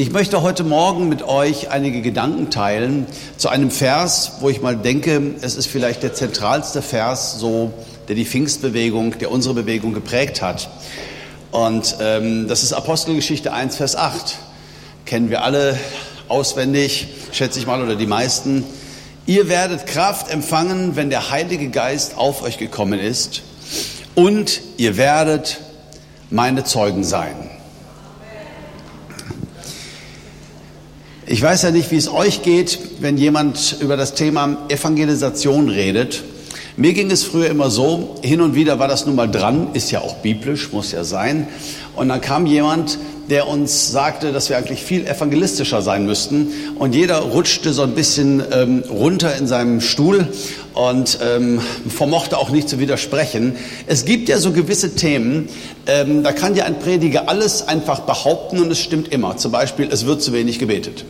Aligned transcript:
Ich 0.00 0.12
möchte 0.12 0.40
heute 0.40 0.64
Morgen 0.64 1.10
mit 1.10 1.22
euch 1.22 1.70
einige 1.70 2.00
Gedanken 2.00 2.48
teilen 2.48 3.06
zu 3.36 3.50
einem 3.50 3.70
Vers, 3.70 4.32
wo 4.40 4.48
ich 4.48 4.62
mal 4.62 4.74
denke, 4.74 5.34
es 5.42 5.56
ist 5.56 5.66
vielleicht 5.66 6.02
der 6.02 6.14
zentralste 6.14 6.80
Vers, 6.80 7.38
so 7.38 7.74
der 8.08 8.16
die 8.16 8.24
Pfingstbewegung, 8.24 9.18
der 9.18 9.30
unsere 9.30 9.52
Bewegung 9.52 9.92
geprägt 9.92 10.40
hat. 10.40 10.70
Und 11.50 11.96
ähm, 12.00 12.48
das 12.48 12.62
ist 12.62 12.72
Apostelgeschichte 12.72 13.52
1, 13.52 13.76
Vers 13.76 13.94
8. 13.94 14.38
Kennen 15.04 15.28
wir 15.28 15.44
alle 15.44 15.78
auswendig, 16.28 17.08
schätze 17.32 17.58
ich 17.58 17.66
mal, 17.66 17.82
oder 17.82 17.94
die 17.94 18.06
meisten. 18.06 18.64
Ihr 19.26 19.50
werdet 19.50 19.86
Kraft 19.86 20.30
empfangen, 20.30 20.96
wenn 20.96 21.10
der 21.10 21.30
Heilige 21.30 21.68
Geist 21.68 22.16
auf 22.16 22.42
euch 22.42 22.56
gekommen 22.56 22.98
ist. 22.98 23.42
Und 24.14 24.62
ihr 24.78 24.96
werdet 24.96 25.60
meine 26.30 26.64
Zeugen 26.64 27.04
sein. 27.04 27.49
Ich 31.32 31.40
weiß 31.40 31.62
ja 31.62 31.70
nicht, 31.70 31.92
wie 31.92 31.96
es 31.96 32.12
euch 32.12 32.42
geht, 32.42 32.80
wenn 32.98 33.16
jemand 33.16 33.76
über 33.78 33.96
das 33.96 34.14
Thema 34.14 34.66
Evangelisation 34.68 35.68
redet. 35.68 36.24
Mir 36.76 36.92
ging 36.92 37.08
es 37.12 37.22
früher 37.22 37.46
immer 37.46 37.70
so, 37.70 38.16
hin 38.20 38.40
und 38.40 38.56
wieder 38.56 38.80
war 38.80 38.88
das 38.88 39.06
nun 39.06 39.14
mal 39.14 39.30
dran, 39.30 39.68
ist 39.74 39.92
ja 39.92 40.00
auch 40.00 40.16
biblisch, 40.16 40.72
muss 40.72 40.90
ja 40.90 41.04
sein. 41.04 41.46
Und 41.94 42.08
dann 42.08 42.20
kam 42.20 42.46
jemand, 42.46 42.98
der 43.28 43.46
uns 43.46 43.92
sagte, 43.92 44.32
dass 44.32 44.48
wir 44.48 44.56
eigentlich 44.56 44.82
viel 44.82 45.06
evangelistischer 45.06 45.82
sein 45.82 46.04
müssten. 46.04 46.48
Und 46.80 46.96
jeder 46.96 47.18
rutschte 47.20 47.72
so 47.72 47.82
ein 47.82 47.94
bisschen 47.94 48.42
ähm, 48.50 48.82
runter 48.90 49.36
in 49.36 49.46
seinem 49.46 49.80
Stuhl 49.80 50.26
und 50.74 51.20
ähm, 51.22 51.60
vermochte 51.88 52.38
auch 52.38 52.50
nicht 52.50 52.68
zu 52.68 52.80
widersprechen. 52.80 53.54
Es 53.86 54.04
gibt 54.04 54.28
ja 54.28 54.38
so 54.38 54.50
gewisse 54.50 54.96
Themen, 54.96 55.48
ähm, 55.86 56.24
da 56.24 56.32
kann 56.32 56.56
ja 56.56 56.64
ein 56.64 56.80
Prediger 56.80 57.28
alles 57.28 57.68
einfach 57.68 58.00
behaupten 58.00 58.58
und 58.58 58.72
es 58.72 58.80
stimmt 58.80 59.12
immer. 59.12 59.36
Zum 59.36 59.52
Beispiel, 59.52 59.88
es 59.92 60.06
wird 60.06 60.22
zu 60.22 60.32
wenig 60.32 60.58
gebetet. 60.58 61.04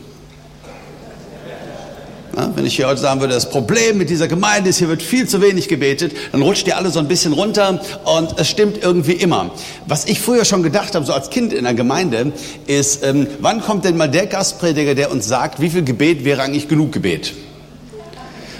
Ja, 2.35 2.49
wenn 2.55 2.65
ich 2.65 2.77
hier 2.77 2.87
heute 2.87 3.01
sagen 3.01 3.19
würde, 3.19 3.33
das 3.33 3.49
Problem 3.49 3.97
mit 3.97 4.09
dieser 4.09 4.27
Gemeinde 4.27 4.69
ist, 4.69 4.77
hier 4.77 4.87
wird 4.87 5.01
viel 5.01 5.27
zu 5.27 5.41
wenig 5.41 5.67
gebetet, 5.67 6.13
dann 6.31 6.41
rutscht 6.41 6.65
ihr 6.65 6.77
alle 6.77 6.89
so 6.89 6.99
ein 6.99 7.07
bisschen 7.07 7.33
runter 7.33 7.81
und 8.05 8.39
es 8.39 8.49
stimmt 8.49 8.81
irgendwie 8.81 9.13
immer. 9.13 9.51
Was 9.85 10.05
ich 10.05 10.21
früher 10.21 10.45
schon 10.45 10.63
gedacht 10.63 10.95
habe, 10.95 11.05
so 11.05 11.13
als 11.13 11.29
Kind 11.29 11.51
in 11.51 11.65
der 11.65 11.73
Gemeinde, 11.73 12.31
ist, 12.67 13.03
ähm, 13.03 13.27
wann 13.39 13.61
kommt 13.61 13.83
denn 13.83 13.97
mal 13.97 14.09
der 14.09 14.27
Gastprediger, 14.27 14.95
der 14.95 15.11
uns 15.11 15.27
sagt, 15.27 15.59
wie 15.59 15.69
viel 15.69 15.83
Gebet 15.83 16.23
wäre 16.23 16.41
eigentlich 16.41 16.69
genug 16.69 16.93
Gebet? 16.93 17.33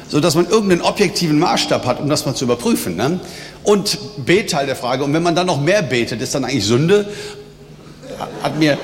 So 0.09 0.19
dass 0.19 0.35
man 0.35 0.49
irgendeinen 0.49 0.81
objektiven 0.81 1.39
Maßstab 1.39 1.85
hat, 1.85 2.01
um 2.01 2.09
das 2.09 2.25
mal 2.25 2.35
zu 2.35 2.43
überprüfen. 2.43 2.97
Ne? 2.97 3.21
Und 3.63 3.97
B-Teil 4.25 4.65
der 4.65 4.75
Frage, 4.75 5.05
und 5.05 5.13
wenn 5.13 5.23
man 5.23 5.35
dann 5.35 5.47
noch 5.47 5.61
mehr 5.61 5.81
betet, 5.81 6.21
ist 6.21 6.35
dann 6.35 6.43
eigentlich 6.43 6.65
Sünde? 6.65 7.05
Hat 8.43 8.59
mir 8.59 8.77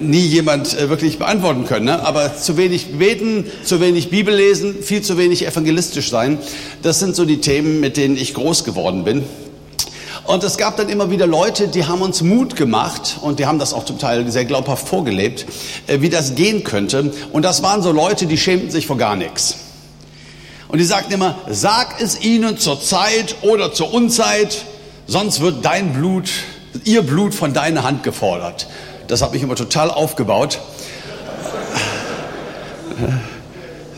nie 0.00 0.26
jemand 0.26 0.78
äh, 0.78 0.88
wirklich 0.88 1.18
beantworten 1.18 1.66
können. 1.66 1.86
Ne? 1.86 2.04
Aber 2.04 2.36
zu 2.36 2.56
wenig 2.56 2.98
beten, 2.98 3.46
zu 3.64 3.80
wenig 3.80 4.10
Bibel 4.10 4.34
lesen, 4.34 4.82
viel 4.82 5.02
zu 5.02 5.18
wenig 5.18 5.46
evangelistisch 5.46 6.10
sein, 6.10 6.38
das 6.82 6.98
sind 6.98 7.16
so 7.16 7.24
die 7.24 7.40
Themen, 7.40 7.80
mit 7.80 7.96
denen 7.96 8.16
ich 8.16 8.34
groß 8.34 8.64
geworden 8.64 9.04
bin. 9.04 9.24
Und 10.24 10.42
es 10.42 10.56
gab 10.56 10.78
dann 10.78 10.88
immer 10.88 11.10
wieder 11.10 11.26
Leute, 11.26 11.68
die 11.68 11.84
haben 11.84 12.00
uns 12.00 12.22
Mut 12.22 12.56
gemacht 12.56 13.18
und 13.20 13.38
die 13.38 13.46
haben 13.46 13.58
das 13.58 13.74
auch 13.74 13.84
zum 13.84 13.98
Teil 13.98 14.30
sehr 14.30 14.46
glaubhaft 14.46 14.88
vorgelebt, 14.88 15.44
äh, 15.86 16.00
wie 16.00 16.08
das 16.08 16.34
gehen 16.34 16.64
könnte. 16.64 17.12
Und 17.32 17.44
das 17.44 17.62
waren 17.62 17.82
so 17.82 17.92
Leute, 17.92 18.26
die 18.26 18.38
schämten 18.38 18.70
sich 18.70 18.86
vor 18.86 18.96
gar 18.96 19.16
nichts. 19.16 19.56
Und 20.68 20.78
die 20.78 20.84
sagten 20.84 21.12
immer, 21.12 21.38
sag 21.48 22.00
es 22.00 22.20
ihnen 22.20 22.58
zur 22.58 22.80
Zeit 22.80 23.36
oder 23.42 23.72
zur 23.72 23.92
Unzeit, 23.92 24.64
sonst 25.06 25.40
wird 25.40 25.64
dein 25.64 25.92
Blut, 25.92 26.30
ihr 26.84 27.02
Blut 27.02 27.34
von 27.34 27.52
deiner 27.52 27.84
Hand 27.84 28.02
gefordert. 28.02 28.66
Das 29.08 29.22
hat 29.22 29.32
mich 29.32 29.42
immer 29.42 29.56
total 29.56 29.90
aufgebaut. 29.90 30.60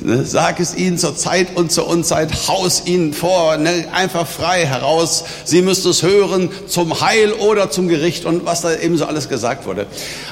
Ne, 0.07 0.25
sag 0.25 0.61
es 0.61 0.77
ihnen 0.77 0.99
zur 0.99 1.17
Zeit 1.17 1.57
und 1.57 1.73
zur 1.73 1.89
Unzeit, 1.89 2.31
haus 2.47 2.83
ihnen 2.85 3.13
vor, 3.13 3.57
ne, 3.57 3.87
einfach 3.93 4.25
frei 4.25 4.65
heraus. 4.65 5.25
Sie 5.45 5.63
müssen 5.63 5.91
es 5.91 6.05
hören 6.05 6.51
zum 6.69 7.01
Heil 7.01 7.33
oder 7.33 7.71
zum 7.71 7.89
Gericht 7.89 8.25
und 8.25 8.45
was 8.45 8.61
da 8.61 8.73
eben 8.77 8.97
so 8.97 9.07
alles 9.07 9.29
gesagt 9.29 9.67
wurde. 9.67 9.87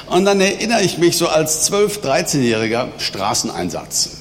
Und 0.07 0.23
dann 0.23 0.39
erinnere 0.39 0.81
ich 0.81 0.97
mich 0.97 1.17
so 1.17 1.27
als 1.27 1.69
12-, 1.69 1.99
13-jähriger 2.01 2.87
Straßeneinsatz. 2.99 4.11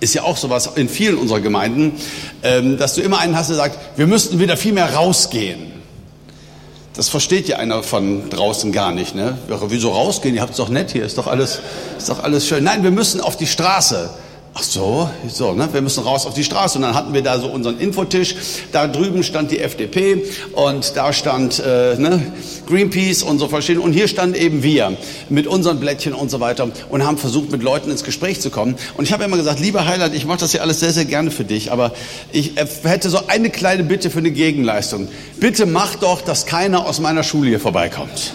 Ist 0.00 0.12
ja 0.12 0.24
auch 0.24 0.36
sowas 0.36 0.68
in 0.74 0.90
vielen 0.90 1.16
unserer 1.16 1.40
Gemeinden, 1.40 1.92
ähm, 2.42 2.76
dass 2.76 2.96
du 2.96 3.00
immer 3.00 3.18
einen 3.18 3.36
hast, 3.36 3.48
der 3.48 3.56
sagt, 3.56 3.78
wir 3.96 4.06
müssten 4.06 4.40
wieder 4.40 4.58
viel 4.58 4.74
mehr 4.74 4.94
rausgehen. 4.94 5.79
Das 6.94 7.08
versteht 7.08 7.48
ja 7.48 7.58
einer 7.58 7.82
von 7.82 8.28
draußen 8.30 8.72
gar 8.72 8.92
nicht. 8.92 9.14
Ne? 9.14 9.38
Wieso 9.68 9.90
rausgehen? 9.90 10.34
Ihr 10.34 10.42
habt 10.42 10.52
es 10.52 10.56
doch 10.56 10.68
nett 10.68 10.90
hier, 10.90 11.04
ist 11.04 11.18
doch 11.18 11.28
alles, 11.28 11.60
ist 11.96 12.08
doch 12.08 12.22
alles 12.22 12.46
schön. 12.46 12.64
Nein, 12.64 12.82
wir 12.82 12.90
müssen 12.90 13.20
auf 13.20 13.36
die 13.36 13.46
Straße. 13.46 14.10
Ach 14.52 14.64
so, 14.64 15.08
so, 15.28 15.52
ne? 15.52 15.68
wir 15.72 15.80
müssen 15.80 16.02
raus 16.02 16.26
auf 16.26 16.34
die 16.34 16.42
Straße. 16.42 16.78
Und 16.78 16.82
dann 16.82 16.94
hatten 16.94 17.14
wir 17.14 17.22
da 17.22 17.38
so 17.38 17.46
unseren 17.46 17.78
Infotisch. 17.78 18.34
Da 18.72 18.88
drüben 18.88 19.22
stand 19.22 19.52
die 19.52 19.60
FDP 19.60 20.24
und 20.52 20.96
da 20.96 21.12
stand 21.12 21.60
äh, 21.60 21.94
ne, 21.96 22.20
Greenpeace 22.66 23.22
und 23.22 23.38
so 23.38 23.46
verschiedene. 23.46 23.84
Und 23.84 23.92
hier 23.92 24.08
standen 24.08 24.34
eben 24.34 24.64
wir 24.64 24.96
mit 25.28 25.46
unseren 25.46 25.78
Blättchen 25.78 26.14
und 26.14 26.32
so 26.32 26.40
weiter 26.40 26.68
und 26.88 27.06
haben 27.06 27.16
versucht, 27.16 27.52
mit 27.52 27.62
Leuten 27.62 27.92
ins 27.92 28.02
Gespräch 28.02 28.40
zu 28.40 28.50
kommen. 28.50 28.74
Und 28.96 29.04
ich 29.04 29.12
habe 29.12 29.22
immer 29.22 29.36
gesagt, 29.36 29.60
lieber 29.60 29.86
Heiland, 29.86 30.16
ich 30.16 30.26
mache 30.26 30.40
das 30.40 30.52
ja 30.52 30.62
alles 30.62 30.80
sehr, 30.80 30.92
sehr 30.92 31.04
gerne 31.04 31.30
für 31.30 31.44
dich, 31.44 31.70
aber 31.70 31.92
ich 32.32 32.56
äh, 32.56 32.66
hätte 32.82 33.08
so 33.08 33.28
eine 33.28 33.50
kleine 33.50 33.84
Bitte 33.84 34.10
für 34.10 34.18
eine 34.18 34.32
Gegenleistung. 34.32 35.06
Bitte 35.38 35.64
mach 35.64 35.94
doch, 35.94 36.22
dass 36.22 36.44
keiner 36.44 36.86
aus 36.86 36.98
meiner 36.98 37.22
Schule 37.22 37.50
hier 37.50 37.60
vorbeikommt. 37.60 38.32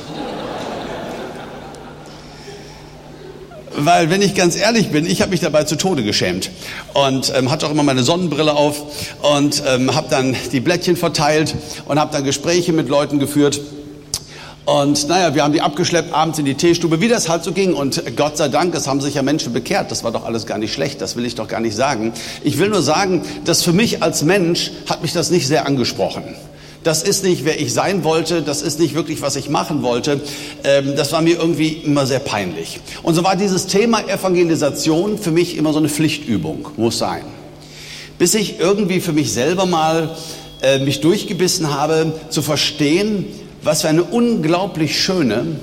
Weil, 3.78 4.10
wenn 4.10 4.22
ich 4.22 4.36
ganz 4.36 4.56
ehrlich 4.56 4.90
bin, 4.90 5.06
ich 5.06 5.22
habe 5.22 5.32
mich 5.32 5.42
dabei 5.42 5.66
zu 5.66 5.76
Tode 5.76 6.04
geschämt 6.04 6.50
und 6.94 7.34
ähm, 7.36 7.52
hatte 7.52 7.68
auch 7.68 7.72
immer 7.72 7.84
meine 7.84 8.04
Sonnenbrille 8.04 8.54
auf 8.54 8.82
und 9.22 9.64
ähm, 9.68 9.94
habe 9.94 10.08
dann 10.10 10.34
die 10.54 10.62
Blättchen 10.62 10.96
verteilt 10.96 11.54
und 11.86 12.00
habe 12.00 12.12
dann 12.14 12.24
Gespräche 12.24 12.72
mit 12.72 12.88
Leuten 12.88 13.20
geführt. 13.20 13.60
Und 14.64 15.08
naja, 15.10 15.36
wir 15.36 15.44
haben 15.44 15.54
die 15.54 15.62
abgeschleppt 15.62 16.14
abends 16.14 16.40
in 16.40 16.46
die 16.46 16.56
Teestube, 16.56 17.02
wie 17.02 17.10
das 17.10 17.28
halt 17.28 17.44
so 17.44 17.52
ging. 17.52 17.74
Und 17.74 18.02
Gott 18.16 18.38
sei 18.38 18.48
Dank, 18.48 18.74
es 18.74 18.88
haben 18.88 19.02
sich 19.02 19.16
ja 19.16 19.22
Menschen 19.22 19.52
bekehrt. 19.52 19.92
Das 19.92 20.04
war 20.04 20.12
doch 20.12 20.26
alles 20.26 20.46
gar 20.46 20.58
nicht 20.58 20.74
schlecht, 20.74 21.02
das 21.02 21.16
will 21.18 21.26
ich 21.26 21.36
doch 21.36 21.48
gar 21.48 21.60
nicht 21.60 21.76
sagen. 21.76 22.14
Ich 22.44 22.58
will 22.58 22.70
nur 22.70 22.82
sagen, 22.82 23.24
dass 23.44 23.62
für 23.62 23.74
mich 23.74 24.02
als 24.02 24.24
Mensch 24.24 24.72
hat 24.90 25.02
mich 25.02 25.12
das 25.12 25.32
nicht 25.32 25.48
sehr 25.48 25.68
angesprochen. 25.68 26.24
Das 26.86 27.02
ist 27.02 27.24
nicht, 27.24 27.46
wer 27.46 27.60
ich 27.60 27.74
sein 27.74 28.04
wollte. 28.04 28.44
Das 28.44 28.62
ist 28.62 28.80
nicht 28.80 28.94
wirklich, 28.94 29.24
was 29.24 29.36
ich 29.36 29.50
machen 29.50 29.82
wollte. 29.82 30.22
Ähm, 30.64 30.96
das 30.96 31.12
war 31.12 31.24
mir 31.24 31.36
irgendwie 31.36 31.70
immer 31.70 32.06
sehr 32.06 32.20
peinlich. 32.20 32.80
Und 33.02 33.16
so 33.16 33.24
war 33.24 33.36
dieses 33.36 33.66
Thema 33.66 34.08
Evangelisation 34.08 35.18
für 35.18 35.32
mich 35.32 35.58
immer 35.58 35.74
so 35.74 35.80
eine 35.80 35.90
Pflichtübung. 35.90 36.68
Muss 36.78 37.00
sein. 37.00 37.24
Bis 38.20 38.36
ich 38.36 38.60
irgendwie 38.60 39.02
für 39.02 39.14
mich 39.14 39.34
selber 39.34 39.66
mal 39.66 40.16
äh, 40.62 40.78
mich 40.78 41.02
durchgebissen 41.02 41.74
habe, 41.74 42.14
zu 42.30 42.44
verstehen, 42.44 43.26
was 43.64 43.82
für 43.82 43.90
eine 43.90 44.04
unglaublich 44.04 45.04
schöne 45.04 45.56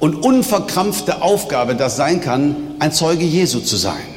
und 0.00 0.16
unverkrampfte 0.16 1.22
Aufgabe 1.22 1.76
das 1.76 1.96
sein 1.96 2.20
kann, 2.20 2.56
ein 2.78 2.92
Zeuge 2.92 3.24
Jesu 3.24 3.60
zu 3.60 3.76
sein. 3.76 4.15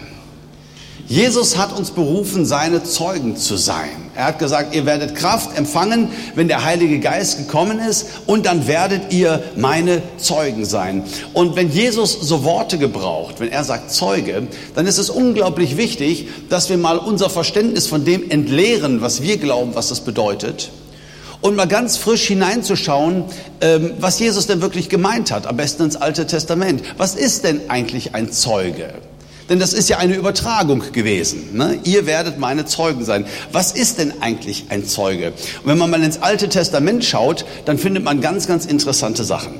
Jesus 1.09 1.57
hat 1.57 1.75
uns 1.75 1.89
berufen, 1.89 2.45
seine 2.45 2.83
Zeugen 2.83 3.35
zu 3.35 3.57
sein. 3.57 3.89
Er 4.13 4.25
hat 4.25 4.37
gesagt, 4.37 4.75
ihr 4.75 4.85
werdet 4.85 5.15
Kraft 5.15 5.57
empfangen, 5.57 6.09
wenn 6.35 6.47
der 6.47 6.63
Heilige 6.63 6.99
Geist 6.99 7.39
gekommen 7.39 7.79
ist, 7.79 8.05
und 8.27 8.45
dann 8.45 8.67
werdet 8.67 9.11
ihr 9.11 9.41
meine 9.55 10.03
Zeugen 10.17 10.65
sein. 10.65 11.03
Und 11.33 11.55
wenn 11.55 11.71
Jesus 11.71 12.13
so 12.13 12.43
Worte 12.43 12.77
gebraucht, 12.77 13.39
wenn 13.39 13.51
er 13.51 13.63
sagt 13.63 13.91
Zeuge, 13.91 14.49
dann 14.75 14.85
ist 14.85 14.99
es 14.99 15.09
unglaublich 15.09 15.77
wichtig, 15.77 16.27
dass 16.47 16.69
wir 16.69 16.77
mal 16.77 16.99
unser 16.99 17.31
Verständnis 17.31 17.87
von 17.87 18.05
dem 18.05 18.29
entleeren, 18.29 19.01
was 19.01 19.23
wir 19.23 19.37
glauben, 19.37 19.73
was 19.73 19.89
das 19.89 20.01
bedeutet. 20.01 20.69
Und 21.41 21.55
mal 21.55 21.67
ganz 21.67 21.97
frisch 21.97 22.27
hineinzuschauen, 22.27 23.23
ähm, 23.61 23.93
was 23.99 24.19
Jesus 24.19 24.45
denn 24.45 24.61
wirklich 24.61 24.89
gemeint 24.89 25.31
hat, 25.31 25.47
am 25.47 25.57
besten 25.57 25.85
ins 25.85 25.95
Alte 25.95 26.27
Testament. 26.27 26.83
Was 26.97 27.15
ist 27.15 27.45
denn 27.45 27.61
eigentlich 27.67 28.13
ein 28.13 28.31
Zeuge? 28.31 28.93
Denn 29.49 29.59
das 29.59 29.73
ist 29.73 29.89
ja 29.89 29.97
eine 29.97 30.15
Übertragung 30.15 30.83
gewesen. 30.91 31.57
Ne? 31.57 31.79
Ihr 31.83 32.05
werdet 32.05 32.37
meine 32.37 32.65
Zeugen 32.65 33.03
sein. 33.03 33.25
Was 33.51 33.71
ist 33.71 33.97
denn 33.97 34.21
eigentlich 34.21 34.65
ein 34.69 34.85
Zeuge? 34.85 35.33
Und 35.63 35.65
wenn 35.65 35.77
man 35.79 35.89
mal 35.89 36.03
ins 36.03 36.21
Alte 36.21 36.49
Testament 36.49 37.03
schaut, 37.03 37.45
dann 37.65 37.79
findet 37.79 38.03
man 38.03 38.21
ganz, 38.21 38.47
ganz 38.47 38.65
interessante 38.65 39.23
Sachen. 39.23 39.53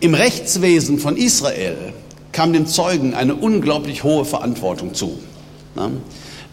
Im 0.00 0.14
Rechtswesen 0.14 0.98
von 0.98 1.16
Israel 1.16 1.94
kam 2.32 2.52
dem 2.52 2.66
Zeugen 2.66 3.14
eine 3.14 3.34
unglaublich 3.34 4.04
hohe 4.04 4.24
Verantwortung 4.24 4.94
zu. 4.94 5.18
Ne? 5.74 5.90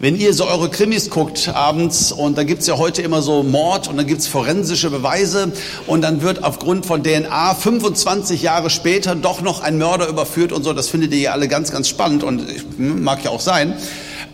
Wenn 0.00 0.16
ihr 0.16 0.32
so 0.32 0.46
eure 0.46 0.70
Krimis 0.70 1.10
guckt 1.10 1.50
abends 1.52 2.12
und 2.12 2.38
da 2.38 2.44
gibt's 2.44 2.68
ja 2.68 2.78
heute 2.78 3.02
immer 3.02 3.20
so 3.20 3.42
Mord 3.42 3.88
und 3.88 3.96
dann 3.96 4.06
gibt's 4.06 4.28
forensische 4.28 4.90
Beweise 4.90 5.50
und 5.88 6.02
dann 6.02 6.22
wird 6.22 6.44
aufgrund 6.44 6.86
von 6.86 7.02
DNA 7.02 7.56
25 7.56 8.40
Jahre 8.40 8.70
später 8.70 9.16
doch 9.16 9.42
noch 9.42 9.60
ein 9.60 9.76
Mörder 9.76 10.06
überführt 10.06 10.52
und 10.52 10.62
so, 10.62 10.72
das 10.72 10.88
findet 10.88 11.12
ihr 11.14 11.18
ja 11.18 11.32
alle 11.32 11.48
ganz, 11.48 11.72
ganz 11.72 11.88
spannend 11.88 12.22
und 12.22 12.42
hm, 12.76 13.02
mag 13.02 13.24
ja 13.24 13.30
auch 13.30 13.40
sein. 13.40 13.74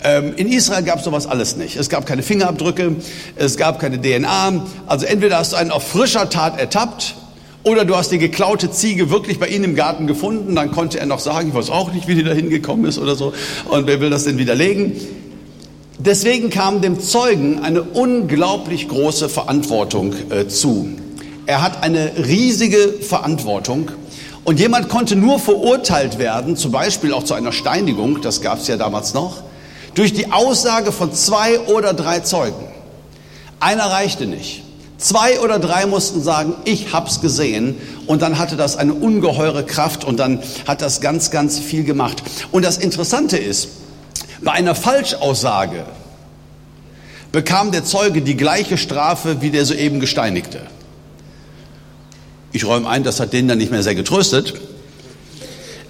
Ähm, 0.03 0.35
in 0.37 0.53
Israel 0.53 0.83
gab 0.83 0.99
es 0.99 1.07
sowas 1.07 1.27
alles 1.27 1.57
nicht. 1.57 1.77
Es 1.77 1.89
gab 1.89 2.05
keine 2.05 2.23
Fingerabdrücke, 2.23 2.97
es 3.37 3.57
gab 3.57 3.81
keine 3.81 3.99
DNA. 3.99 4.67
Also 4.87 5.07
entweder 5.07 5.39
hast 5.39 5.55
du 5.55 5.57
einen 5.57 5.71
auf 5.71 5.89
frischer 5.89 6.29
Tat 6.29 6.61
ertappt 6.61 7.15
Oder 7.63 7.87
du 7.87 7.97
hast 7.97 8.11
die 8.13 8.19
geklaute 8.19 8.71
Ziege 8.71 9.09
wirklich 9.09 9.39
bei 9.39 9.49
Ihnen 9.49 9.65
im 9.65 9.75
Garten 9.75 10.07
gefunden, 10.07 10.55
dann 10.55 10.71
konnte 10.71 11.01
er 11.01 11.07
noch 11.07 11.21
sagen, 11.21 11.49
ich 11.49 11.55
weiß 11.55 11.71
auch 11.71 11.91
nicht, 11.91 12.07
wie 12.07 12.15
die 12.15 12.23
da 12.23 12.35
hingekommen 12.35 12.85
ist 12.85 12.99
oder 12.99 13.15
so. 13.15 13.33
Und 13.71 13.87
wer 13.87 14.03
will 14.03 14.11
das 14.11 14.25
denn 14.25 14.37
widerlegen? 14.37 14.93
Deswegen 15.99 16.50
kam 16.50 16.81
dem 16.81 17.00
Zeugen 17.00 17.61
eine 17.61 17.82
unglaublich 17.82 18.88
große 18.88 19.29
Verantwortung 19.29 20.14
äh, 20.31 20.49
zu. 20.49 20.88
Er 21.46 21.62
hat 21.62 21.82
eine 21.85 22.12
riesige 22.26 22.94
Verantwortung 23.00 23.91
und 24.44 24.58
jemand 24.58 24.88
konnte 24.88 25.14
nur 25.14 25.38
verurteilt 25.38 26.19
werden, 26.19 26.56
zum 26.56 26.73
Beispiel 26.73 27.12
auch 27.12 27.23
zu 27.23 27.35
einer 27.35 27.52
Steinigung, 27.52 28.23
das 28.23 28.41
gab 28.41 28.58
es 28.58 28.67
ja 28.67 28.76
damals 28.76 29.14
noch, 29.14 29.43
durch 29.94 30.12
die 30.12 30.32
Aussage 30.32 30.91
von 30.91 31.12
zwei 31.12 31.61
oder 31.61 31.94
drei 31.94 32.20
Zeugen. 32.20 32.67
Einer 33.61 33.85
reichte 33.85 34.26
nicht. 34.26 34.62
Zwei 34.99 35.41
oder 35.41 35.58
drei 35.58 35.87
mussten 35.87 36.23
sagen, 36.23 36.55
ich 36.64 36.93
hab's 36.93 37.20
gesehen. 37.20 37.76
Und 38.06 38.23
dann 38.23 38.38
hatte 38.38 38.56
das 38.56 38.76
eine 38.76 38.94
ungeheure 38.94 39.64
Kraft 39.64 40.05
und 40.05 40.19
dann 40.19 40.41
hat 40.67 40.82
das 40.82 41.00
ganz, 41.00 41.31
ganz 41.31 41.58
viel 41.58 41.85
gemacht. 41.85 42.23
Und 42.52 42.64
das 42.64 42.79
Interessante 42.79 43.37
ist, 43.37 43.69
bei 44.44 44.52
einer 44.52 44.75
Falschaussage 44.75 45.85
bekam 47.32 47.73
der 47.73 47.85
Zeuge 47.85 48.23
die 48.23 48.37
gleiche 48.37 48.79
Strafe 48.79 49.43
wie 49.43 49.50
der 49.50 49.64
soeben 49.64 49.99
Gesteinigte. 49.99 50.61
Ich 52.52 52.64
räume 52.64 52.88
ein, 52.88 53.02
das 53.02 53.19
hat 53.19 53.32
den 53.32 53.49
dann 53.49 53.58
nicht 53.58 53.73
mehr 53.73 53.82
sehr 53.82 53.96
getröstet. 53.96 54.55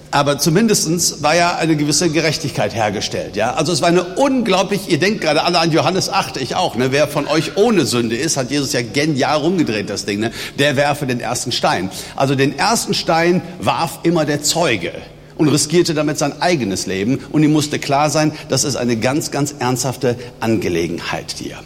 Aber 0.09 0.39
zumindestens 0.39 1.21
war 1.21 1.35
ja 1.35 1.57
eine 1.57 1.75
gewisse 1.75 2.09
Gerechtigkeit 2.09 2.73
hergestellt. 2.73 3.35
Ja? 3.35 3.53
Also 3.53 3.73
es 3.73 3.81
war 3.81 3.89
eine 3.89 4.15
unglaublich, 4.15 4.89
ihr 4.89 4.97
denkt 4.97 5.21
gerade 5.21 5.43
alle 5.43 5.59
an 5.59 5.71
Johannes 5.71 6.09
8, 6.09 6.37
ich 6.37 6.55
auch. 6.55 6.75
Ne? 6.75 6.91
Wer 6.91 7.07
von 7.07 7.27
euch 7.27 7.57
ohne 7.57 7.85
Sünde 7.85 8.15
ist, 8.15 8.37
hat 8.37 8.49
Jesus 8.49 8.71
ja 8.71 8.81
genial 8.81 9.37
rumgedreht, 9.37 9.89
das 9.89 10.05
Ding. 10.05 10.21
Ne? 10.21 10.31
Der 10.57 10.77
werfe 10.77 11.05
den 11.05 11.19
ersten 11.19 11.51
Stein. 11.51 11.91
Also 12.15 12.33
den 12.33 12.57
ersten 12.57 12.93
Stein 12.93 13.41
warf 13.59 13.99
immer 14.03 14.25
der 14.25 14.41
Zeuge 14.41 14.93
und 15.37 15.49
riskierte 15.49 15.93
damit 15.93 16.17
sein 16.17 16.41
eigenes 16.41 16.85
Leben. 16.85 17.19
Und 17.31 17.43
ihm 17.43 17.51
musste 17.51 17.79
klar 17.79 18.09
sein, 18.09 18.31
das 18.49 18.63
ist 18.63 18.75
eine 18.75 18.97
ganz, 18.97 19.31
ganz 19.31 19.55
ernsthafte 19.59 20.17
Angelegenheit 20.39 21.35
hier. 21.37 21.57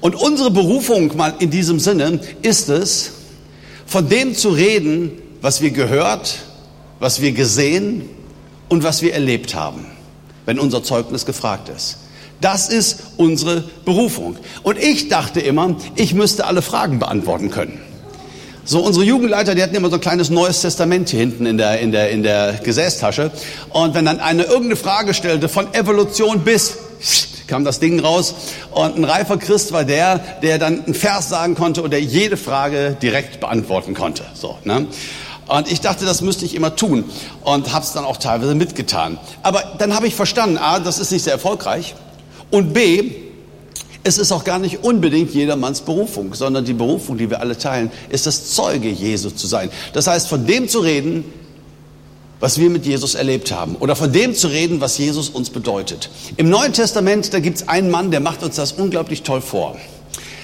Und 0.00 0.14
unsere 0.14 0.50
Berufung 0.50 1.16
mal 1.16 1.34
in 1.38 1.50
diesem 1.50 1.80
Sinne 1.80 2.20
ist 2.42 2.68
es, 2.68 3.12
von 3.86 4.08
dem 4.08 4.34
zu 4.34 4.50
reden, 4.50 5.12
was 5.40 5.60
wir 5.60 5.70
gehört, 5.70 6.38
was 7.00 7.20
wir 7.20 7.32
gesehen 7.32 8.08
und 8.68 8.82
was 8.82 9.02
wir 9.02 9.14
erlebt 9.14 9.54
haben, 9.54 9.86
wenn 10.46 10.58
unser 10.58 10.82
Zeugnis 10.82 11.26
gefragt 11.26 11.68
ist. 11.68 11.98
Das 12.40 12.68
ist 12.68 12.98
unsere 13.16 13.64
Berufung. 13.84 14.36
Und 14.62 14.78
ich 14.78 15.08
dachte 15.08 15.40
immer, 15.40 15.76
ich 15.96 16.12
müsste 16.12 16.46
alle 16.46 16.60
Fragen 16.60 16.98
beantworten 16.98 17.50
können. 17.50 17.80
So, 18.66 18.80
unsere 18.80 19.04
Jugendleiter, 19.04 19.54
die 19.54 19.62
hatten 19.62 19.74
immer 19.74 19.90
so 19.90 19.96
ein 19.96 20.00
kleines 20.00 20.30
neues 20.30 20.62
Testament 20.62 21.10
hier 21.10 21.20
hinten 21.20 21.44
in 21.44 21.58
der, 21.58 21.80
in 21.80 21.92
der, 21.92 22.10
in 22.10 22.22
der 22.22 22.54
Gesäßtasche. 22.54 23.30
Und 23.68 23.92
wenn 23.92 24.06
dann 24.06 24.20
eine 24.20 24.44
irgendeine 24.44 24.76
Frage 24.76 25.12
stellte, 25.12 25.50
von 25.50 25.74
Evolution 25.74 26.40
bis, 26.44 26.78
kam 27.46 27.66
das 27.66 27.78
Ding 27.78 28.00
raus. 28.00 28.34
Und 28.70 28.96
ein 28.96 29.04
reifer 29.04 29.36
Christ 29.36 29.72
war 29.72 29.84
der, 29.84 30.18
der 30.42 30.58
dann 30.58 30.82
einen 30.82 30.94
Vers 30.94 31.28
sagen 31.28 31.56
konnte 31.56 31.82
und 31.82 31.90
der 31.90 32.00
jede 32.00 32.38
Frage 32.38 32.96
direkt 33.02 33.38
beantworten 33.38 33.92
konnte. 33.92 34.24
So, 34.32 34.56
ne? 34.64 34.86
Und 35.46 35.70
ich 35.70 35.82
dachte, 35.82 36.06
das 36.06 36.22
müsste 36.22 36.46
ich 36.46 36.54
immer 36.54 36.74
tun 36.74 37.04
und 37.42 37.74
habe 37.74 37.84
es 37.84 37.92
dann 37.92 38.06
auch 38.06 38.16
teilweise 38.16 38.54
mitgetan. 38.54 39.18
Aber 39.42 39.62
dann 39.76 39.94
habe 39.94 40.06
ich 40.06 40.14
verstanden, 40.14 40.56
a, 40.56 40.80
das 40.80 40.98
ist 40.98 41.12
nicht 41.12 41.24
sehr 41.24 41.34
erfolgreich 41.34 41.94
und 42.50 42.72
b, 42.72 43.10
es 44.04 44.18
ist 44.18 44.32
auch 44.32 44.44
gar 44.44 44.58
nicht 44.58 44.84
unbedingt 44.84 45.32
jedermanns 45.34 45.80
Berufung, 45.80 46.34
sondern 46.34 46.64
die 46.66 46.74
Berufung, 46.74 47.16
die 47.16 47.30
wir 47.30 47.40
alle 47.40 47.56
teilen, 47.56 47.90
ist 48.10 48.26
das 48.26 48.50
Zeuge 48.50 48.90
Jesu 48.90 49.30
zu 49.30 49.46
sein. 49.46 49.70
Das 49.94 50.06
heißt, 50.06 50.28
von 50.28 50.46
dem 50.46 50.68
zu 50.68 50.80
reden, 50.80 51.24
was 52.38 52.58
wir 52.58 52.68
mit 52.68 52.84
Jesus 52.84 53.14
erlebt 53.14 53.50
haben 53.50 53.76
oder 53.76 53.96
von 53.96 54.12
dem 54.12 54.34
zu 54.34 54.48
reden, 54.48 54.82
was 54.82 54.98
Jesus 54.98 55.30
uns 55.30 55.48
bedeutet. 55.48 56.10
Im 56.36 56.50
Neuen 56.50 56.74
Testament, 56.74 57.32
da 57.32 57.40
gibt 57.40 57.56
es 57.56 57.68
einen 57.68 57.90
Mann, 57.90 58.10
der 58.10 58.20
macht 58.20 58.42
uns 58.42 58.56
das 58.56 58.72
unglaublich 58.72 59.22
toll 59.22 59.40
vor. 59.40 59.76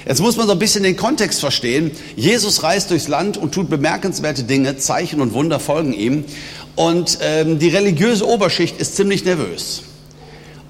Jetzt 0.07 0.23
muss 0.23 0.39
man 0.39 0.47
so 0.47 0.55
ein 0.55 0.59
bisschen 0.59 0.83
den 0.83 0.97
Kontext 0.97 1.41
verstehen. 1.41 1.91
Jesus 2.17 2.63
reist 2.63 2.91
durchs 2.91 3.09
Land 3.09 3.37
und 3.37 3.53
tut 3.53 3.69
bemerkenswerte 3.69 4.45
Dinge, 4.45 4.79
Zeichen 4.79 5.21
und 5.21 5.35
Wunder 5.35 5.61
folgen 5.61 5.93
ihm. 5.93 6.25
Und 6.75 7.19
ähm, 7.21 7.59
die 7.59 7.69
religiöse 7.69 8.27
Oberschicht 8.27 8.81
ist 8.81 8.97
ziemlich 8.97 9.27
nervös. 9.27 9.83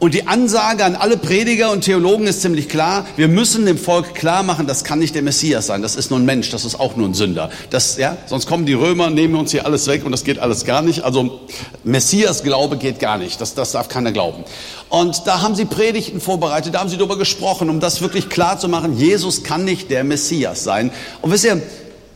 Und 0.00 0.14
die 0.14 0.26
Ansage 0.26 0.82
an 0.86 0.96
alle 0.96 1.18
Prediger 1.18 1.70
und 1.70 1.82
Theologen 1.82 2.26
ist 2.26 2.40
ziemlich 2.40 2.70
klar. 2.70 3.06
Wir 3.16 3.28
müssen 3.28 3.66
dem 3.66 3.76
Volk 3.76 4.14
klar 4.14 4.42
machen, 4.42 4.66
das 4.66 4.82
kann 4.82 4.98
nicht 4.98 5.14
der 5.14 5.20
Messias 5.20 5.66
sein. 5.66 5.82
Das 5.82 5.94
ist 5.94 6.10
nur 6.10 6.18
ein 6.18 6.24
Mensch. 6.24 6.48
Das 6.48 6.64
ist 6.64 6.80
auch 6.80 6.96
nur 6.96 7.06
ein 7.06 7.12
Sünder. 7.12 7.50
Das, 7.68 7.98
ja, 7.98 8.16
sonst 8.24 8.46
kommen 8.46 8.64
die 8.64 8.72
Römer, 8.72 9.10
nehmen 9.10 9.34
uns 9.34 9.50
hier 9.50 9.66
alles 9.66 9.86
weg 9.88 10.06
und 10.06 10.12
das 10.12 10.24
geht 10.24 10.38
alles 10.38 10.64
gar 10.64 10.80
nicht. 10.80 11.02
Also 11.02 11.40
Messias-Glaube 11.84 12.78
geht 12.78 12.98
gar 12.98 13.18
nicht. 13.18 13.42
Das, 13.42 13.54
das 13.54 13.72
darf 13.72 13.90
keiner 13.90 14.10
glauben. 14.10 14.42
Und 14.88 15.26
da 15.26 15.42
haben 15.42 15.54
sie 15.54 15.66
Predigten 15.66 16.18
vorbereitet, 16.18 16.74
da 16.74 16.80
haben 16.80 16.88
sie 16.88 16.96
darüber 16.96 17.18
gesprochen, 17.18 17.68
um 17.68 17.78
das 17.78 18.00
wirklich 18.00 18.30
klar 18.30 18.58
zu 18.58 18.68
machen. 18.68 18.96
Jesus 18.96 19.44
kann 19.44 19.66
nicht 19.66 19.90
der 19.90 20.02
Messias 20.02 20.64
sein. 20.64 20.92
Und 21.20 21.30
wisst 21.30 21.44
ihr, 21.44 21.60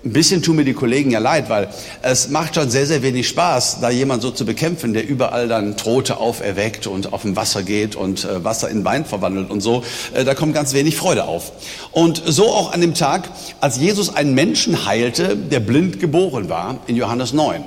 ein 0.04 0.12
bisschen 0.12 0.42
tun 0.42 0.56
mir 0.56 0.64
die 0.64 0.74
Kollegen 0.74 1.10
ja 1.10 1.18
leid, 1.18 1.48
weil 1.48 1.68
es 2.02 2.28
macht 2.28 2.56
schon 2.56 2.68
sehr, 2.68 2.86
sehr 2.86 3.02
wenig 3.02 3.26
Spaß, 3.28 3.80
da 3.80 3.90
jemand 3.90 4.22
so 4.22 4.30
zu 4.30 4.44
bekämpfen, 4.44 4.92
der 4.92 5.08
überall 5.08 5.48
dann 5.48 5.76
Tote 5.76 6.18
auferweckt 6.18 6.86
und 6.86 7.12
auf 7.12 7.22
dem 7.22 7.36
Wasser 7.36 7.62
geht 7.62 7.96
und 7.96 8.24
äh, 8.24 8.44
Wasser 8.44 8.68
in 8.68 8.84
Wein 8.84 9.04
verwandelt 9.04 9.50
und 9.50 9.60
so. 9.60 9.82
Äh, 10.12 10.24
da 10.24 10.34
kommt 10.34 10.54
ganz 10.54 10.74
wenig 10.74 10.96
Freude 10.96 11.24
auf. 11.24 11.52
Und 11.92 12.22
so 12.26 12.50
auch 12.50 12.72
an 12.72 12.80
dem 12.80 12.94
Tag, 12.94 13.30
als 13.60 13.78
Jesus 13.78 14.14
einen 14.14 14.34
Menschen 14.34 14.84
heilte, 14.84 15.36
der 15.36 15.60
blind 15.60 16.00
geboren 16.00 16.48
war, 16.48 16.78
in 16.86 16.96
Johannes 16.96 17.32
9. 17.32 17.64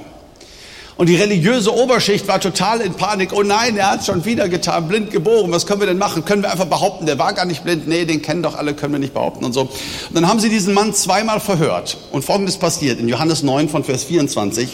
Und 0.98 1.10
die 1.10 1.16
religiöse 1.16 1.72
Oberschicht 1.74 2.28
war 2.28 2.42
total 2.42 2.82
in 2.82 2.94
Panik. 2.96 3.32
Oh 3.32 3.44
nein, 3.44 3.78
er 3.78 3.92
hat 3.92 4.06
schon 4.06 4.26
wieder 4.26 4.50
getan, 4.50 4.88
blind 4.88 5.12
geboren. 5.12 5.52
Was 5.52 5.68
können 5.68 5.80
wir 5.80 5.86
denn 5.86 6.00
machen? 6.00 6.26
Können 6.26 6.42
wir 6.42 6.52
einfach 6.52 6.66
behaupten, 6.66 7.06
der 7.06 7.20
war 7.20 7.34
gar 7.34 7.46
nicht 7.46 7.64
blind? 7.64 7.88
Nee, 7.88 8.06
den 8.06 8.24
kennen 8.24 8.42
doch 8.42 8.56
alle, 8.56 8.74
können 8.74 8.94
wir 8.94 9.00
nicht 9.00 9.14
behaupten 9.14 9.46
und 9.46 9.54
so. 9.54 9.62
Und 9.62 9.72
dann 10.14 10.28
haben 10.28 10.40
sie 10.40 10.50
diesen 10.50 10.74
Mann 10.74 10.96
zweimal 10.96 11.40
verhört. 11.40 11.98
Und 12.12 12.26
Folgendes 12.26 12.58
passiert 12.58 13.00
in 13.00 13.08
Johannes 13.08 13.44
9 13.44 13.70
von 13.70 13.84
Vers 13.84 14.06
24. 14.06 14.70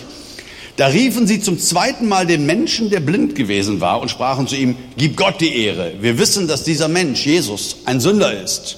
Da 0.78 0.88
riefen 0.88 1.28
sie 1.28 1.42
zum 1.42 1.60
zweiten 1.60 2.08
Mal 2.08 2.26
den 2.26 2.46
Menschen, 2.46 2.90
der 2.90 3.02
blind 3.02 3.36
gewesen 3.36 3.82
war, 3.82 4.00
und 4.00 4.10
sprachen 4.10 4.48
zu 4.48 4.56
ihm, 4.56 4.78
gib 4.98 5.18
Gott 5.18 5.42
die 5.42 5.56
Ehre. 5.56 5.94
Wir 6.00 6.18
wissen, 6.18 6.48
dass 6.48 6.64
dieser 6.64 6.88
Mensch, 6.88 7.26
Jesus, 7.26 7.78
ein 7.86 8.00
Sünder 8.00 8.42
ist. 8.42 8.78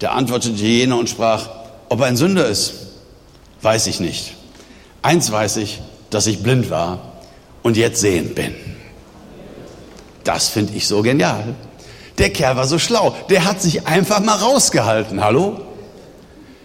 Der 0.00 0.14
antwortete 0.14 0.54
jener 0.64 0.98
und 0.98 1.10
sprach, 1.10 1.50
ob 1.90 2.00
er 2.00 2.06
ein 2.06 2.16
Sünder 2.16 2.46
ist, 2.46 2.72
weiß 3.60 3.86
ich 3.86 4.00
nicht. 4.00 4.34
Eins 5.02 5.30
weiß 5.30 5.58
ich, 5.58 5.80
dass 6.10 6.26
ich 6.26 6.42
blind 6.42 6.70
war 6.70 7.20
und 7.62 7.76
jetzt 7.76 8.00
sehend 8.00 8.34
bin. 8.34 8.54
Das 10.24 10.48
finde 10.48 10.74
ich 10.74 10.86
so 10.86 11.02
genial. 11.02 11.54
Der 12.18 12.30
Kerl 12.30 12.56
war 12.56 12.66
so 12.66 12.78
schlau. 12.78 13.16
Der 13.30 13.44
hat 13.44 13.62
sich 13.62 13.86
einfach 13.86 14.20
mal 14.20 14.34
rausgehalten. 14.36 15.22
Hallo? 15.22 15.60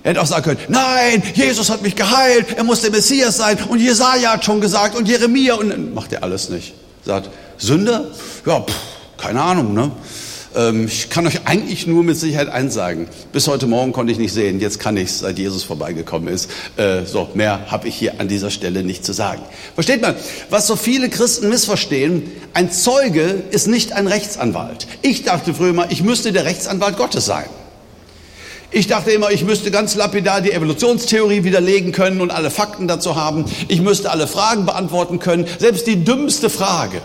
Er 0.03 0.11
hätte 0.11 0.21
auch 0.21 0.25
sagen 0.25 0.43
können, 0.43 0.59
nein, 0.67 1.23
Jesus 1.33 1.69
hat 1.69 1.81
mich 1.81 1.95
geheilt, 1.95 2.57
er 2.57 2.65
muss 2.65 2.81
der 2.81 2.91
Messias 2.91 3.37
sein 3.37 3.57
und 3.69 3.79
Jesaja 3.79 4.33
hat 4.33 4.43
schon 4.43 4.59
gesagt 4.59 4.97
und 4.97 5.07
Jeremia 5.07 5.55
und 5.55 5.93
macht 5.93 6.11
er 6.11 6.23
alles 6.23 6.49
nicht. 6.49 6.73
Sagt, 7.05 7.29
Sünder? 7.57 8.07
Ja, 8.45 8.59
pff, 8.59 8.75
keine 9.17 9.41
Ahnung, 9.41 9.73
ne? 9.73 9.91
Ähm, 10.55 10.85
ich 10.87 11.09
kann 11.09 11.25
euch 11.27 11.45
eigentlich 11.45 11.87
nur 11.87 12.03
mit 12.03 12.17
Sicherheit 12.17 12.49
eins 12.49 12.73
sagen. 12.73 13.07
Bis 13.31 13.47
heute 13.47 13.67
Morgen 13.67 13.93
konnte 13.93 14.11
ich 14.11 14.19
nicht 14.19 14.33
sehen. 14.33 14.59
Jetzt 14.59 14.79
kann 14.79 14.97
ich 14.97 15.11
seit 15.11 15.37
Jesus 15.37 15.63
vorbeigekommen 15.63 16.27
ist. 16.27 16.49
Äh, 16.77 17.05
so, 17.05 17.29
mehr 17.33 17.71
habe 17.71 17.87
ich 17.87 17.95
hier 17.95 18.19
an 18.19 18.27
dieser 18.27 18.49
Stelle 18.49 18.83
nicht 18.83 19.05
zu 19.05 19.13
sagen. 19.13 19.41
Versteht 19.75 20.01
man, 20.01 20.15
was 20.49 20.67
so 20.67 20.75
viele 20.75 21.09
Christen 21.09 21.49
missverstehen? 21.49 22.31
Ein 22.53 22.71
Zeuge 22.71 23.43
ist 23.51 23.67
nicht 23.67 23.93
ein 23.93 24.07
Rechtsanwalt. 24.07 24.87
Ich 25.01 25.23
dachte 25.23 25.53
früher 25.53 25.73
mal, 25.73 25.87
ich 25.89 26.03
müsste 26.03 26.31
der 26.31 26.45
Rechtsanwalt 26.45 26.97
Gottes 26.97 27.25
sein. 27.25 27.45
Ich 28.75 28.87
dachte 28.87 29.11
immer, 29.11 29.29
ich 29.29 29.43
müsste 29.43 29.69
ganz 29.69 29.93
lapidar 29.93 30.41
die 30.41 30.51
Evolutionstheorie 30.51 31.43
widerlegen 31.43 31.91
können 31.91 32.21
und 32.21 32.31
alle 32.31 32.49
Fakten 32.49 32.87
dazu 32.87 33.15
haben. 33.15 33.45
Ich 33.67 33.81
müsste 33.81 34.09
alle 34.09 34.25
Fragen 34.25 34.65
beantworten 34.65 35.19
können, 35.19 35.45
selbst 35.59 35.85
die 35.85 36.03
dümmste 36.03 36.49
Frage. 36.49 36.99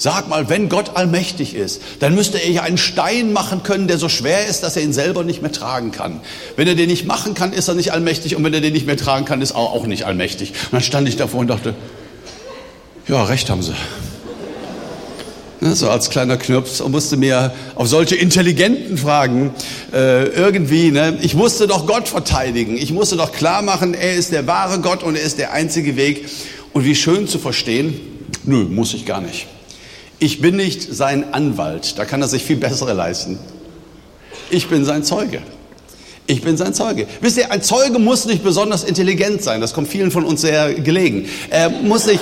Sag 0.00 0.28
mal, 0.28 0.48
wenn 0.48 0.68
Gott 0.68 0.92
allmächtig 0.94 1.56
ist, 1.56 1.82
dann 1.98 2.14
müsste 2.14 2.38
er 2.38 2.48
ja 2.48 2.62
einen 2.62 2.78
Stein 2.78 3.32
machen 3.32 3.64
können, 3.64 3.88
der 3.88 3.98
so 3.98 4.08
schwer 4.08 4.46
ist, 4.46 4.62
dass 4.62 4.76
er 4.76 4.82
ihn 4.84 4.92
selber 4.92 5.24
nicht 5.24 5.42
mehr 5.42 5.50
tragen 5.50 5.90
kann. 5.90 6.20
Wenn 6.54 6.68
er 6.68 6.76
den 6.76 6.88
nicht 6.88 7.04
machen 7.04 7.34
kann, 7.34 7.52
ist 7.52 7.66
er 7.66 7.74
nicht 7.74 7.92
allmächtig 7.92 8.36
und 8.36 8.44
wenn 8.44 8.54
er 8.54 8.60
den 8.60 8.72
nicht 8.72 8.86
mehr 8.86 8.96
tragen 8.96 9.24
kann, 9.24 9.42
ist 9.42 9.50
er 9.50 9.56
auch 9.56 9.86
nicht 9.86 10.06
allmächtig. 10.06 10.50
Und 10.50 10.74
dann 10.74 10.82
stand 10.82 11.08
ich 11.08 11.16
davor 11.16 11.40
und 11.40 11.48
dachte, 11.48 11.74
ja, 13.08 13.24
recht 13.24 13.50
haben 13.50 13.60
sie. 13.60 13.74
Ne, 15.60 15.74
so 15.74 15.90
als 15.90 16.10
kleiner 16.10 16.36
Knirps 16.36 16.80
und 16.80 16.92
musste 16.92 17.16
mir 17.16 17.52
auf 17.74 17.88
solche 17.88 18.14
intelligenten 18.14 18.96
Fragen 18.98 19.50
äh, 19.92 20.26
irgendwie, 20.28 20.92
ne, 20.92 21.18
ich 21.22 21.34
musste 21.34 21.66
doch 21.66 21.88
Gott 21.88 22.06
verteidigen. 22.06 22.76
Ich 22.76 22.92
musste 22.92 23.16
doch 23.16 23.32
klar 23.32 23.62
machen, 23.62 23.94
er 23.94 24.14
ist 24.14 24.30
der 24.30 24.46
wahre 24.46 24.78
Gott 24.78 25.02
und 25.02 25.16
er 25.16 25.22
ist 25.22 25.38
der 25.38 25.52
einzige 25.52 25.96
Weg. 25.96 26.28
Und 26.72 26.84
wie 26.84 26.94
schön 26.94 27.26
zu 27.26 27.40
verstehen, 27.40 27.98
nö, 28.44 28.62
muss 28.62 28.94
ich 28.94 29.04
gar 29.04 29.20
nicht. 29.20 29.48
Ich 30.20 30.40
bin 30.40 30.56
nicht 30.56 30.82
sein 30.82 31.32
Anwalt, 31.32 31.98
da 31.98 32.04
kann 32.04 32.20
er 32.20 32.28
sich 32.28 32.44
viel 32.44 32.56
bessere 32.56 32.92
leisten. 32.92 33.38
Ich 34.50 34.68
bin 34.68 34.84
sein 34.84 35.04
Zeuge. 35.04 35.42
Ich 36.26 36.42
bin 36.42 36.56
sein 36.56 36.74
Zeuge. 36.74 37.06
Wisst 37.20 37.38
ihr, 37.38 37.50
ein 37.50 37.62
Zeuge 37.62 37.98
muss 37.98 38.26
nicht 38.26 38.42
besonders 38.42 38.84
intelligent 38.84 39.42
sein. 39.42 39.60
Das 39.60 39.72
kommt 39.72 39.88
vielen 39.88 40.10
von 40.10 40.24
uns 40.24 40.42
sehr 40.42 40.74
gelegen. 40.74 41.26
Er 41.48 41.70
muss 41.70 42.06
nicht, 42.06 42.20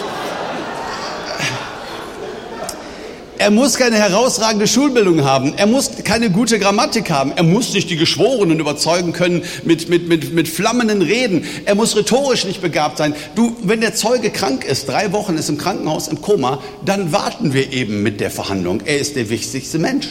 er 3.47 3.53
muss 3.53 3.76
keine 3.76 3.95
herausragende 3.95 4.67
Schulbildung 4.67 5.23
haben. 5.23 5.55
Er 5.57 5.69
muss 5.69 5.93
keine 6.03 6.31
gute 6.31 6.59
Grammatik 6.59 7.12
haben. 7.12 7.31
Er 7.37 7.45
muss 7.45 7.75
nicht 7.75 7.88
die 7.88 7.97
Geschworenen 7.97 8.59
überzeugen 8.59 9.12
können 9.12 9.45
mit, 9.62 9.88
mit, 9.88 10.09
mit, 10.09 10.35
mit 10.35 10.49
flammenden 10.49 11.00
Reden. 11.00 11.45
Er 11.65 11.76
muss 11.76 11.97
rhetorisch 11.97 12.45
nicht 12.45 12.61
begabt 12.61 12.99
sein. 12.99 13.15
Du, 13.37 13.57
wenn 13.62 13.81
der 13.81 13.95
Zeuge 13.95 14.31
krank 14.31 14.65
ist, 14.65 14.88
drei 14.88 15.12
Wochen 15.12 15.38
ist 15.38 15.49
im 15.49 15.59
Krankenhaus 15.59 16.09
im 16.09 16.21
Koma, 16.21 16.61
dann 16.85 17.12
warten 17.12 17.55
wir 17.55 17.73
eben 17.73 18.03
mit 18.03 18.21
der 18.21 18.33
Verhandlung. 18.33 18.81
Er 18.85 18.99
ist 18.99 19.15
der 19.15 19.31
wichtigste 19.31 19.79
Mensch. 19.79 20.09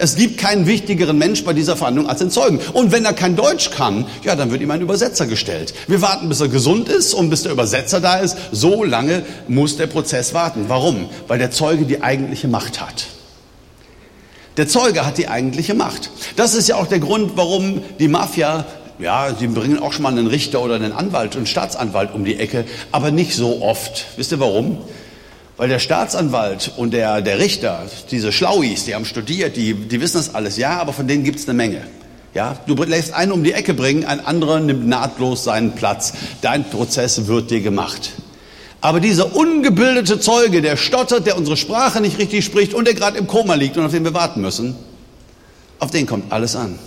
Es 0.00 0.14
gibt 0.14 0.38
keinen 0.38 0.66
wichtigeren 0.66 1.18
Mensch 1.18 1.44
bei 1.44 1.52
dieser 1.52 1.76
Verhandlung 1.76 2.08
als 2.08 2.20
den 2.20 2.30
Zeugen. 2.30 2.60
Und 2.72 2.92
wenn 2.92 3.04
er 3.04 3.12
kein 3.12 3.34
Deutsch 3.34 3.70
kann, 3.70 4.06
ja, 4.22 4.36
dann 4.36 4.52
wird 4.52 4.62
ihm 4.62 4.70
ein 4.70 4.80
Übersetzer 4.80 5.26
gestellt. 5.26 5.74
Wir 5.88 6.00
warten, 6.00 6.28
bis 6.28 6.40
er 6.40 6.48
gesund 6.48 6.88
ist 6.88 7.14
und 7.14 7.30
bis 7.30 7.42
der 7.42 7.52
Übersetzer 7.52 8.00
da 8.00 8.16
ist. 8.18 8.36
So 8.52 8.84
lange 8.84 9.24
muss 9.48 9.76
der 9.76 9.88
Prozess 9.88 10.34
warten. 10.34 10.66
Warum? 10.68 11.08
Weil 11.26 11.38
der 11.38 11.50
Zeuge 11.50 11.84
die 11.84 12.00
eigentliche 12.00 12.46
Macht 12.46 12.80
hat. 12.80 13.06
Der 14.56 14.68
Zeuge 14.68 15.04
hat 15.04 15.18
die 15.18 15.28
eigentliche 15.28 15.74
Macht. 15.74 16.10
Das 16.36 16.54
ist 16.54 16.68
ja 16.68 16.76
auch 16.76 16.86
der 16.86 17.00
Grund, 17.00 17.32
warum 17.36 17.82
die 17.98 18.08
Mafia 18.08 18.66
ja, 19.00 19.32
sie 19.38 19.46
bringen 19.46 19.78
auch 19.78 19.92
schon 19.92 20.02
mal 20.02 20.10
einen 20.10 20.26
Richter 20.26 20.60
oder 20.60 20.74
einen 20.74 20.92
Anwalt 20.92 21.36
und 21.36 21.48
Staatsanwalt 21.48 22.12
um 22.12 22.24
die 22.24 22.36
Ecke, 22.36 22.64
aber 22.90 23.12
nicht 23.12 23.34
so 23.34 23.62
oft. 23.62 24.06
Wisst 24.16 24.32
ihr 24.32 24.40
warum? 24.40 24.78
Weil 25.58 25.68
der 25.68 25.80
Staatsanwalt 25.80 26.72
und 26.76 26.92
der, 26.92 27.20
der 27.20 27.40
Richter, 27.40 27.84
diese 28.10 28.32
Schlauis, 28.32 28.84
die 28.84 28.94
haben 28.94 29.04
studiert, 29.04 29.56
die, 29.56 29.74
die 29.74 30.00
wissen 30.00 30.16
das 30.16 30.34
alles, 30.34 30.56
ja, 30.56 30.78
aber 30.78 30.92
von 30.92 31.08
denen 31.08 31.24
gibt 31.24 31.40
es 31.40 31.48
eine 31.48 31.56
Menge. 31.56 31.82
Ja, 32.32 32.56
du 32.66 32.74
lässt 32.84 33.12
einen 33.12 33.32
um 33.32 33.42
die 33.42 33.52
Ecke 33.52 33.74
bringen, 33.74 34.04
ein 34.04 34.24
anderer 34.24 34.60
nimmt 34.60 34.86
nahtlos 34.86 35.42
seinen 35.42 35.72
Platz. 35.72 36.12
Dein 36.42 36.70
Prozess 36.70 37.26
wird 37.26 37.50
dir 37.50 37.60
gemacht. 37.60 38.12
Aber 38.80 39.00
dieser 39.00 39.34
ungebildete 39.34 40.20
Zeuge, 40.20 40.62
der 40.62 40.76
stottert, 40.76 41.26
der 41.26 41.36
unsere 41.36 41.56
Sprache 41.56 42.00
nicht 42.00 42.18
richtig 42.18 42.44
spricht 42.44 42.74
und 42.74 42.86
der 42.86 42.94
gerade 42.94 43.18
im 43.18 43.26
Koma 43.26 43.54
liegt 43.54 43.76
und 43.76 43.84
auf 43.84 43.90
den 43.90 44.04
wir 44.04 44.14
warten 44.14 44.40
müssen, 44.40 44.76
auf 45.80 45.90
den 45.90 46.06
kommt 46.06 46.32
alles 46.32 46.54
an. 46.54 46.78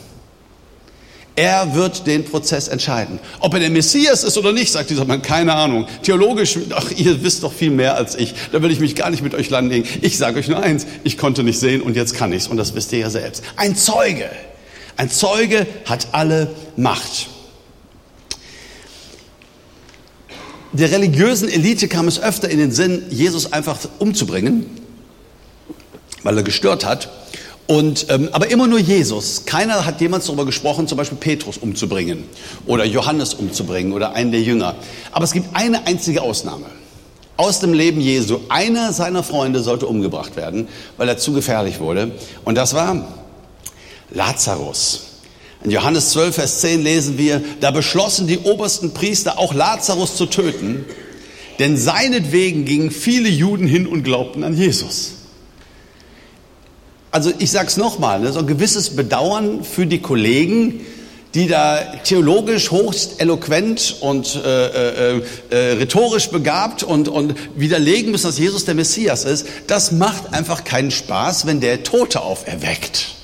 Er 1.36 1.76
wird 1.76 2.08
den 2.08 2.26
Prozess 2.26 2.68
entscheiden. 2.68 3.20
Ob 3.40 3.54
er 3.54 3.62
der 3.62 3.70
Messias 3.70 4.24
ist 4.24 4.38
oder 4.38 4.52
nicht, 4.52 4.72
sagt 4.72 4.90
dieser 4.90 5.06
Mann, 5.06 5.22
keine 5.22 5.54
Ahnung. 5.54 5.88
Theologisch, 6.04 6.58
ach, 6.72 6.92
ihr 6.92 7.24
wisst 7.24 7.44
doch 7.44 7.54
viel 7.54 7.72
mehr 7.72 7.96
als 7.96 8.16
ich. 8.16 8.34
Da 8.52 8.62
will 8.62 8.70
ich 8.70 8.82
mich 8.82 8.96
gar 8.96 9.10
nicht 9.10 9.24
mit 9.24 9.34
euch 9.34 9.50
landen. 9.50 9.86
Ich 10.02 10.18
sage 10.18 10.40
euch 10.40 10.50
nur 10.50 10.62
eins, 10.62 10.86
ich 11.06 11.18
konnte 11.18 11.44
nicht 11.44 11.60
sehen 11.60 11.82
und 11.82 11.96
jetzt 11.96 12.16
kann 12.16 12.34
ich's. 12.34 12.48
Und 12.48 12.58
das 12.58 12.76
wisst 12.76 12.92
ihr 12.92 13.00
ja 13.00 13.10
selbst. 13.10 13.44
Ein 13.56 13.78
Zeuge. 13.78 14.30
Ein 14.98 15.10
Zeuge 15.10 15.66
hat 15.86 16.10
alle 16.12 16.54
Macht. 16.76 17.28
Der 20.74 20.92
religiösen 20.92 21.50
Elite 21.50 21.88
kam 21.88 22.08
es 22.08 22.22
öfter 22.22 22.50
in 22.50 22.58
den 22.58 22.72
Sinn, 22.72 23.04
Jesus 23.10 23.52
einfach 23.52 23.78
umzubringen, 24.00 24.66
weil 26.24 26.38
er 26.38 26.44
gestört 26.44 26.86
hat. 26.86 27.10
Und, 27.72 28.08
ähm, 28.10 28.28
aber 28.34 28.52
immer 28.52 28.68
nur 28.68 28.80
Jesus. 28.80 29.46
Keiner 29.46 29.86
hat 29.86 30.02
jemals 30.02 30.26
darüber 30.26 30.46
gesprochen, 30.46 30.90
zum 30.90 30.98
Beispiel 30.98 31.18
Petrus 31.18 31.56
umzubringen 31.56 32.26
oder 32.66 32.84
Johannes 32.84 33.34
umzubringen 33.34 33.94
oder 33.94 34.12
einen 34.12 34.34
der 34.34 34.42
Jünger. 34.42 34.76
Aber 35.14 35.24
es 35.24 35.32
gibt 35.32 35.56
eine 35.56 35.88
einzige 35.88 36.22
Ausnahme. 36.22 36.66
Aus 37.38 37.62
dem 37.62 37.72
Leben 37.72 38.02
Jesu. 38.02 38.42
Einer 38.50 38.92
seiner 38.92 39.24
Freunde 39.24 39.62
sollte 39.62 39.88
umgebracht 39.88 40.36
werden, 40.36 40.68
weil 40.98 41.08
er 41.08 41.18
zu 41.18 41.32
gefährlich 41.32 41.80
wurde. 41.80 42.12
Und 42.44 42.56
das 42.56 42.74
war 42.74 43.08
Lazarus. 44.10 45.04
In 45.64 45.72
Johannes 45.72 46.10
12, 46.10 46.36
Vers 46.36 46.60
10 46.60 46.84
lesen 46.84 47.18
wir, 47.18 47.42
da 47.62 47.72
beschlossen 47.72 48.28
die 48.28 48.40
obersten 48.40 48.94
Priester 48.94 49.40
auch 49.40 49.54
Lazarus 49.54 50.18
zu 50.18 50.26
töten, 50.26 50.84
denn 51.58 51.78
seinetwegen 51.78 52.66
gingen 52.66 52.92
viele 52.92 53.30
Juden 53.30 53.66
hin 53.66 53.88
und 53.88 54.04
glaubten 54.04 54.44
an 54.44 54.58
Jesus. 54.58 55.21
Also 57.12 57.32
ich 57.38 57.52
sage 57.52 57.68
es 57.68 57.78
nochmal, 57.78 58.22
ne, 58.22 58.32
so 58.32 58.40
ein 58.40 58.48
gewisses 58.48 58.96
Bedauern 58.96 59.64
für 59.66 59.86
die 59.86 60.00
Kollegen, 60.00 60.80
die 61.34 61.48
da 61.48 61.80
theologisch 62.04 62.72
hochst 62.72 63.22
eloquent 63.22 63.98
und 64.00 64.36
äh, 64.36 65.18
äh, 65.18 65.22
äh, 65.50 65.56
rhetorisch 65.74 66.30
begabt 66.30 66.84
und, 66.84 67.08
und 67.08 67.36
widerlegen 67.56 68.12
müssen, 68.12 68.28
dass 68.28 68.38
Jesus 68.38 68.66
der 68.66 68.76
Messias 68.76 69.26
ist. 69.26 69.46
Das 69.68 69.92
macht 69.92 70.34
einfach 70.34 70.64
keinen 70.64 70.92
Spaß, 70.92 71.46
wenn 71.46 71.60
der 71.60 71.84
Tote 71.84 72.22
auferweckt. 72.22 73.16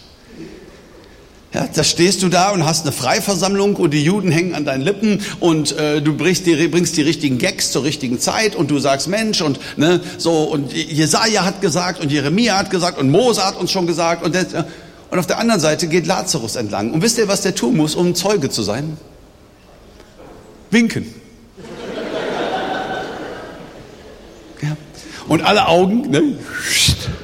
Ja, 1.57 1.67
da 1.73 1.83
stehst 1.83 2.21
du 2.21 2.29
da 2.29 2.51
und 2.51 2.67
hast 2.67 2.83
eine 2.83 2.91
Freiversammlung 2.91 3.77
und 3.77 3.89
die 3.89 4.03
Juden 4.03 4.29
hängen 4.29 4.53
an 4.53 4.63
deinen 4.63 4.83
Lippen 4.83 5.23
und 5.39 5.75
äh, 5.75 6.03
du 6.03 6.15
bringst 6.15 6.45
die, 6.45 6.67
bringst 6.67 6.95
die 6.97 7.01
richtigen 7.01 7.39
Gags 7.39 7.71
zur 7.71 7.83
richtigen 7.83 8.19
Zeit 8.19 8.55
und 8.55 8.69
du 8.69 8.77
sagst 8.77 9.07
Mensch 9.07 9.41
und 9.41 9.59
ne, 9.75 9.99
so 10.19 10.43
und 10.43 10.71
Jesaja 10.71 11.45
hat 11.45 11.59
gesagt 11.61 11.99
und 11.99 12.11
Jeremia 12.11 12.59
hat 12.59 12.69
gesagt 12.69 12.99
und 12.99 13.09
Mose 13.09 13.43
hat 13.43 13.57
uns 13.57 13.71
schon 13.71 13.87
gesagt 13.87 14.23
und, 14.23 14.35
das, 14.35 14.53
und 15.09 15.17
auf 15.17 15.25
der 15.25 15.39
anderen 15.39 15.59
Seite 15.59 15.87
geht 15.87 16.05
Lazarus 16.05 16.57
entlang. 16.57 16.93
Und 16.93 17.01
wisst 17.01 17.17
ihr, 17.17 17.27
was 17.27 17.41
der 17.41 17.55
tun 17.55 17.75
muss, 17.75 17.95
um 17.95 18.13
Zeuge 18.13 18.51
zu 18.51 18.61
sein? 18.61 18.95
Winken. 20.69 21.11
Ja. 24.61 24.77
Und 25.27 25.41
alle 25.41 25.67
Augen 25.67 26.11
ne, 26.11 26.37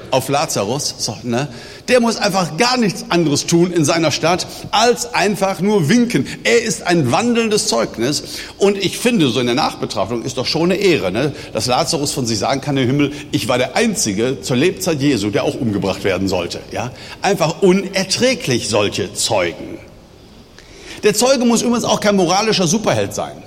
auf 0.09 0.27
Lazarus. 0.27 0.95
So, 0.97 1.15
ne? 1.21 1.49
Der 1.89 1.99
muss 1.99 2.15
einfach 2.15 2.55
gar 2.57 2.77
nichts 2.77 3.05
anderes 3.09 3.45
tun 3.45 3.73
in 3.73 3.83
seiner 3.83 4.11
Stadt, 4.11 4.47
als 4.71 5.13
einfach 5.13 5.59
nur 5.59 5.89
winken. 5.89 6.25
Er 6.43 6.63
ist 6.63 6.87
ein 6.87 7.11
wandelndes 7.11 7.67
Zeugnis. 7.67 8.23
Und 8.57 8.77
ich 8.77 8.97
finde, 8.97 9.27
so 9.27 9.41
in 9.41 9.47
der 9.47 9.55
Nachbetrachtung 9.55 10.23
ist 10.23 10.37
doch 10.37 10.45
schon 10.45 10.71
eine 10.71 10.75
Ehre, 10.75 11.11
ne? 11.11 11.33
dass 11.51 11.65
Lazarus 11.65 12.13
von 12.13 12.25
sich 12.25 12.39
sagen 12.39 12.61
kann 12.61 12.77
im 12.77 12.87
Himmel, 12.87 13.11
ich 13.31 13.49
war 13.49 13.57
der 13.57 13.75
Einzige 13.75 14.39
zur 14.41 14.55
Lebzeit 14.55 15.01
Jesu, 15.01 15.29
der 15.29 15.43
auch 15.43 15.55
umgebracht 15.55 16.05
werden 16.05 16.29
sollte. 16.29 16.61
Ja? 16.71 16.91
Einfach 17.21 17.61
unerträglich 17.61 18.69
solche 18.69 19.13
Zeugen. 19.13 19.77
Der 21.03 21.13
Zeuge 21.13 21.43
muss 21.43 21.61
übrigens 21.61 21.83
auch 21.83 21.99
kein 21.99 22.15
moralischer 22.15 22.65
Superheld 22.65 23.13
sein. 23.13 23.42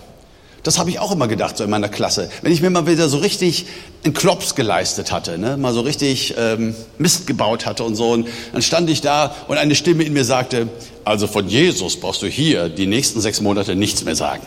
Das 0.67 0.81
habe 0.81 0.91
ich 0.91 0.99
auch 0.99 1.13
immer 1.13 1.29
gedacht, 1.29 1.57
so 1.57 1.63
in 1.63 1.71
meiner 1.71 1.89
Klasse. 1.89 2.29
Wenn 2.43 2.51
ich 2.51 2.61
mir 2.61 2.71
mal 2.71 2.89
wieder 2.89 3.09
so 3.09 3.19
richtig 3.19 3.67
einen 4.03 4.15
Klops 4.15 4.57
geleistet 4.57 5.13
hatte, 5.13 5.39
ne? 5.39 5.57
mal 5.57 5.73
so 5.73 5.83
richtig 5.83 6.35
ähm, 6.37 6.75
Mist 6.99 7.29
gebaut 7.29 7.67
hatte 7.67 7.85
und 7.85 7.95
so, 7.95 8.11
und 8.11 8.27
dann 8.53 8.63
stand 8.63 8.91
ich 8.91 9.01
da 9.01 9.33
und 9.47 9.59
eine 9.59 9.77
Stimme 9.77 10.03
in 10.03 10.13
mir 10.13 10.25
sagte, 10.25 10.67
also 11.05 11.29
von 11.29 11.47
Jesus 11.47 12.01
brauchst 12.01 12.21
du 12.23 12.27
hier 12.27 12.69
die 12.69 12.89
nächsten 12.89 13.21
sechs 13.21 13.41
Monate 13.41 13.77
nichts 13.77 14.05
mehr 14.05 14.17
sagen. 14.17 14.43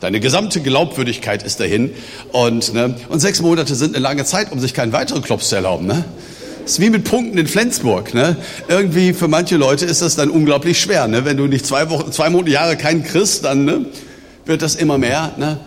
Deine 0.00 0.20
gesamte 0.20 0.60
Glaubwürdigkeit 0.60 1.42
ist 1.42 1.58
dahin. 1.58 1.94
Und, 2.32 2.74
ne, 2.74 2.94
und 3.08 3.20
sechs 3.20 3.40
Monate 3.40 3.74
sind 3.74 3.96
eine 3.96 4.02
lange 4.02 4.26
Zeit, 4.26 4.52
um 4.52 4.60
sich 4.60 4.74
keinen 4.74 4.92
weiteren 4.92 5.22
Klops 5.22 5.48
zu 5.48 5.54
erlauben. 5.54 5.86
Ne? 5.86 6.04
Ist 6.66 6.80
wie 6.80 6.90
mit 6.90 7.04
Punkten 7.04 7.38
in 7.38 7.46
Flensburg. 7.46 8.12
Ne? 8.12 8.36
Irgendwie 8.68 9.14
für 9.14 9.28
manche 9.28 9.56
Leute 9.56 9.86
ist 9.86 10.02
das 10.02 10.16
dann 10.16 10.28
unglaublich 10.28 10.78
schwer. 10.78 11.08
Ne? 11.08 11.24
Wenn 11.24 11.38
du 11.38 11.46
nicht 11.46 11.64
zwei, 11.64 11.88
Wochen, 11.88 12.12
zwei 12.12 12.28
Monate, 12.28 12.50
Jahre 12.50 12.76
keinen 12.76 13.02
kriegst, 13.04 13.46
dann 13.46 13.64
ne, 13.64 13.86
wird 14.46 14.62
das 14.62 14.74
immer 14.74 14.98
mehr. 14.98 15.32
Ne? 15.36 15.58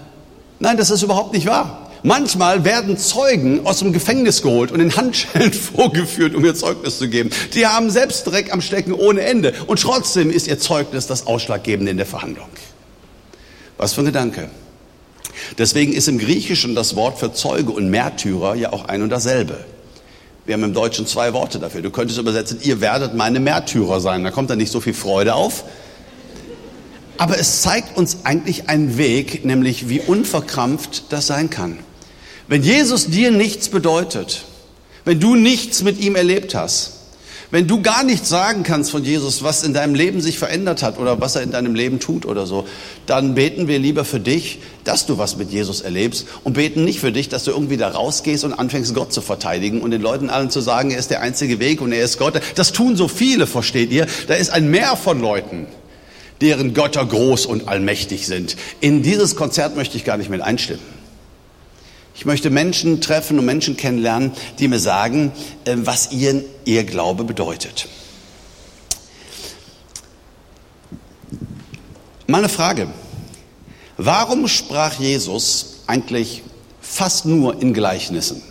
Nein, 0.60 0.77
das 0.77 0.89
ist 0.89 1.03
überhaupt 1.03 1.34
nicht 1.34 1.48
wahr. 1.48 1.89
Manchmal 2.03 2.63
werden 2.63 2.98
Zeugen 2.98 3.65
aus 3.65 3.79
dem 3.79 3.91
Gefängnis 3.91 4.41
geholt 4.41 4.72
und 4.72 4.79
in 4.79 4.96
Handschellen 4.96 5.51
vorgeführt, 5.75 6.36
um 6.36 6.46
ihr 6.46 6.55
Zeugnis 6.55 7.00
zu 7.00 7.10
geben. 7.10 7.31
Die 7.53 7.65
haben 7.65 7.89
selbst 7.89 8.25
Dreck 8.25 8.53
am 8.53 8.62
Stecken 8.62 8.93
ohne 8.93 9.22
Ende. 9.22 9.53
Und 9.65 9.81
trotzdem 9.81 10.29
ist 10.31 10.48
ihr 10.48 10.60
Zeugnis 10.60 11.07
das 11.07 11.27
Ausschlaggebende 11.27 11.91
in 11.91 11.98
der 11.98 12.05
Verhandlung. 12.05 12.50
Was 13.77 13.93
für 13.93 14.01
ein 14.01 14.05
Gedanke. 14.05 14.50
Deswegen 15.57 15.93
ist 15.93 16.07
im 16.07 16.17
Griechischen 16.17 16.75
das 16.75 16.96
Wort 16.96 17.19
für 17.19 17.34
Zeuge 17.34 17.72
und 17.72 17.89
Märtyrer 17.89 18.55
ja 18.55 18.74
auch 18.74 18.86
ein 18.86 19.01
und 19.01 19.10
dasselbe. 19.10 19.57
Wir 20.46 20.53
haben 20.53 20.63
im 20.63 20.74
Deutschen 20.74 21.05
zwei 21.05 21.34
Worte 21.34 21.60
dafür. 21.60 21.81
Du 21.81 21.89
könntest 21.89 22.19
übersetzen, 22.19 22.60
ihr 22.62 22.79
werdet 22.79 23.15
meine 23.15 23.39
Märtyrer 23.39 24.00
sein. 24.00 24.24
Da 24.24 24.31
kommt 24.31 24.50
dann 24.50 24.57
nicht 24.57 24.72
so 24.72 24.79
viel 24.79 24.93
Freude 24.93 25.36
auf, 25.36 25.65
aber 27.17 27.39
es 27.39 27.62
zeigt 27.62 27.97
uns 27.97 28.19
eigentlich 28.24 28.69
einen 28.69 28.97
Weg, 28.97 29.45
nämlich 29.45 29.89
wie 29.89 30.00
unverkrampft 30.00 31.05
das 31.09 31.27
sein 31.27 31.50
kann. 31.50 31.79
Wenn 32.47 32.63
Jesus 32.63 33.07
dir 33.07 33.31
nichts 33.31 33.69
bedeutet, 33.69 34.45
wenn 35.03 35.19
du 35.19 35.36
nichts 35.36 35.83
mit 35.83 36.00
ihm 36.00 36.15
erlebt 36.15 36.55
hast, 36.55 36.93
wenn 37.50 37.65
du 37.65 37.81
gar 37.81 38.03
nichts 38.03 38.27
sagen 38.27 38.63
kannst 38.63 38.91
von 38.91 39.05
Jesus, 39.05 39.41
was 39.41 39.63
in 39.63 39.74
deinem 39.74 39.95
Leben 39.95 40.19
sich 40.19 40.38
verändert 40.38 40.83
hat 40.83 41.00
oder 41.00 41.21
was 41.21 41.38
er 41.38 41.43
in 41.43 41.51
deinem 41.51 41.75
Leben 41.75 42.01
tut 42.01 42.25
oder 42.25 42.45
so, 42.45 42.67
dann 43.05 43.36
beten 43.36 43.69
wir 43.69 43.79
lieber 43.79 44.03
für 44.03 44.19
dich, 44.19 44.59
dass 44.83 45.05
du 45.05 45.17
was 45.17 45.38
mit 45.38 45.50
Jesus 45.50 45.79
erlebst 45.79 46.27
und 46.43 46.53
beten 46.53 46.83
nicht 46.83 47.00
für 47.00 47.13
dich, 47.13 47.29
dass 47.29 47.45
du 47.45 47.51
irgendwie 47.51 47.77
da 47.77 47.88
rausgehst 47.88 48.43
und 48.43 48.53
anfängst, 48.53 48.93
Gott 48.93 49.13
zu 49.13 49.21
verteidigen 49.21 49.81
und 49.81 49.91
den 49.91 50.01
Leuten 50.01 50.29
allen 50.29 50.50
zu 50.50 50.59
sagen, 50.59 50.91
er 50.91 51.00
ist 51.00 51.09
der 51.09 51.21
einzige 51.21 51.59
Weg 51.59 51.79
und 51.79 51.93
er 51.93 52.03
ist 52.03 52.19
Gott. 52.19 52.41
Das 52.55 52.74
tun 52.74 52.97
so 52.97 53.07
viele, 53.07 53.47
versteht 53.47 53.91
ihr? 53.91 54.07
Da 54.27 54.33
ist 54.33 54.50
ein 54.50 54.69
Meer 54.69 54.97
von 54.97 55.21
Leuten 55.21 55.67
deren 56.41 56.74
Götter 56.74 57.06
groß 57.06 57.46
und 57.46 57.67
allmächtig 57.67 58.27
sind. 58.27 58.56
In 58.79 59.03
dieses 59.03 59.36
Konzert 59.36 59.75
möchte 59.75 59.98
ich 59.98 60.06
gar 60.06 60.17
nicht 60.17 60.29
mit 60.29 60.41
einstimmen. 60.41 60.98
Ich 62.15 62.25
möchte 62.25 62.50
Menschen 62.50 63.00
treffen 63.00 63.38
und 63.38 63.46
Menschen 63.46 63.77
kennenlernen, 63.77 64.32
die 64.58 64.67
mir 64.67 64.79
sagen, 64.79 65.32
äh, 65.65 65.75
was 65.77 66.12
ihr, 66.12 66.44
ihr 66.65 66.84
Glaube 66.84 67.24
bedeutet. 67.24 67.88
Meine 72.25 72.50
Frage, 72.50 72.88
warum 73.98 74.48
sprach 74.48 75.00
Jesus 75.00 75.84
eigentlich 75.86 76.44
fast 76.82 77.25
nur 77.25 77.62
in 77.62 77.74
Gleichnissen? 77.74 78.41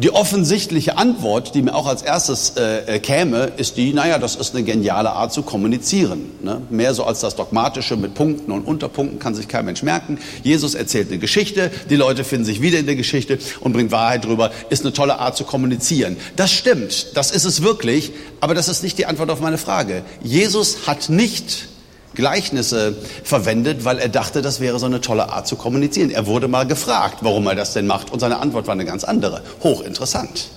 Die 0.00 0.12
offensichtliche 0.12 0.96
Antwort, 0.96 1.56
die 1.56 1.62
mir 1.62 1.74
auch 1.74 1.88
als 1.88 2.02
erstes 2.02 2.50
äh, 2.56 2.94
äh, 2.94 2.98
käme, 3.00 3.50
ist 3.56 3.76
die, 3.76 3.92
naja, 3.92 4.20
das 4.20 4.36
ist 4.36 4.54
eine 4.54 4.62
geniale 4.62 5.10
Art 5.10 5.32
zu 5.32 5.42
kommunizieren. 5.42 6.30
Ne? 6.40 6.62
Mehr 6.70 6.94
so 6.94 7.02
als 7.02 7.18
das 7.18 7.34
Dogmatische 7.34 7.96
mit 7.96 8.14
Punkten 8.14 8.52
und 8.52 8.62
Unterpunkten 8.62 9.18
kann 9.18 9.34
sich 9.34 9.48
kein 9.48 9.64
Mensch 9.64 9.82
merken. 9.82 10.18
Jesus 10.44 10.76
erzählt 10.76 11.08
eine 11.08 11.18
Geschichte, 11.18 11.72
die 11.90 11.96
Leute 11.96 12.22
finden 12.22 12.44
sich 12.44 12.62
wieder 12.62 12.78
in 12.78 12.86
der 12.86 12.94
Geschichte 12.94 13.40
und 13.58 13.72
bringt 13.72 13.90
Wahrheit 13.90 14.24
drüber. 14.24 14.52
Ist 14.70 14.84
eine 14.84 14.92
tolle 14.92 15.18
Art 15.18 15.36
zu 15.36 15.42
kommunizieren. 15.42 16.16
Das 16.36 16.52
stimmt, 16.52 17.16
das 17.16 17.32
ist 17.32 17.44
es 17.44 17.62
wirklich, 17.64 18.12
aber 18.38 18.54
das 18.54 18.68
ist 18.68 18.84
nicht 18.84 18.98
die 18.98 19.06
Antwort 19.06 19.30
auf 19.30 19.40
meine 19.40 19.58
Frage. 19.58 20.04
Jesus 20.22 20.86
hat 20.86 21.08
nicht 21.08 21.66
Gleichnisse 22.14 22.96
verwendet, 23.22 23.84
weil 23.84 23.98
er 23.98 24.08
dachte, 24.08 24.42
das 24.42 24.60
wäre 24.60 24.78
so 24.78 24.86
eine 24.86 25.00
tolle 25.00 25.30
Art 25.30 25.46
zu 25.46 25.56
kommunizieren. 25.56 26.10
Er 26.10 26.26
wurde 26.26 26.48
mal 26.48 26.66
gefragt, 26.66 27.18
warum 27.20 27.46
er 27.46 27.54
das 27.54 27.74
denn 27.74 27.86
macht 27.86 28.10
und 28.10 28.20
seine 28.20 28.38
Antwort 28.38 28.66
war 28.66 28.72
eine 28.72 28.84
ganz 28.84 29.04
andere. 29.04 29.42
Hochinteressant. 29.62 30.48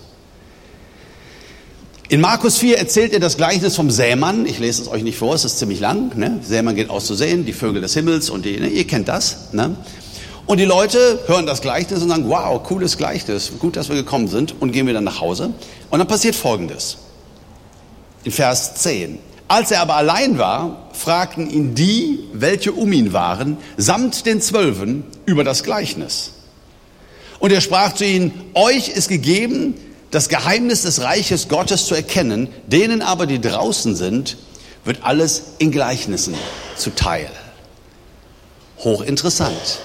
In 2.12 2.20
Markus 2.20 2.58
4 2.58 2.78
erzählt 2.78 3.14
er 3.14 3.22
das 3.22 3.38
Gleichnis 3.38 3.76
vom 3.76 3.90
Sämann. 3.90 4.46
Ich 4.46 4.60
lese 4.60 4.82
es 4.82 4.90
euch 4.90 5.02
nicht 5.02 5.18
vor, 5.18 5.34
es 5.34 5.46
ist 5.46 5.60
ziemlich 5.60 5.80
lang. 5.80 6.18
Ne? 6.18 6.40
Sämann 6.44 6.76
geht 6.76 6.90
aus 6.90 7.06
zu 7.06 7.16
sehen, 7.16 7.46
die 7.46 7.54
Vögel 7.54 7.82
des 7.82 7.94
Himmels 7.94 8.30
und 8.30 8.44
die, 8.44 8.60
ne? 8.60 8.68
ihr 8.68 8.86
kennt 8.86 9.08
das. 9.08 9.54
Ne? 9.54 9.78
Und 10.46 10.58
die 10.58 10.66
Leute 10.66 11.20
hören 11.28 11.46
das 11.46 11.62
Gleichnis 11.62 12.02
und 12.02 12.10
sagen, 12.10 12.28
wow, 12.28 12.62
cooles 12.64 12.98
Gleichnis, 12.98 13.54
gut, 13.60 13.78
dass 13.78 13.88
wir 13.88 13.96
gekommen 13.96 14.28
sind 14.28 14.54
und 14.60 14.74
gehen 14.74 14.88
wieder 14.88 15.00
nach 15.00 15.22
Hause. 15.22 15.54
Und 15.90 16.00
dann 16.00 16.08
passiert 16.08 16.36
Folgendes. 16.36 16.98
In 18.26 18.34
Vers 18.34 18.76
10. 18.76 19.20
Als 19.52 19.70
er 19.70 19.82
aber 19.82 19.98
allein 19.98 20.38
war, 20.38 20.88
fragten 20.94 21.50
ihn 21.50 21.76
die, 21.76 22.20
welche 22.32 22.72
um 22.72 22.94
ihn 22.94 23.12
waren, 23.12 23.58
samt 23.76 24.26
den 24.26 24.40
Zwölfen 24.40 25.04
über 25.26 25.44
das 25.44 25.64
Gleichnis. 25.64 26.32
Und 27.38 27.52
er 27.52 27.60
sprach 27.60 27.94
zu 27.94 28.06
ihnen, 28.06 28.32
euch 28.54 28.88
ist 28.88 29.10
gegeben, 29.10 29.74
das 30.10 30.30
Geheimnis 30.30 30.84
des 30.84 31.02
Reiches 31.02 31.50
Gottes 31.50 31.86
zu 31.86 31.96
erkennen, 31.96 32.48
denen 32.68 33.02
aber, 33.02 33.26
die 33.26 33.42
draußen 33.42 33.94
sind, 33.94 34.38
wird 34.86 35.00
alles 35.04 35.44
in 35.58 35.72
Gleichnissen 35.72 36.34
zuteil. 36.78 37.30
Hochinteressant. 38.78 39.80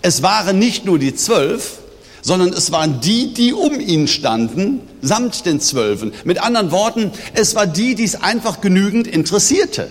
Es 0.00 0.22
waren 0.22 0.58
nicht 0.58 0.86
nur 0.86 0.98
die 0.98 1.14
zwölf, 1.14 1.80
sondern 2.22 2.52
es 2.52 2.72
waren 2.72 3.00
die, 3.00 3.32
die 3.34 3.52
um 3.52 3.80
ihn 3.80 4.08
standen, 4.08 4.80
samt 5.00 5.46
den 5.46 5.60
Zwölfen. 5.60 6.12
Mit 6.24 6.42
anderen 6.42 6.70
Worten, 6.70 7.12
es 7.34 7.54
war 7.54 7.66
die, 7.66 7.94
die 7.94 8.04
es 8.04 8.22
einfach 8.22 8.60
genügend 8.60 9.06
interessierte. 9.06 9.88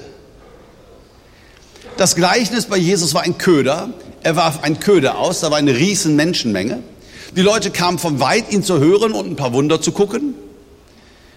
Das 1.98 2.16
Gleichnis 2.16 2.66
bei 2.66 2.78
Jesus 2.78 3.14
war 3.14 3.24
ein 3.24 3.38
Köder. 3.38 3.90
Er 4.24 4.36
warf 4.36 4.64
ein 4.64 4.80
Köder 4.80 5.18
aus, 5.18 5.42
da 5.42 5.52
war 5.52 5.58
eine 5.58 5.76
riesen 5.76 6.16
Menschenmenge. 6.16 6.82
Die 7.36 7.42
Leute 7.42 7.72
kamen 7.72 8.00
von 8.00 8.20
weit, 8.20 8.52
ihn 8.52 8.64
zu 8.64 8.80
hören 8.80 9.14
und 9.14 9.30
ein 9.30 9.36
paar 9.36 9.54
Wunder 9.54 9.82
zu 9.82 9.92
gucken. 9.92 10.34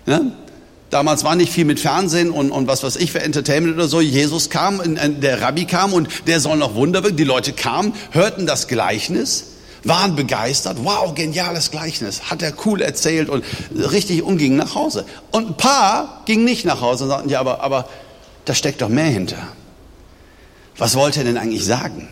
Ja? 0.07 0.21
Damals 0.91 1.25
war 1.25 1.37
nicht 1.37 1.53
viel 1.53 1.65
mit 1.65 1.81
Fernsehen 1.81 2.31
und, 2.31 2.51
und 2.51 2.67
was 2.67 2.83
weiß 2.83 2.97
ich 2.97 3.13
für 3.13 3.23
Entertainment 3.23 3.75
oder 3.75 3.89
so. 3.89 4.01
Jesus 4.01 4.51
kam, 4.51 4.83
der 5.21 5.41
Rabbi 5.41 5.65
kam 5.65 5.93
und 5.95 6.09
der 6.27 6.39
soll 6.39 6.59
noch 6.59 6.75
Wunder 6.75 7.03
wirken. 7.03 7.17
Die 7.17 7.25
Leute 7.25 7.53
kamen, 7.53 7.95
hörten 8.11 8.47
das 8.47 8.69
Gleichnis 8.69 9.52
waren 9.85 10.17
begeistert. 10.17 10.79
Wow, 10.83 11.15
geniales 11.15 11.71
Gleichnis. 11.71 12.31
Hat 12.31 12.43
er 12.43 12.53
cool 12.65 12.81
erzählt 12.81 13.29
und 13.29 13.45
richtig 13.75 14.23
umgingen 14.23 14.57
nach 14.57 14.75
Hause. 14.75 15.05
Und 15.31 15.49
ein 15.49 15.57
paar 15.57 16.23
gingen 16.27 16.45
nicht 16.45 16.65
nach 16.65 16.81
Hause 16.81 17.05
und 17.05 17.11
sagten, 17.11 17.29
ja, 17.29 17.41
aber, 17.41 17.63
aber 17.63 17.89
da 18.45 18.55
steckt 18.55 18.83
doch 18.83 18.89
mehr 18.89 19.07
hinter. 19.07 19.39
Was 20.77 20.95
wollte 20.95 21.21
er 21.21 21.25
denn 21.25 21.37
eigentlich 21.37 21.65
sagen? 21.65 22.09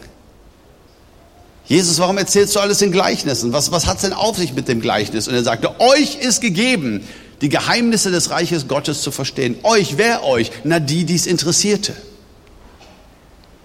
Jesus, 1.67 2.01
warum 2.01 2.19
erzählst 2.19 2.57
du 2.57 2.61
alles 2.61 2.83
in 2.83 2.91
Gleichnissen? 2.91 3.53
Was, 3.53 3.71
was 3.71 3.87
hat's 3.87 4.03
denn 4.03 4.13
auf 4.13 4.37
sich 4.37 4.55
mit 4.55 4.67
dem 4.67 4.81
Gleichnis? 4.81 5.29
Und 5.29 5.35
er 5.35 5.45
sagte, 5.45 5.81
euch 5.81 6.17
ist 6.17 6.41
gegeben, 6.41 7.07
die 7.41 7.49
Geheimnisse 7.49 8.11
des 8.11 8.31
Reiches 8.31 8.69
Gottes 8.69 9.03
zu 9.03 9.11
verstehen. 9.11 9.57
Euch, 9.63 9.97
wer 9.97 10.25
euch? 10.25 10.51
Na, 10.65 10.81
die, 10.81 11.05
die 11.05 11.15
es 11.15 11.27
interessierte. 11.27 11.95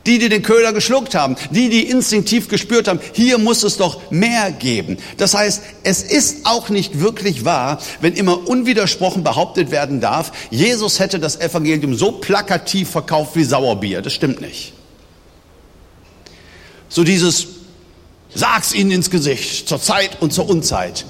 Die, 0.06 0.20
die 0.20 0.30
den 0.30 0.44
Köder 0.44 0.72
geschluckt 0.72 1.16
haben, 1.16 1.36
die, 1.52 1.70
die 1.70 1.90
instinktiv 1.90 2.48
gespürt 2.48 2.88
haben, 2.88 3.00
hier 3.14 3.38
muss 3.38 3.64
es 3.64 3.78
doch 3.78 4.12
mehr 4.12 4.52
geben. 4.52 4.98
Das 5.18 5.34
heißt, 5.34 5.64
es 5.84 6.04
ist 6.04 6.46
auch 6.46 6.70
nicht 6.70 7.00
wirklich 7.00 7.44
wahr, 7.46 7.80
wenn 8.02 8.14
immer 8.14 8.48
unwidersprochen 8.48 9.24
behauptet 9.24 9.72
werden 9.72 10.02
darf, 10.02 10.32
Jesus 10.52 11.00
hätte 11.00 11.20
das 11.20 11.40
Evangelium 11.40 11.96
so 11.96 12.12
plakativ 12.12 12.90
verkauft 12.90 13.36
wie 13.36 13.44
Sauerbier. 13.44 14.02
Das 14.02 14.14
stimmt 14.14 14.42
nicht. 14.42 14.74
So 16.90 17.04
dieses, 17.04 17.48
sag's 18.34 18.74
ihnen 18.74 18.92
ins 18.92 19.10
Gesicht, 19.10 19.68
zur 19.68 19.82
Zeit 19.82 20.22
und 20.22 20.34
zur 20.34 20.50
Unzeit. 20.50 21.06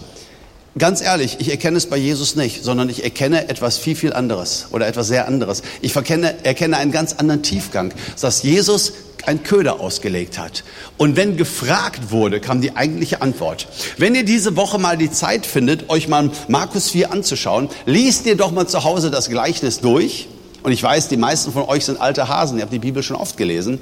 Ganz 0.78 1.00
ehrlich, 1.02 1.38
ich 1.40 1.50
erkenne 1.50 1.78
es 1.78 1.86
bei 1.86 1.96
Jesus 1.96 2.36
nicht, 2.36 2.66
sondern 2.66 2.90
ich 2.90 3.02
erkenne 3.02 3.48
etwas 3.48 3.78
viel, 3.78 3.96
viel 3.96 4.12
anderes 4.12 4.68
oder 4.72 4.88
etwas 4.88 5.08
sehr 5.08 5.26
anderes. 5.26 5.62
Ich 5.82 5.94
verkenne, 5.94 6.36
erkenne 6.44 6.76
einen 6.76 6.92
ganz 6.92 7.14
anderen 7.14 7.44
Tiefgang, 7.44 7.94
dass 8.20 8.44
Jesus 8.44 8.92
ein 9.26 9.42
Köder 9.44 9.80
ausgelegt 9.80 10.38
hat. 10.38 10.66
Und 10.98 11.16
wenn 11.16 11.38
gefragt 11.38 12.12
wurde, 12.12 12.42
kam 12.42 12.60
die 12.60 12.76
eigentliche 12.76 13.22
Antwort. 13.22 13.70
Wenn 13.98 14.16
ihr 14.16 14.26
diese 14.26 14.58
Woche 14.58 14.78
mal 14.78 14.98
die 14.98 15.10
Zeit 15.10 15.46
findet, 15.46 15.90
euch 15.90 16.10
mal 16.10 16.30
Markus 16.50 16.90
4 16.90 17.10
anzuschauen, 17.10 17.70
liest 17.86 18.26
ihr 18.26 18.36
doch 18.36 18.52
mal 18.52 18.68
zu 18.68 18.84
Hause 18.84 19.12
das 19.12 19.30
Gleichnis 19.30 19.80
durch. 19.80 20.28
Und 20.62 20.74
ich 20.74 20.84
weiß, 20.84 21.08
die 21.08 21.16
meisten 21.16 21.54
von 21.54 21.64
euch 21.64 21.86
sind 21.86 22.02
alte 22.02 22.28
Hasen, 22.28 22.58
ihr 22.58 22.64
habt 22.64 22.74
die 22.74 22.80
Bibel 22.80 23.02
schon 23.02 23.16
oft 23.16 23.38
gelesen. 23.38 23.80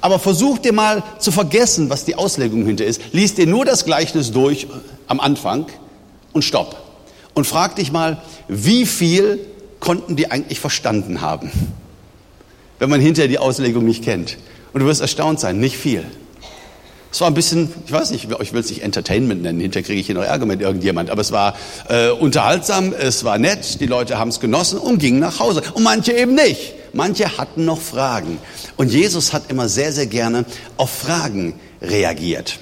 Aber 0.00 0.20
versucht 0.20 0.64
ihr 0.64 0.72
mal 0.72 1.02
zu 1.18 1.32
vergessen, 1.32 1.90
was 1.90 2.04
die 2.04 2.14
Auslegung 2.14 2.64
hinter 2.64 2.84
ist. 2.84 3.02
Liest 3.10 3.36
ihr 3.38 3.48
nur 3.48 3.64
das 3.64 3.84
Gleichnis 3.84 4.30
durch 4.30 4.68
am 5.08 5.18
Anfang 5.18 5.66
und 6.32 6.42
stopp. 6.42 6.76
Und 7.34 7.46
frag 7.46 7.76
dich 7.76 7.92
mal, 7.92 8.22
wie 8.48 8.86
viel 8.86 9.38
konnten 9.78 10.16
die 10.16 10.30
eigentlich 10.30 10.60
verstanden 10.60 11.20
haben, 11.20 11.50
wenn 12.78 12.90
man 12.90 13.00
hinterher 13.00 13.28
die 13.28 13.38
Auslegung 13.38 13.84
nicht 13.84 14.04
kennt. 14.04 14.36
Und 14.72 14.80
du 14.80 14.86
wirst 14.86 15.00
erstaunt 15.00 15.40
sein, 15.40 15.58
nicht 15.58 15.76
viel. 15.76 16.04
Es 17.12 17.20
war 17.20 17.28
ein 17.28 17.34
bisschen, 17.34 17.72
ich 17.86 17.92
weiß 17.92 18.12
nicht, 18.12 18.28
ich 18.40 18.52
will 18.52 18.60
es 18.60 18.70
nicht 18.70 18.82
Entertainment 18.82 19.42
nennen, 19.42 19.58
hinterher 19.58 19.84
kriege 19.84 20.00
ich 20.00 20.06
hier 20.06 20.14
noch 20.14 20.22
Ärger 20.22 20.46
mit 20.46 20.60
irgendjemand, 20.60 21.10
aber 21.10 21.20
es 21.20 21.32
war 21.32 21.56
äh, 21.88 22.10
unterhaltsam, 22.10 22.92
es 22.92 23.24
war 23.24 23.36
nett, 23.38 23.80
die 23.80 23.86
Leute 23.86 24.16
haben 24.16 24.28
es 24.28 24.38
genossen 24.38 24.78
und 24.78 24.98
gingen 24.98 25.18
nach 25.18 25.40
Hause. 25.40 25.62
Und 25.74 25.82
manche 25.82 26.12
eben 26.12 26.34
nicht. 26.34 26.74
Manche 26.92 27.36
hatten 27.36 27.64
noch 27.64 27.80
Fragen. 27.80 28.38
Und 28.76 28.92
Jesus 28.92 29.32
hat 29.32 29.44
immer 29.48 29.68
sehr, 29.68 29.92
sehr 29.92 30.06
gerne 30.06 30.44
auf 30.76 30.90
Fragen 30.90 31.54
reagiert. 31.82 32.58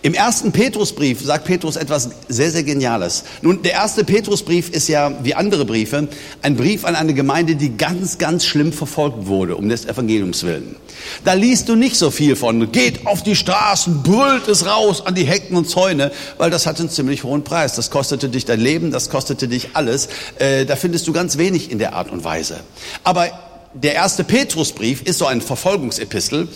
Im 0.00 0.14
ersten 0.14 0.52
Petrusbrief 0.52 1.24
sagt 1.24 1.44
Petrus 1.44 1.74
etwas 1.74 2.10
sehr, 2.28 2.52
sehr 2.52 2.62
Geniales. 2.62 3.24
Nun, 3.42 3.62
der 3.62 3.72
erste 3.72 4.04
Petrusbrief 4.04 4.70
ist 4.70 4.88
ja, 4.88 5.12
wie 5.24 5.34
andere 5.34 5.64
Briefe, 5.64 6.06
ein 6.40 6.56
Brief 6.56 6.84
an 6.84 6.94
eine 6.94 7.14
Gemeinde, 7.14 7.56
die 7.56 7.76
ganz, 7.76 8.18
ganz 8.18 8.44
schlimm 8.44 8.72
verfolgt 8.72 9.26
wurde, 9.26 9.56
um 9.56 9.68
des 9.68 9.86
Evangeliums 9.86 10.44
willen. 10.44 10.76
Da 11.24 11.32
liest 11.32 11.68
du 11.68 11.74
nicht 11.74 11.96
so 11.96 12.12
viel 12.12 12.36
von, 12.36 12.70
geht 12.70 13.06
auf 13.08 13.24
die 13.24 13.34
Straßen, 13.34 14.04
brüllt 14.04 14.46
es 14.46 14.66
raus 14.66 15.04
an 15.04 15.16
die 15.16 15.24
Hecken 15.24 15.56
und 15.56 15.68
Zäune, 15.68 16.12
weil 16.36 16.50
das 16.50 16.66
hat 16.66 16.78
einen 16.78 16.90
ziemlich 16.90 17.24
hohen 17.24 17.42
Preis. 17.42 17.74
Das 17.74 17.90
kostete 17.90 18.28
dich 18.28 18.44
dein 18.44 18.60
Leben, 18.60 18.92
das 18.92 19.10
kostete 19.10 19.48
dich 19.48 19.70
alles. 19.74 20.08
Äh, 20.38 20.64
da 20.64 20.76
findest 20.76 21.08
du 21.08 21.12
ganz 21.12 21.38
wenig 21.38 21.72
in 21.72 21.78
der 21.80 21.94
Art 21.94 22.12
und 22.12 22.22
Weise. 22.22 22.60
Aber 23.02 23.30
der 23.74 23.94
erste 23.94 24.24
Petrusbrief 24.24 25.02
ist 25.02 25.18
so 25.18 25.26
ein 25.26 25.40
Verfolgungsepistel 25.40 26.48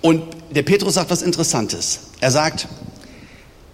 und 0.00 0.22
der 0.50 0.62
Petrus 0.62 0.94
sagt 0.94 1.10
was 1.10 1.22
Interessantes. 1.22 2.00
Er 2.20 2.30
sagt, 2.30 2.68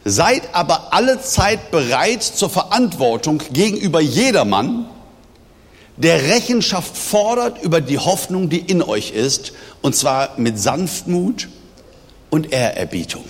Seid 0.09 0.55
aber 0.55 0.93
alle 0.95 1.21
Zeit 1.21 1.73
bereit 1.73 2.23
zur 2.23 2.49
Verantwortung 2.49 3.43
gegenüber 3.53 4.01
jedermann, 4.01 4.87
der 5.97 6.29
Rechenschaft 6.29 6.97
fordert 6.97 7.61
über 7.65 7.81
die 7.81 7.99
Hoffnung, 7.99 8.49
die 8.49 8.61
in 8.61 8.83
euch 8.83 9.11
ist, 9.11 9.53
und 9.83 9.97
zwar 9.97 10.39
mit 10.39 10.61
Sanftmut 10.61 11.49
und 12.31 12.53
Ehrerbietung. 12.53 13.25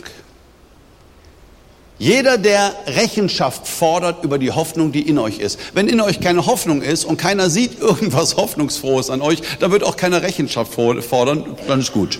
Jeder, 1.99 2.37
der 2.37 2.75
Rechenschaft 2.87 3.67
fordert 3.67 4.23
über 4.23 4.39
die 4.39 4.53
Hoffnung, 4.53 4.93
die 4.93 5.09
in 5.09 5.19
euch 5.19 5.39
ist. 5.39 5.59
Wenn 5.73 5.89
in 5.89 6.01
euch 6.01 6.21
keine 6.21 6.45
Hoffnung 6.47 6.83
ist 6.83 7.05
und 7.05 7.17
keiner 7.17 7.49
sieht 7.49 7.81
irgendwas 7.81 8.37
Hoffnungsfrohes 8.37 9.09
an 9.09 9.23
euch, 9.23 9.41
dann 9.61 9.71
wird 9.71 9.83
auch 9.83 9.97
keiner 9.97 10.23
Rechenschaft 10.23 10.75
fordern, 10.75 11.57
dann 11.67 11.81
ist 11.81 11.93
gut 11.93 12.19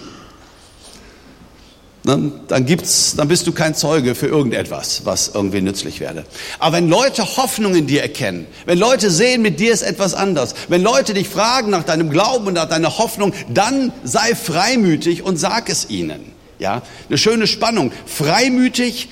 dann 2.07 2.67
gibt's, 2.67 3.15
dann 3.17 3.27
bist 3.27 3.47
du 3.47 3.53
kein 3.53 3.75
Zeuge 3.75 4.15
für 4.15 4.29
irgendetwas, 4.29 5.03
was 5.05 5.33
irgendwie 5.35 5.61
nützlich 5.61 5.99
werde. 5.99 6.25
Aber 6.61 6.77
wenn 6.77 6.89
Leute 6.89 7.37
Hoffnung 7.37 7.75
in 7.75 7.87
dir 7.87 8.03
erkennen, 8.03 8.47
wenn 8.65 8.79
Leute 8.79 9.11
sehen, 9.11 9.43
mit 9.43 9.59
dir 9.59 9.73
ist 9.73 9.83
etwas 9.83 10.15
anders, 10.15 10.55
wenn 10.69 10.83
Leute 10.83 11.15
dich 11.15 11.29
fragen 11.29 11.71
nach 11.71 11.83
deinem 11.83 12.11
Glauben 12.11 12.47
und 12.47 12.55
nach 12.55 12.69
deiner 12.69 12.99
Hoffnung, 12.99 13.33
dann 13.53 13.93
sei 14.05 14.35
freimütig 14.37 15.23
und 15.23 15.37
sag 15.37 15.69
es 15.69 15.91
ihnen. 15.91 16.33
Ja, 16.59 16.83
eine 17.09 17.19
schöne 17.19 17.47
Spannung. 17.47 17.93
Freimütig, 18.07 19.09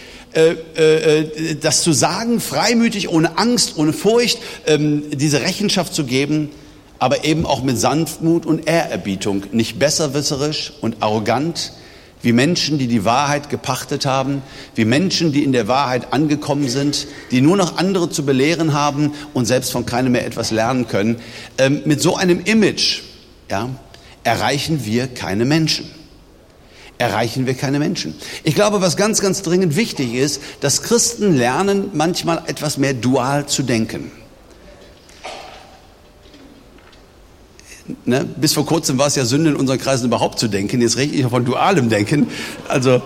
das 1.60 1.82
zu 1.82 1.92
sagen, 1.92 2.40
freimütig, 2.40 3.08
ohne 3.08 3.38
Angst, 3.38 3.74
ohne 3.76 3.92
Furcht, 3.92 4.38
ähm, 4.66 5.04
diese 5.12 5.42
Rechenschaft 5.42 5.94
zu 5.94 6.04
geben, 6.04 6.50
aber 6.98 7.24
eben 7.24 7.46
auch 7.46 7.62
mit 7.62 7.78
Sanftmut 7.78 8.46
und 8.46 8.66
Ehrerbietung, 8.68 9.44
nicht 9.52 9.78
besserwisserisch 9.78 10.72
und 10.80 11.02
arrogant, 11.02 11.72
wie 12.22 12.32
Menschen, 12.32 12.78
die 12.78 12.86
die 12.86 13.04
Wahrheit 13.04 13.50
gepachtet 13.50 14.06
haben, 14.06 14.42
wie 14.74 14.86
Menschen, 14.86 15.32
die 15.32 15.44
in 15.44 15.52
der 15.52 15.68
Wahrheit 15.68 16.12
angekommen 16.12 16.68
sind, 16.68 17.06
die 17.30 17.42
nur 17.42 17.56
noch 17.56 17.76
andere 17.76 18.08
zu 18.08 18.24
belehren 18.24 18.72
haben 18.72 19.12
und 19.34 19.44
selbst 19.44 19.70
von 19.70 19.84
keinem 19.84 20.12
mehr 20.12 20.26
etwas 20.26 20.50
lernen 20.50 20.88
können. 20.88 21.20
Ähm, 21.58 21.82
mit 21.84 22.00
so 22.00 22.16
einem 22.16 22.40
Image 22.40 23.02
ja, 23.50 23.68
erreichen 24.24 24.84
wir 24.86 25.06
keine 25.06 25.44
Menschen. 25.44 25.90
Erreichen 26.98 27.46
wir 27.46 27.54
keine 27.54 27.78
Menschen. 27.78 28.14
Ich 28.44 28.54
glaube, 28.54 28.80
was 28.80 28.96
ganz, 28.96 29.20
ganz 29.20 29.42
dringend 29.42 29.76
wichtig 29.76 30.14
ist, 30.14 30.40
dass 30.60 30.82
Christen 30.82 31.36
lernen, 31.36 31.90
manchmal 31.92 32.42
etwas 32.46 32.78
mehr 32.78 32.94
dual 32.94 33.46
zu 33.46 33.64
denken. 33.64 34.12
Ne? 38.04 38.24
Bis 38.36 38.54
vor 38.54 38.64
kurzem 38.64 38.96
war 38.98 39.08
es 39.08 39.16
ja 39.16 39.24
Sünde 39.24 39.50
in 39.50 39.56
unseren 39.56 39.78
Kreisen 39.78 40.06
überhaupt 40.06 40.38
zu 40.38 40.48
denken. 40.48 40.80
Jetzt 40.80 40.96
rede 40.96 41.14
ich 41.14 41.26
von 41.26 41.44
dualem 41.44 41.88
Denken. 41.88 42.28
Also 42.68 43.02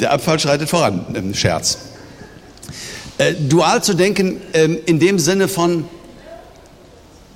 der 0.00 0.12
Abfall 0.12 0.38
schreitet 0.38 0.68
voran, 0.68 1.34
Scherz. 1.34 1.78
Äh, 3.18 3.34
dual 3.34 3.82
zu 3.82 3.94
denken 3.94 4.40
ähm, 4.54 4.78
in 4.86 4.98
dem 4.98 5.18
Sinne 5.18 5.48
von, 5.48 5.84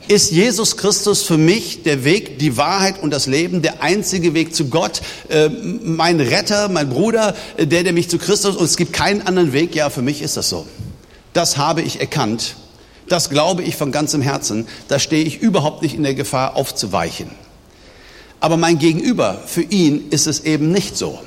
ist 0.09 0.31
Jesus 0.31 0.77
Christus 0.77 1.23
für 1.23 1.39
mich 1.39 1.83
der 1.83 2.05
Weg, 2.05 2.39
die 2.39 2.57
Wahrheit 2.57 3.03
und 3.03 3.11
das 3.11 3.27
Leben, 3.27 3.63
der 3.63 3.83
einzige 3.83 4.35
Weg 4.35 4.55
zu 4.55 4.69
Gott, 4.69 5.03
äh, 5.29 5.49
mein 5.49 6.21
Retter, 6.21 6.69
mein 6.69 6.89
Bruder, 6.89 7.35
äh, 7.57 7.67
der, 7.67 7.83
der 7.83 7.93
mich 7.93 8.09
zu 8.09 8.19
Christus, 8.19 8.57
und 8.57 8.65
es 8.65 8.77
gibt 8.77 8.93
keinen 8.93 9.23
anderen 9.23 9.53
Weg, 9.53 9.75
ja, 9.75 9.91
für 9.91 10.03
mich 10.03 10.23
ist 10.23 10.37
das 10.37 10.49
so. 10.49 10.67
Das 11.33 11.57
habe 11.57 11.83
ich 11.83 12.01
erkannt 12.01 12.57
das 13.09 13.31
glaube 13.31 13.63
ich 13.63 13.77
von 13.77 13.93
ganzem 13.93 14.23
Herzen. 14.23 14.67
Da 14.89 14.99
stehe 14.99 15.25
ich 15.25 15.41
überhaupt 15.41 15.83
nicht 15.83 15.95
in 15.95 16.03
der 16.03 16.15
Gefahr, 16.15 16.57
aufzuweichen. 16.57 17.31
Aber 18.41 18.57
mein 18.57 18.79
Gegenüber, 18.79 19.43
für 19.47 19.63
ihn 19.63 20.09
ist 20.11 20.27
es 20.27 20.41
eben 20.41 20.71
nicht 20.71 20.97
so. 20.97 21.21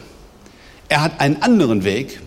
Er 0.90 1.02
hat 1.02 1.20
einen 1.20 1.42
anderen 1.42 1.84
Weg 1.84 2.20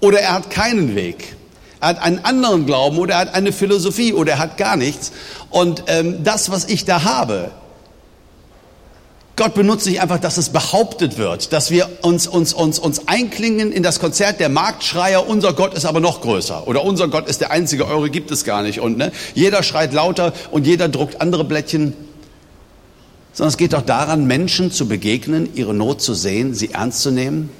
oder 0.00 0.20
er 0.20 0.34
hat 0.34 0.50
keinen 0.50 0.94
Weg. 0.94 1.36
Er 1.82 1.88
hat 1.88 2.02
einen 2.02 2.24
anderen 2.24 2.64
Glauben 2.64 2.96
oder 2.98 3.14
er 3.14 3.20
hat 3.22 3.34
eine 3.34 3.52
Philosophie 3.52 4.12
oder 4.12 4.34
er 4.34 4.38
hat 4.38 4.56
gar 4.56 4.76
nichts. 4.76 5.10
Und 5.50 5.82
ähm, 5.88 6.22
das, 6.22 6.48
was 6.48 6.66
ich 6.66 6.84
da 6.84 7.02
habe, 7.02 7.50
Gott 9.34 9.54
benutzt 9.54 9.86
nicht 9.86 10.00
einfach, 10.00 10.20
dass 10.20 10.36
es 10.36 10.50
behauptet 10.50 11.18
wird, 11.18 11.52
dass 11.52 11.72
wir 11.72 11.88
uns, 12.02 12.28
uns, 12.28 12.54
uns, 12.54 12.78
uns 12.78 13.08
einklingen 13.08 13.72
in 13.72 13.82
das 13.82 13.98
Konzert 13.98 14.38
der 14.38 14.48
Marktschreier, 14.48 15.26
unser 15.26 15.54
Gott 15.54 15.74
ist 15.74 15.84
aber 15.84 15.98
noch 15.98 16.20
größer 16.20 16.68
oder 16.68 16.84
unser 16.84 17.08
Gott 17.08 17.26
ist 17.26 17.40
der 17.40 17.50
einzige, 17.50 17.88
eure 17.88 18.10
gibt 18.10 18.30
es 18.30 18.44
gar 18.44 18.62
nicht. 18.62 18.78
Und 18.78 18.96
ne, 18.96 19.10
jeder 19.34 19.64
schreit 19.64 19.92
lauter 19.92 20.32
und 20.52 20.68
jeder 20.68 20.88
druckt 20.88 21.20
andere 21.20 21.42
Blättchen. 21.42 21.94
Sondern 23.32 23.48
es 23.48 23.56
geht 23.56 23.74
auch 23.74 23.82
daran, 23.82 24.28
Menschen 24.28 24.70
zu 24.70 24.86
begegnen, 24.86 25.48
ihre 25.56 25.74
Not 25.74 26.00
zu 26.00 26.14
sehen, 26.14 26.54
sie 26.54 26.70
ernst 26.70 27.02
zu 27.02 27.10
nehmen, 27.10 27.50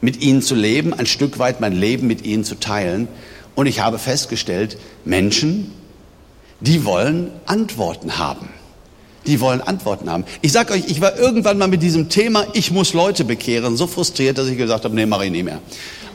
mit 0.00 0.22
ihnen 0.22 0.42
zu 0.42 0.54
leben, 0.54 0.94
ein 0.94 1.06
Stück 1.06 1.40
weit 1.40 1.60
mein 1.60 1.72
Leben 1.72 2.06
mit 2.06 2.24
ihnen 2.24 2.44
zu 2.44 2.54
teilen. 2.54 3.08
Und 3.58 3.66
ich 3.66 3.80
habe 3.80 3.98
festgestellt, 3.98 4.78
Menschen, 5.04 5.72
die 6.60 6.84
wollen 6.84 7.32
Antworten 7.44 8.16
haben 8.16 8.50
die 9.26 9.40
wollen 9.40 9.60
Antworten 9.60 10.08
haben. 10.08 10.24
Ich 10.40 10.52
sage 10.52 10.72
euch, 10.72 10.84
ich 10.86 11.02
war 11.02 11.18
irgendwann 11.18 11.58
mal 11.58 11.68
mit 11.68 11.82
diesem 11.82 12.08
Thema, 12.08 12.46
ich 12.54 12.70
muss 12.70 12.94
Leute 12.94 13.24
bekehren, 13.24 13.76
so 13.76 13.86
frustriert, 13.86 14.38
dass 14.38 14.48
ich 14.48 14.56
gesagt 14.56 14.84
habe, 14.84 14.94
nee, 14.94 15.04
mache 15.04 15.26
ich 15.26 15.30
nie 15.30 15.42
mehr. 15.42 15.58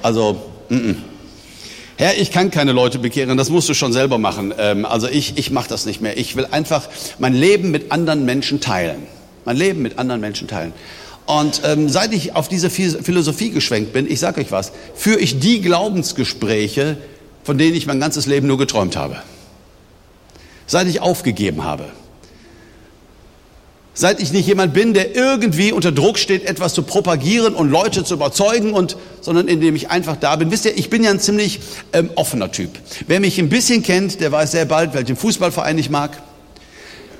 Also, 0.01 0.41
mm 0.69 0.75
-mm. 0.75 0.95
Herr, 1.97 2.17
ich 2.17 2.31
kann 2.31 2.49
keine 2.49 2.71
Leute 2.71 2.97
bekehren, 2.97 3.37
das 3.37 3.49
musst 3.49 3.69
du 3.69 3.75
schon 3.75 3.93
selber 3.93 4.17
machen. 4.17 4.51
Ähm, 4.57 4.85
also 4.85 5.07
ich, 5.07 5.37
ich 5.37 5.51
mache 5.51 5.69
das 5.69 5.85
nicht 5.85 6.01
mehr. 6.01 6.17
Ich 6.17 6.35
will 6.35 6.47
einfach 6.49 6.89
mein 7.19 7.35
Leben 7.35 7.69
mit 7.69 7.91
anderen 7.91 8.25
Menschen 8.25 8.61
teilen. 8.61 9.03
Mein 9.45 9.57
Leben 9.57 9.83
mit 9.83 9.99
anderen 9.99 10.19
Menschen 10.19 10.47
teilen. 10.47 10.73
Und 11.25 11.61
ähm, 11.65 11.89
seit 11.89 12.13
ich 12.13 12.35
auf 12.35 12.47
diese 12.47 12.69
Philosophie 12.69 13.51
geschwenkt 13.51 13.93
bin, 13.93 14.09
ich 14.11 14.19
sage 14.19 14.41
euch 14.41 14.51
was, 14.51 14.71
führe 14.95 15.19
ich 15.19 15.39
die 15.39 15.61
Glaubensgespräche, 15.61 16.97
von 17.43 17.57
denen 17.57 17.75
ich 17.75 17.85
mein 17.85 17.99
ganzes 17.99 18.25
Leben 18.25 18.47
nur 18.47 18.57
geträumt 18.57 18.95
habe. 18.95 19.17
Seit 20.65 20.87
ich 20.87 21.01
aufgegeben 21.01 21.63
habe. 21.63 21.85
Seit 23.95 24.19
ich 24.19 24.31
nicht 24.31 24.47
jemand 24.47 24.73
bin, 24.73 24.95
der 24.95 25.15
irgendwie 25.15 25.71
unter 25.71 25.91
Druck 25.91 26.17
steht, 26.17 26.45
etwas 26.45 26.73
zu 26.73 26.81
propagieren 26.81 27.53
und 27.53 27.69
Leute 27.69 28.03
zu 28.03 28.15
überzeugen, 28.15 28.73
und, 28.73 28.97
sondern 29.21 29.47
indem 29.47 29.75
ich 29.75 29.91
einfach 29.91 30.15
da 30.15 30.35
bin. 30.35 30.49
Wisst 30.49 30.65
ihr, 30.65 30.75
ich 30.75 30.89
bin 30.89 31.03
ja 31.03 31.11
ein 31.11 31.19
ziemlich 31.19 31.59
ähm, 31.91 32.09
offener 32.15 32.51
Typ. 32.51 32.71
Wer 33.05 33.19
mich 33.19 33.37
ein 33.37 33.49
bisschen 33.49 33.83
kennt, 33.83 34.19
der 34.19 34.31
weiß 34.31 34.51
sehr 34.51 34.65
bald, 34.65 34.95
welchen 34.95 35.15
Fußballverein 35.15 35.77
ich 35.77 35.91
mag. 35.91 36.23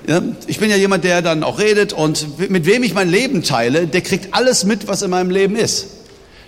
Ja, 0.08 0.22
ich 0.48 0.60
bin 0.60 0.70
ja 0.70 0.76
jemand, 0.76 1.04
der 1.04 1.22
dann 1.22 1.44
auch 1.44 1.60
redet 1.60 1.94
und 1.94 2.50
mit 2.50 2.66
wem 2.66 2.82
ich 2.82 2.94
mein 2.94 3.10
Leben 3.10 3.44
teile, 3.44 3.86
der 3.86 4.02
kriegt 4.02 4.34
alles 4.34 4.66
mit, 4.66 4.88
was 4.88 5.02
in 5.04 5.12
meinem 5.12 5.30
Leben 5.30 5.56
ist. 5.56 5.88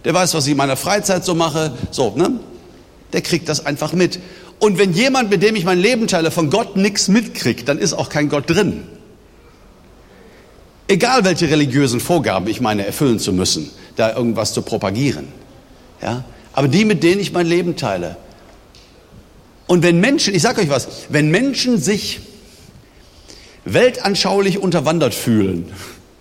Der 0.06 0.14
weiß, 0.14 0.34
was 0.34 0.46
ich 0.46 0.52
in 0.52 0.58
meiner 0.58 0.76
Freizeit 0.76 1.24
so 1.24 1.36
mache. 1.36 1.74
So, 1.92 2.14
ne? 2.16 2.40
Der 3.16 3.22
kriegt 3.22 3.48
das 3.48 3.66
einfach 3.66 3.94
mit. 3.94 4.20
Und 4.60 4.78
wenn 4.78 4.92
jemand, 4.92 5.30
mit 5.30 5.42
dem 5.42 5.56
ich 5.56 5.64
mein 5.64 5.80
Leben 5.80 6.08
teile, 6.08 6.32
von 6.32 6.50
Gott 6.50 6.76
nichts 6.76 7.08
mitkriegt, 7.08 7.70
dann 7.70 7.78
ist 7.78 7.94
auch 7.94 8.10
kein 8.10 8.28
Gott 8.28 8.50
drin. 8.50 8.84
Egal 10.90 11.24
welche 11.24 11.50
religiösen 11.50 12.02
Vorgaben 12.02 12.48
ich 12.48 12.60
meine 12.60 12.86
erfüllen 12.86 13.20
zu 13.20 13.32
müssen, 13.32 13.72
da 13.96 14.14
irgendwas 14.14 14.54
zu 14.54 14.64
propagieren. 14.64 15.30
Ja? 16.02 16.26
Aber 16.52 16.68
die, 16.68 16.84
mit 16.84 17.04
denen 17.04 17.22
ich 17.22 17.32
mein 17.32 17.48
Leben 17.48 17.78
teile. 17.78 18.18
Und 19.66 19.82
wenn 19.82 20.02
Menschen, 20.02 20.36
ich 20.36 20.42
sage 20.42 20.60
euch 20.60 20.70
was, 20.70 21.06
wenn 21.08 21.32
Menschen 21.32 21.80
sich 21.80 22.20
weltanschaulich 23.64 24.60
unterwandert 24.60 25.14
fühlen, 25.14 25.72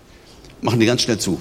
machen 0.61 0.79
die 0.79 0.87
ganz 0.87 1.03
schnell 1.03 1.19
zu. 1.19 1.41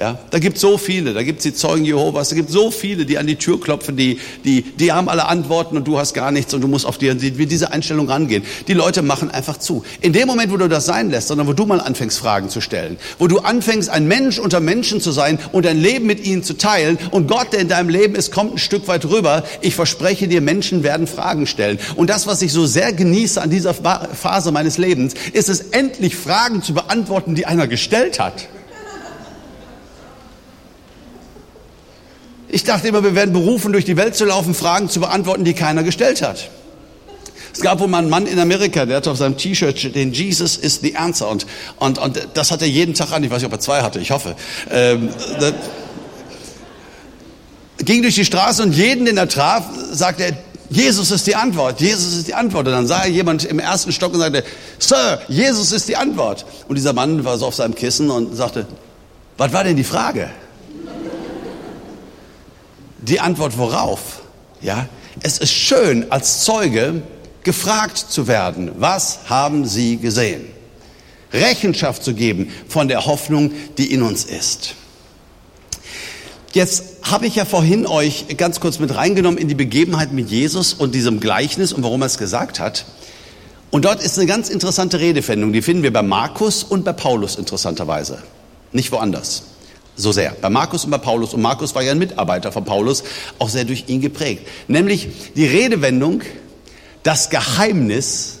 Ja, 0.00 0.16
da 0.30 0.38
gibt 0.38 0.58
so 0.58 0.78
viele, 0.78 1.12
da 1.12 1.24
gibt 1.24 1.38
es 1.38 1.42
die 1.42 1.54
Zeugen 1.54 1.84
Jehovas, 1.84 2.28
da 2.28 2.36
gibt 2.36 2.52
so 2.52 2.70
viele, 2.70 3.04
die 3.04 3.18
an 3.18 3.26
die 3.26 3.34
Tür 3.34 3.60
klopfen, 3.60 3.96
die, 3.96 4.20
die, 4.44 4.62
die 4.62 4.92
haben 4.92 5.08
alle 5.08 5.26
Antworten 5.26 5.76
und 5.76 5.88
du 5.88 5.98
hast 5.98 6.14
gar 6.14 6.30
nichts 6.30 6.54
und 6.54 6.60
du 6.60 6.68
musst 6.68 6.86
auf 6.86 6.98
die, 6.98 7.12
mit 7.12 7.50
dieser 7.50 7.72
Einstellung 7.72 8.08
rangehen. 8.08 8.44
Die 8.68 8.74
Leute 8.74 9.02
machen 9.02 9.28
einfach 9.28 9.56
zu. 9.56 9.82
In 10.00 10.12
dem 10.12 10.28
Moment, 10.28 10.52
wo 10.52 10.56
du 10.56 10.68
das 10.68 10.86
sein 10.86 11.10
lässt, 11.10 11.26
sondern 11.26 11.48
wo 11.48 11.52
du 11.52 11.66
mal 11.66 11.80
anfängst, 11.80 12.16
Fragen 12.16 12.48
zu 12.48 12.60
stellen, 12.60 12.96
wo 13.18 13.26
du 13.26 13.38
anfängst, 13.40 13.90
ein 13.90 14.06
Mensch 14.06 14.38
unter 14.38 14.60
Menschen 14.60 15.00
zu 15.00 15.10
sein 15.10 15.40
und 15.50 15.64
dein 15.66 15.80
Leben 15.80 16.06
mit 16.06 16.24
ihnen 16.24 16.44
zu 16.44 16.56
teilen 16.56 16.96
und 17.10 17.26
Gott, 17.26 17.52
der 17.52 17.58
in 17.58 17.68
deinem 17.68 17.88
Leben 17.88 18.14
ist, 18.14 18.30
kommt 18.30 18.54
ein 18.54 18.58
Stück 18.58 18.86
weit 18.86 19.04
rüber. 19.04 19.42
Ich 19.62 19.74
verspreche 19.74 20.28
dir, 20.28 20.40
Menschen 20.40 20.84
werden 20.84 21.08
Fragen 21.08 21.48
stellen. 21.48 21.80
Und 21.96 22.08
das, 22.08 22.28
was 22.28 22.40
ich 22.42 22.52
so 22.52 22.66
sehr 22.66 22.92
genieße 22.92 23.42
an 23.42 23.50
dieser 23.50 23.74
Phase 23.74 24.52
meines 24.52 24.78
Lebens, 24.78 25.14
ist 25.32 25.48
es 25.48 25.58
endlich 25.72 26.14
Fragen 26.14 26.62
zu 26.62 26.72
beantworten, 26.72 27.34
die 27.34 27.46
einer 27.46 27.66
gestellt 27.66 28.20
hat. 28.20 28.46
Ich 32.48 32.64
dachte 32.64 32.88
immer, 32.88 33.04
wir 33.04 33.14
werden 33.14 33.32
berufen, 33.32 33.72
durch 33.72 33.84
die 33.84 33.96
Welt 33.96 34.16
zu 34.16 34.24
laufen, 34.24 34.54
Fragen 34.54 34.88
zu 34.88 35.00
beantworten, 35.00 35.44
die 35.44 35.54
keiner 35.54 35.82
gestellt 35.82 36.22
hat. 36.22 36.48
Es 37.52 37.60
gab 37.60 37.80
wohl 37.80 37.88
mal 37.88 37.98
einen 37.98 38.10
Mann 38.10 38.26
in 38.26 38.38
Amerika, 38.38 38.86
der 38.86 38.98
hatte 38.98 39.10
auf 39.10 39.18
seinem 39.18 39.36
T-Shirt 39.36 39.94
den 39.94 40.12
Jesus 40.12 40.56
is 40.56 40.80
the 40.80 40.96
answer 40.96 41.28
und, 41.28 41.46
und, 41.78 41.98
und 41.98 42.28
das 42.34 42.50
hat 42.50 42.62
er 42.62 42.68
jeden 42.68 42.94
Tag 42.94 43.12
an. 43.12 43.24
Ich 43.24 43.30
weiß 43.30 43.38
nicht, 43.38 43.46
ob 43.46 43.52
er 43.52 43.60
zwei 43.60 43.82
hatte, 43.82 43.98
ich 43.98 44.10
hoffe. 44.10 44.36
Ähm, 44.70 45.10
ging 47.78 48.02
durch 48.02 48.14
die 48.14 48.24
Straße 48.24 48.62
und 48.62 48.74
jeden, 48.74 49.06
den 49.06 49.16
er 49.16 49.28
traf, 49.28 49.64
sagte 49.90 50.24
er, 50.24 50.32
Jesus 50.70 51.10
ist 51.10 51.26
die 51.26 51.34
Antwort, 51.34 51.80
Jesus 51.80 52.14
ist 52.14 52.28
die 52.28 52.34
Antwort. 52.34 52.66
Und 52.66 52.72
dann 52.72 52.86
sah 52.86 53.02
er 53.02 53.08
jemand 53.08 53.44
im 53.44 53.58
ersten 53.58 53.90
Stock 53.90 54.12
und 54.12 54.20
sagte, 54.20 54.44
Sir, 54.78 55.20
Jesus 55.28 55.72
ist 55.72 55.88
die 55.88 55.96
Antwort. 55.96 56.44
Und 56.68 56.76
dieser 56.76 56.92
Mann 56.92 57.24
war 57.24 57.38
so 57.38 57.46
auf 57.46 57.54
seinem 57.54 57.74
Kissen 57.74 58.10
und 58.10 58.36
sagte, 58.36 58.66
was 59.38 59.52
war 59.52 59.64
denn 59.64 59.76
die 59.76 59.84
Frage? 59.84 60.30
Die 63.08 63.20
Antwort 63.20 63.56
worauf? 63.56 64.20
Ja, 64.60 64.86
es 65.22 65.38
ist 65.38 65.52
schön, 65.52 66.10
als 66.10 66.44
Zeuge 66.44 67.02
gefragt 67.42 67.96
zu 67.96 68.28
werden, 68.28 68.72
was 68.78 69.20
haben 69.26 69.66
Sie 69.66 69.96
gesehen? 69.96 70.44
Rechenschaft 71.32 72.02
zu 72.04 72.14
geben 72.14 72.52
von 72.68 72.88
der 72.88 73.06
Hoffnung, 73.06 73.52
die 73.78 73.92
in 73.92 74.02
uns 74.02 74.24
ist. 74.24 74.74
Jetzt 76.52 76.84
habe 77.02 77.26
ich 77.26 77.36
ja 77.36 77.44
vorhin 77.44 77.86
euch 77.86 78.26
ganz 78.36 78.60
kurz 78.60 78.78
mit 78.78 78.94
reingenommen 78.94 79.38
in 79.38 79.48
die 79.48 79.54
Begebenheit 79.54 80.12
mit 80.12 80.30
Jesus 80.30 80.74
und 80.74 80.94
diesem 80.94 81.20
Gleichnis 81.20 81.72
und 81.72 81.82
warum 81.82 82.02
er 82.02 82.06
es 82.06 82.18
gesagt 82.18 82.60
hat. 82.60 82.84
Und 83.70 83.84
dort 83.84 84.02
ist 84.02 84.18
eine 84.18 84.26
ganz 84.26 84.48
interessante 84.48 85.00
Redewendung, 85.00 85.52
die 85.52 85.62
finden 85.62 85.82
wir 85.82 85.92
bei 85.92 86.02
Markus 86.02 86.62
und 86.62 86.84
bei 86.84 86.92
Paulus 86.92 87.36
interessanterweise, 87.36 88.18
nicht 88.72 88.92
woanders 88.92 89.44
so 89.98 90.12
sehr. 90.12 90.34
Bei 90.40 90.48
Markus 90.48 90.84
und 90.84 90.90
bei 90.90 90.98
Paulus. 90.98 91.34
Und 91.34 91.42
Markus 91.42 91.74
war 91.74 91.82
ja 91.82 91.92
ein 91.92 91.98
Mitarbeiter 91.98 92.52
von 92.52 92.64
Paulus, 92.64 93.02
auch 93.38 93.48
sehr 93.48 93.64
durch 93.64 93.84
ihn 93.88 94.00
geprägt. 94.00 94.46
Nämlich 94.68 95.08
die 95.34 95.46
Redewendung, 95.46 96.22
das 97.02 97.28
Geheimnis 97.28 98.38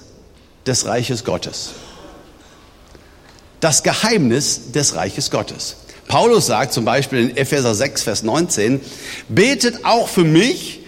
des 0.66 0.86
Reiches 0.86 1.24
Gottes. 1.24 1.70
Das 3.60 3.82
Geheimnis 3.82 4.72
des 4.72 4.94
Reiches 4.94 5.30
Gottes. 5.30 5.76
Paulus 6.06 6.46
sagt 6.46 6.72
zum 6.72 6.84
Beispiel 6.84 7.30
in 7.30 7.36
Epheser 7.36 7.74
6, 7.74 8.02
Vers 8.04 8.22
19, 8.22 8.80
betet 9.28 9.84
auch 9.84 10.08
für 10.08 10.24
mich, 10.24 10.80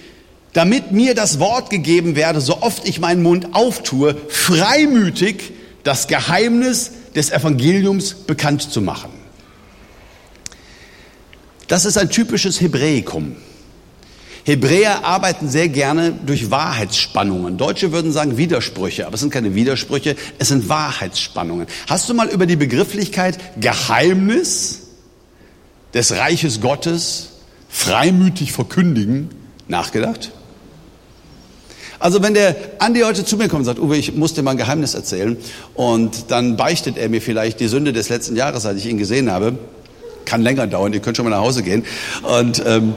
damit 0.52 0.92
mir 0.92 1.14
das 1.14 1.40
Wort 1.40 1.68
gegeben 1.68 2.16
werde, 2.16 2.40
so 2.40 2.62
oft 2.62 2.88
ich 2.88 3.00
meinen 3.00 3.22
Mund 3.22 3.48
auftue, 3.52 4.16
freimütig 4.28 5.52
das 5.82 6.06
Geheimnis 6.06 6.92
des 7.14 7.30
Evangeliums 7.30 8.14
bekannt 8.14 8.62
zu 8.62 8.80
machen. 8.80 9.19
Das 11.70 11.84
ist 11.84 11.96
ein 11.96 12.10
typisches 12.10 12.60
Hebräikum. 12.60 13.36
Hebräer 14.42 15.04
arbeiten 15.04 15.48
sehr 15.48 15.68
gerne 15.68 16.12
durch 16.26 16.50
Wahrheitsspannungen. 16.50 17.58
Deutsche 17.58 17.92
würden 17.92 18.10
sagen 18.10 18.36
Widersprüche, 18.36 19.06
aber 19.06 19.14
es 19.14 19.20
sind 19.20 19.32
keine 19.32 19.54
Widersprüche, 19.54 20.16
es 20.40 20.48
sind 20.48 20.68
Wahrheitsspannungen. 20.68 21.68
Hast 21.86 22.08
du 22.08 22.14
mal 22.14 22.28
über 22.28 22.46
die 22.46 22.56
Begrifflichkeit 22.56 23.38
Geheimnis 23.60 24.88
des 25.94 26.10
Reiches 26.10 26.60
Gottes 26.60 27.34
freimütig 27.68 28.50
verkündigen 28.50 29.30
nachgedacht? 29.68 30.32
Also 32.00 32.20
wenn 32.20 32.34
der 32.34 32.56
Andi 32.80 33.02
heute 33.02 33.24
zu 33.24 33.36
mir 33.36 33.46
kommt 33.46 33.60
und 33.60 33.66
sagt, 33.66 33.78
Uwe, 33.78 33.96
ich 33.96 34.16
muss 34.16 34.34
dir 34.34 34.42
mal 34.42 34.52
ein 34.52 34.56
Geheimnis 34.56 34.94
erzählen 34.94 35.36
und 35.74 36.32
dann 36.32 36.56
beichtet 36.56 36.98
er 36.98 37.08
mir 37.08 37.22
vielleicht 37.22 37.60
die 37.60 37.68
Sünde 37.68 37.92
des 37.92 38.08
letzten 38.08 38.34
Jahres, 38.34 38.64
seit 38.64 38.76
ich 38.76 38.86
ihn 38.86 38.98
gesehen 38.98 39.30
habe, 39.30 39.56
kann 40.30 40.42
länger 40.42 40.66
dauern, 40.66 40.92
ihr 40.92 41.00
könnt 41.00 41.16
schon 41.16 41.24
mal 41.24 41.30
nach 41.30 41.42
Hause 41.42 41.62
gehen 41.62 41.84
und 42.22 42.62
ähm, 42.64 42.94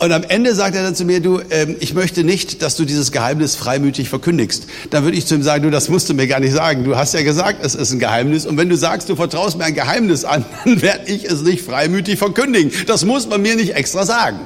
und 0.00 0.12
am 0.12 0.22
Ende 0.22 0.54
sagt 0.54 0.74
er 0.74 0.82
dann 0.82 0.94
zu 0.94 1.04
mir, 1.04 1.20
du, 1.20 1.42
ähm, 1.50 1.76
ich 1.78 1.92
möchte 1.92 2.24
nicht, 2.24 2.62
dass 2.62 2.74
du 2.74 2.86
dieses 2.86 3.12
Geheimnis 3.12 3.54
freimütig 3.54 4.08
verkündigst. 4.08 4.66
Dann 4.88 5.04
würde 5.04 5.18
ich 5.18 5.26
zu 5.26 5.34
ihm 5.34 5.42
sagen, 5.42 5.62
du, 5.62 5.70
das 5.70 5.90
musst 5.90 6.08
du 6.08 6.14
mir 6.14 6.26
gar 6.26 6.40
nicht 6.40 6.54
sagen. 6.54 6.84
Du 6.84 6.96
hast 6.96 7.12
ja 7.12 7.20
gesagt, 7.22 7.62
es 7.62 7.74
ist 7.74 7.92
ein 7.92 7.98
Geheimnis. 7.98 8.46
Und 8.46 8.56
wenn 8.56 8.70
du 8.70 8.78
sagst, 8.78 9.10
du 9.10 9.16
vertraust 9.16 9.58
mir 9.58 9.64
ein 9.64 9.74
Geheimnis 9.74 10.24
an, 10.24 10.46
dann 10.64 10.80
werde 10.80 11.12
ich 11.12 11.26
es 11.26 11.42
nicht 11.42 11.62
freimütig 11.62 12.18
verkündigen. 12.18 12.72
Das 12.86 13.04
muss 13.04 13.28
man 13.28 13.42
mir 13.42 13.56
nicht 13.56 13.74
extra 13.74 14.06
sagen. 14.06 14.40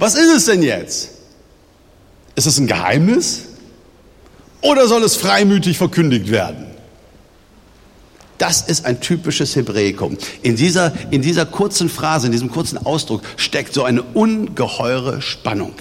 Was 0.00 0.16
ist 0.16 0.34
es 0.34 0.46
denn 0.46 0.64
jetzt? 0.64 1.10
Ist 2.34 2.46
es 2.46 2.58
ein 2.58 2.66
Geheimnis? 2.66 3.42
Oder 4.62 4.88
soll 4.88 5.04
es 5.04 5.14
freimütig 5.14 5.78
verkündigt 5.78 6.32
werden? 6.32 6.73
Das 8.38 8.62
ist 8.62 8.84
ein 8.84 9.00
typisches 9.00 9.54
Hebräikum. 9.54 10.16
In 10.42 10.56
dieser, 10.56 10.92
in 11.10 11.22
dieser 11.22 11.46
kurzen 11.46 11.88
Phrase, 11.88 12.26
in 12.26 12.32
diesem 12.32 12.50
kurzen 12.50 12.84
Ausdruck 12.84 13.22
steckt 13.36 13.74
so 13.74 13.84
eine 13.84 14.02
ungeheure 14.02 15.22
Spannung. 15.22 15.74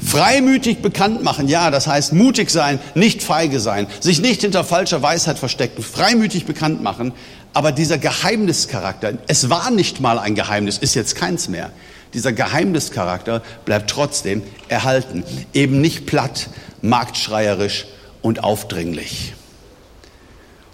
Freimütig 0.00 0.80
bekannt 0.80 1.22
machen, 1.22 1.48
ja, 1.48 1.70
das 1.70 1.86
heißt 1.86 2.14
mutig 2.14 2.50
sein, 2.50 2.78
nicht 2.94 3.22
feige 3.22 3.60
sein, 3.60 3.86
sich 4.00 4.22
nicht 4.22 4.40
hinter 4.40 4.64
falscher 4.64 5.02
Weisheit 5.02 5.38
verstecken, 5.38 5.82
freimütig 5.82 6.46
bekannt 6.46 6.82
machen. 6.82 7.12
Aber 7.52 7.72
dieser 7.72 7.98
Geheimnischarakter, 7.98 9.18
es 9.26 9.50
war 9.50 9.70
nicht 9.70 10.00
mal 10.00 10.18
ein 10.18 10.34
Geheimnis, 10.34 10.78
ist 10.78 10.94
jetzt 10.94 11.16
keins 11.16 11.48
mehr. 11.48 11.70
Dieser 12.14 12.32
Geheimnischarakter 12.32 13.42
bleibt 13.66 13.90
trotzdem 13.90 14.42
erhalten. 14.68 15.24
Eben 15.52 15.82
nicht 15.82 16.06
platt, 16.06 16.48
marktschreierisch 16.80 17.86
und 18.22 18.42
aufdringlich. 18.42 19.34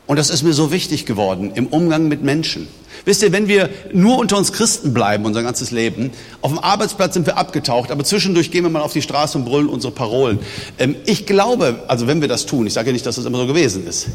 Und 0.08 0.16
das 0.16 0.30
ist 0.30 0.42
mir 0.42 0.54
so 0.54 0.72
wichtig 0.72 1.04
geworden 1.04 1.52
im 1.54 1.66
Umgang 1.66 2.08
mit 2.08 2.22
Menschen. 2.22 2.66
Wisst 3.04 3.22
ihr, 3.22 3.30
wenn 3.30 3.46
wir 3.46 3.68
nur 3.92 4.18
unter 4.18 4.38
uns 4.38 4.52
Christen 4.54 4.94
bleiben, 4.94 5.26
unser 5.26 5.42
ganzes 5.42 5.70
Leben, 5.70 6.10
auf 6.40 6.50
dem 6.50 6.58
Arbeitsplatz 6.58 7.12
sind 7.12 7.26
wir 7.26 7.36
abgetaucht, 7.36 7.90
aber 7.90 8.04
zwischendurch 8.04 8.50
gehen 8.50 8.64
wir 8.64 8.70
mal 8.70 8.80
auf 8.80 8.94
die 8.94 9.02
Straße 9.02 9.36
und 9.36 9.44
brüllen 9.44 9.68
unsere 9.68 9.92
Parolen. 9.92 10.38
Ähm, 10.78 10.96
ich 11.04 11.26
glaube, 11.26 11.80
also 11.88 12.06
wenn 12.06 12.22
wir 12.22 12.28
das 12.28 12.46
tun, 12.46 12.66
ich 12.66 12.72
sage 12.72 12.90
nicht, 12.90 13.04
dass 13.04 13.16
das 13.16 13.26
immer 13.26 13.36
so 13.36 13.46
gewesen 13.46 13.86
ist, 13.86 14.06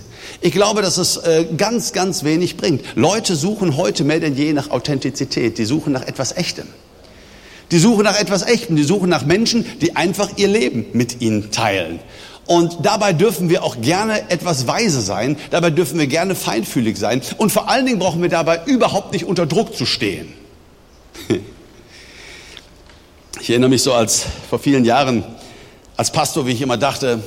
ich 0.42 0.52
glaube, 0.52 0.82
dass 0.82 0.98
es 0.98 1.18
äh, 1.18 1.46
ganz, 1.56 1.94
ganz 1.94 2.24
wenig 2.24 2.58
bringt. 2.58 2.84
Leute 2.96 3.36
suchen 3.36 3.78
heute 3.78 4.04
mehr 4.04 4.20
denn 4.20 4.36
je 4.36 4.52
nach 4.54 4.72
Authentizität, 4.72 5.60
die 5.60 5.66
suchen 5.66 5.94
nach 5.94 6.08
etwas 6.08 6.32
Echtem. 6.32 6.66
Die 7.72 7.78
suchen 7.78 8.04
nach 8.04 8.20
etwas 8.20 8.42
Echtem, 8.44 8.76
die 8.76 8.84
suchen 8.84 9.10
nach 9.10 9.28
Menschen, 9.28 9.64
die 9.82 9.96
einfach 9.96 10.38
ihr 10.38 10.48
Leben 10.48 10.88
mit 10.94 11.22
ihnen 11.22 11.52
teilen. 11.52 12.00
Und 12.46 12.80
dabei 12.82 13.14
dürfen 13.14 13.50
wir 13.50 13.64
auch 13.64 13.80
gerne 13.80 14.30
etwas 14.30 14.68
weise 14.68 15.02
sein, 15.02 15.38
dabei 15.50 15.70
dürfen 15.70 15.98
wir 15.98 16.08
gerne 16.08 16.36
feinfühlig 16.36 16.98
sein 16.98 17.22
und 17.38 17.52
vor 17.52 17.70
allen 17.70 17.86
Dingen 17.86 18.00
brauchen 18.00 18.22
wir 18.22 18.30
dabei 18.30 18.62
überhaupt 18.66 19.14
nicht 19.14 19.26
unter 19.26 19.46
Druck 19.46 19.76
zu 19.76 19.86
stehen. 19.86 20.34
Ich 23.42 23.50
erinnere 23.50 23.72
mich 23.72 23.84
so 23.84 23.92
als 23.92 24.24
vor 24.50 24.60
vielen 24.60 24.86
Jahren 24.86 25.26
als 25.98 26.12
Pastor, 26.12 26.48
wie 26.48 26.52
ich 26.52 26.62
immer 26.62 26.78
dachte, 26.78 27.22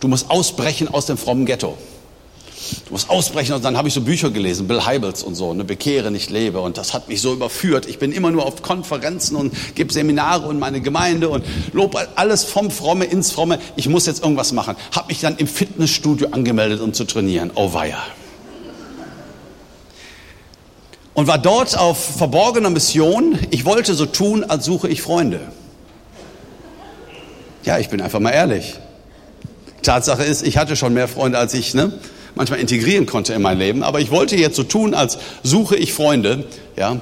du 0.00 0.08
musst 0.08 0.30
ausbrechen 0.30 0.92
aus 0.92 1.06
dem 1.06 1.16
frommen 1.16 1.46
Ghetto. 1.46 1.78
Du 2.86 2.92
musst 2.92 3.10
ausbrechen 3.10 3.54
und 3.54 3.64
dann 3.64 3.76
habe 3.76 3.88
ich 3.88 3.94
so 3.94 4.00
Bücher 4.00 4.30
gelesen, 4.30 4.68
Bill 4.68 4.84
Heibels 4.84 5.22
und 5.22 5.34
so, 5.34 5.52
ne, 5.52 5.64
Bekehre, 5.64 6.10
nicht 6.10 6.30
lebe. 6.30 6.60
Und 6.60 6.78
das 6.78 6.94
hat 6.94 7.08
mich 7.08 7.20
so 7.20 7.32
überführt. 7.32 7.86
Ich 7.86 7.98
bin 7.98 8.12
immer 8.12 8.30
nur 8.30 8.46
auf 8.46 8.62
Konferenzen 8.62 9.36
und 9.36 9.52
gebe 9.74 9.92
Seminare 9.92 10.46
und 10.46 10.58
meine 10.58 10.80
Gemeinde 10.80 11.28
und 11.28 11.44
lob 11.72 11.98
alles 12.14 12.44
vom 12.44 12.70
Fromme 12.70 13.04
ins 13.04 13.32
Fromme. 13.32 13.58
Ich 13.76 13.88
muss 13.88 14.06
jetzt 14.06 14.22
irgendwas 14.22 14.52
machen. 14.52 14.76
Habe 14.94 15.08
mich 15.08 15.20
dann 15.20 15.36
im 15.36 15.46
Fitnessstudio 15.46 16.28
angemeldet, 16.30 16.80
um 16.80 16.92
zu 16.92 17.04
trainieren. 17.04 17.50
Oh 17.54 17.72
weia. 17.74 17.98
Und 21.14 21.26
war 21.26 21.38
dort 21.38 21.76
auf 21.76 22.16
verborgener 22.16 22.70
Mission. 22.70 23.38
Ich 23.50 23.64
wollte 23.64 23.94
so 23.94 24.06
tun, 24.06 24.44
als 24.44 24.64
suche 24.64 24.88
ich 24.88 25.02
Freunde. 25.02 25.40
Ja, 27.64 27.78
ich 27.78 27.88
bin 27.90 28.00
einfach 28.00 28.18
mal 28.18 28.30
ehrlich. 28.30 28.78
Tatsache 29.82 30.22
ist, 30.22 30.46
ich 30.46 30.56
hatte 30.56 30.76
schon 30.76 30.94
mehr 30.94 31.08
Freunde 31.08 31.38
als 31.38 31.54
ich, 31.54 31.74
ne? 31.74 31.92
Manchmal 32.34 32.60
integrieren 32.60 33.06
konnte 33.06 33.32
in 33.34 33.42
mein 33.42 33.58
Leben. 33.58 33.82
Aber 33.82 34.00
ich 34.00 34.10
wollte 34.10 34.36
jetzt 34.36 34.56
so 34.56 34.62
tun, 34.62 34.94
als 34.94 35.18
suche 35.42 35.76
ich 35.76 35.92
Freunde, 35.92 36.44
ja. 36.76 37.00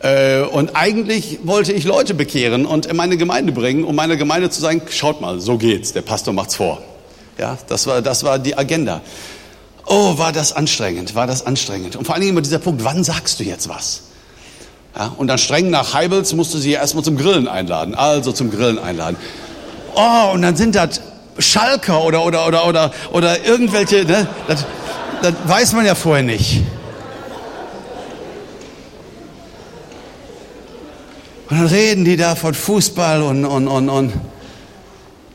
Äh, 0.00 0.40
und 0.42 0.74
eigentlich 0.74 1.40
wollte 1.44 1.72
ich 1.72 1.84
Leute 1.84 2.14
bekehren 2.14 2.66
und 2.66 2.86
in 2.86 2.96
meine 2.96 3.16
Gemeinde 3.16 3.52
bringen, 3.52 3.84
um 3.84 3.94
meiner 3.94 4.16
Gemeinde 4.16 4.50
zu 4.50 4.60
sagen, 4.60 4.82
schaut 4.90 5.20
mal, 5.20 5.40
so 5.40 5.58
geht's, 5.58 5.92
der 5.92 6.02
Pastor 6.02 6.34
macht's 6.34 6.56
vor. 6.56 6.82
Ja, 7.38 7.56
das 7.68 7.86
war, 7.86 8.02
das 8.02 8.24
war 8.24 8.38
die 8.38 8.58
Agenda. 8.58 9.00
Oh, 9.86 10.18
war 10.18 10.32
das 10.32 10.52
anstrengend, 10.52 11.14
war 11.14 11.26
das 11.26 11.46
anstrengend. 11.46 11.96
Und 11.96 12.04
vor 12.04 12.14
allen 12.14 12.22
Dingen 12.22 12.32
immer 12.32 12.42
dieser 12.42 12.58
Punkt, 12.58 12.84
wann 12.84 13.04
sagst 13.04 13.40
du 13.40 13.44
jetzt 13.44 13.68
was? 13.68 14.02
Ja, 14.96 15.14
und 15.16 15.28
dann 15.28 15.38
streng 15.38 15.70
nach 15.70 15.94
Heibels 15.94 16.34
musste 16.34 16.58
sie 16.58 16.72
erstmal 16.72 17.02
zum 17.02 17.16
Grillen 17.16 17.48
einladen, 17.48 17.94
also 17.94 18.32
zum 18.32 18.50
Grillen 18.50 18.78
einladen. 18.78 19.16
Oh, 19.94 20.32
und 20.34 20.42
dann 20.42 20.56
sind 20.56 20.74
das 20.74 21.00
Schalker 21.38 22.02
oder, 22.04 22.24
oder, 22.24 22.46
oder, 22.46 22.66
oder, 22.66 22.92
oder 23.12 23.44
irgendwelche, 23.44 24.04
ne? 24.04 24.26
das, 24.48 24.64
das 25.22 25.34
weiß 25.44 25.72
man 25.72 25.86
ja 25.86 25.94
vorher 25.94 26.24
nicht. 26.24 26.62
Und 31.48 31.58
dann 31.58 31.66
reden 31.66 32.04
die 32.04 32.16
da 32.16 32.34
von 32.34 32.54
Fußball 32.54 33.22
und, 33.22 33.44
und, 33.44 33.68
und, 33.68 33.88
und 33.90 34.12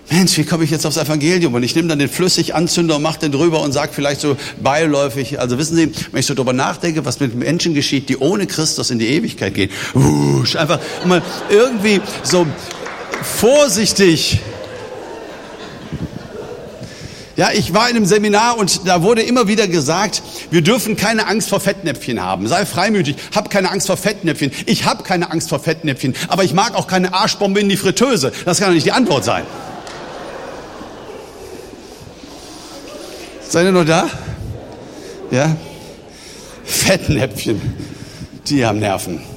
Mensch, 0.09 0.37
wie 0.37 0.45
komme 0.45 0.63
ich 0.63 0.71
jetzt 0.71 0.85
aufs 0.85 0.97
Evangelium? 0.97 1.53
Und 1.53 1.63
ich 1.63 1.75
nehme 1.75 1.89
dann 1.89 1.99
den 1.99 2.07
Flüssiganzünder 2.07 2.95
und 2.95 3.01
mache 3.01 3.19
den 3.19 3.31
drüber 3.31 3.61
und 3.61 3.73
sage 3.73 3.91
vielleicht 3.93 4.21
so 4.21 4.37
beiläufig, 4.61 5.39
also 5.39 5.57
wissen 5.57 5.75
Sie, 5.75 5.91
wenn 6.11 6.21
ich 6.21 6.25
so 6.25 6.33
drüber 6.33 6.53
nachdenke, 6.53 7.05
was 7.05 7.19
mit 7.19 7.35
Menschen 7.35 7.73
geschieht, 7.73 8.07
die 8.07 8.17
ohne 8.17 8.47
Christus 8.47 8.89
in 8.89 8.99
die 8.99 9.07
Ewigkeit 9.07 9.53
gehen, 9.53 9.69
wusch, 9.93 10.55
einfach 10.55 10.79
mal 11.05 11.21
irgendwie 11.49 12.01
so 12.23 12.47
vorsichtig 13.21 14.39
ja, 17.37 17.51
ich 17.53 17.71
war 17.75 17.87
in 17.87 17.95
einem 17.95 18.05
Seminar 18.07 18.57
und 18.57 18.87
da 18.87 19.03
wurde 19.03 19.21
immer 19.21 19.47
wieder 19.47 19.67
gesagt, 19.67 20.23
wir 20.49 20.63
dürfen 20.63 20.97
keine 20.97 21.27
Angst 21.27 21.49
vor 21.49 21.59
Fettnäpfchen 21.59 22.19
haben. 22.19 22.47
Sei 22.47 22.65
freimütig, 22.65 23.15
hab 23.35 23.51
keine 23.51 23.69
Angst 23.69 23.85
vor 23.85 23.95
Fettnäpfchen. 23.95 24.51
Ich 24.65 24.85
habe 24.85 25.03
keine 25.03 25.29
Angst 25.29 25.49
vor 25.49 25.59
Fettnäpfchen, 25.59 26.15
aber 26.29 26.43
ich 26.43 26.55
mag 26.55 26.73
auch 26.73 26.87
keine 26.87 27.13
Arschbombe 27.13 27.59
in 27.59 27.69
die 27.69 27.77
Fritteuse. 27.77 28.31
Das 28.43 28.57
kann 28.57 28.69
doch 28.69 28.73
nicht 28.73 28.87
die 28.87 28.91
Antwort 28.91 29.23
sein. 29.23 29.43
Seid 33.47 33.65
ihr 33.65 33.71
noch 33.71 33.85
da? 33.85 34.09
Ja? 35.29 35.55
Fettnäpfchen, 36.65 37.61
die 38.47 38.65
haben 38.65 38.79
Nerven. 38.79 39.36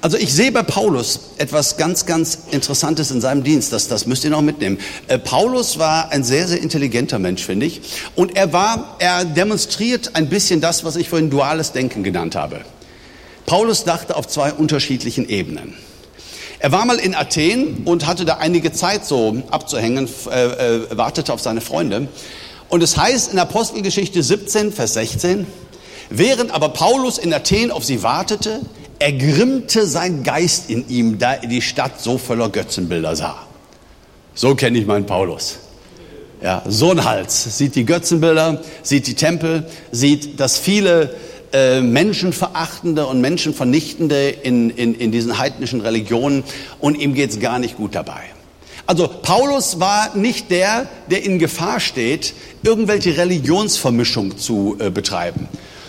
Also 0.00 0.16
ich 0.16 0.32
sehe 0.32 0.52
bei 0.52 0.62
Paulus 0.62 1.20
etwas 1.38 1.76
ganz, 1.76 2.06
ganz 2.06 2.38
Interessantes 2.52 3.10
in 3.10 3.20
seinem 3.20 3.42
Dienst. 3.42 3.72
Das, 3.72 3.88
das 3.88 4.06
müsst 4.06 4.22
ihr 4.22 4.30
noch 4.30 4.42
mitnehmen. 4.42 4.78
Äh, 5.08 5.18
Paulus 5.18 5.78
war 5.78 6.12
ein 6.12 6.22
sehr, 6.22 6.46
sehr 6.46 6.60
intelligenter 6.60 7.18
Mensch, 7.18 7.42
finde 7.42 7.66
ich. 7.66 7.80
Und 8.14 8.36
er 8.36 8.52
war, 8.52 8.96
er 9.00 9.24
demonstriert 9.24 10.14
ein 10.14 10.28
bisschen 10.28 10.60
das, 10.60 10.84
was 10.84 10.94
ich 10.94 11.08
vorhin 11.08 11.30
duales 11.30 11.72
Denken 11.72 12.04
genannt 12.04 12.36
habe. 12.36 12.60
Paulus 13.46 13.82
dachte 13.84 14.14
auf 14.14 14.28
zwei 14.28 14.52
unterschiedlichen 14.52 15.28
Ebenen. 15.28 15.74
Er 16.60 16.70
war 16.70 16.84
mal 16.84 16.98
in 16.98 17.14
Athen 17.14 17.82
und 17.84 18.06
hatte 18.06 18.24
da 18.24 18.36
einige 18.36 18.72
Zeit 18.72 19.04
so 19.04 19.42
abzuhängen, 19.50 20.08
äh, 20.30 20.76
äh, 20.76 20.96
wartete 20.96 21.32
auf 21.32 21.40
seine 21.40 21.60
Freunde. 21.60 22.08
Und 22.68 22.82
es 22.82 22.96
heißt 22.96 23.32
in 23.32 23.38
Apostelgeschichte 23.38 24.22
17, 24.22 24.72
Vers 24.72 24.94
16, 24.94 25.46
während 26.10 26.52
aber 26.52 26.68
Paulus 26.68 27.18
in 27.18 27.32
Athen 27.32 27.72
auf 27.72 27.84
sie 27.84 28.02
wartete, 28.02 28.60
ergrimmte 28.98 29.86
sein 29.86 30.22
Geist 30.22 30.70
in 30.70 30.88
ihm, 30.88 31.18
da 31.18 31.34
er 31.34 31.48
die 31.48 31.62
Stadt 31.62 32.00
so 32.00 32.18
voller 32.18 32.48
Götzenbilder 32.48 33.16
sah. 33.16 33.46
So 34.34 34.54
kenne 34.54 34.78
ich 34.78 34.86
meinen 34.86 35.06
Paulus. 35.06 35.58
Ja, 36.42 36.62
so 36.66 36.90
ein 36.90 37.04
Hals. 37.04 37.58
Sieht 37.58 37.74
die 37.74 37.84
Götzenbilder, 37.84 38.62
sieht 38.82 39.06
die 39.06 39.14
Tempel, 39.14 39.68
sieht 39.90 40.38
das 40.38 40.56
viele 40.56 41.14
äh, 41.52 41.80
menschenverachtende 41.80 43.06
und 43.06 43.20
menschenvernichtende 43.20 44.28
in, 44.28 44.70
in, 44.70 44.94
in 44.94 45.10
diesen 45.10 45.38
heidnischen 45.38 45.80
Religionen 45.80 46.44
und 46.78 46.94
ihm 46.94 47.14
geht's 47.14 47.40
gar 47.40 47.58
nicht 47.58 47.76
gut 47.76 47.94
dabei. 47.94 48.20
Also 48.86 49.08
Paulus 49.08 49.80
war 49.80 50.16
nicht 50.16 50.50
der, 50.50 50.86
der 51.10 51.24
in 51.24 51.38
Gefahr 51.38 51.80
steht, 51.80 52.32
irgendwelche 52.62 53.16
Religionsvermischung 53.16 54.38
zu 54.38 54.76
äh, 54.78 54.90
betreiben 54.90 55.48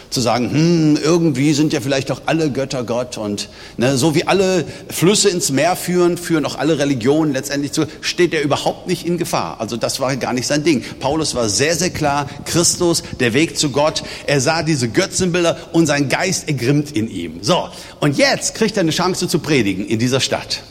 zu 0.10 0.22
sagen, 0.22 0.52
hm, 0.52 1.00
irgendwie 1.04 1.54
sind 1.54 1.72
ja 1.72 1.82
vielleicht 1.82 2.12
auch 2.12 2.22
alle 2.26 2.52
Götter 2.52 2.84
Gott 2.84 3.17
und 3.17 3.50
ne, 3.78 3.98
so 3.98 4.15
wie 4.15 4.26
alle 4.26 4.65
Flüsse 4.89 5.30
ins 5.30 5.52
Meer 5.52 5.76
führen, 5.76 6.17
führen 6.17 6.45
auch 6.45 6.58
alle 6.58 6.80
Religionen 6.80 7.32
letztendlich 7.32 7.72
zu, 7.72 7.86
steht 8.02 8.34
er 8.34 8.41
überhaupt 8.41 8.88
nicht 8.88 9.06
in 9.06 9.17
Gefahr. 9.17 9.60
Also 9.60 9.78
das 9.78 10.00
war 10.00 10.15
gar 10.17 10.34
nicht 10.34 10.48
sein 10.48 10.63
Ding. 10.63 10.84
Paulus 11.00 11.36
war 11.36 11.48
sehr, 11.50 11.76
sehr 11.76 11.91
klar, 11.91 12.28
Christus, 12.45 13.04
der 13.19 13.34
Weg 13.34 13.58
zu 13.58 13.69
Gott. 13.69 14.04
Er 14.26 14.41
sah 14.41 14.63
diese 14.63 14.89
Götzenbilder 14.89 15.58
und 15.74 15.86
sein 15.86 16.10
Geist 16.10 16.48
ergrimmt 16.48 16.95
in 16.95 17.10
ihm. 17.10 17.39
So, 17.41 17.69
und 18.00 18.17
jetzt 18.17 18.56
kriegt 18.56 18.78
er 18.78 18.82
eine 18.82 18.91
Chance 18.91 19.28
zu 19.28 19.39
predigen 19.39 19.86
in 19.86 20.00
dieser 20.00 20.19
Stadt. 20.19 20.63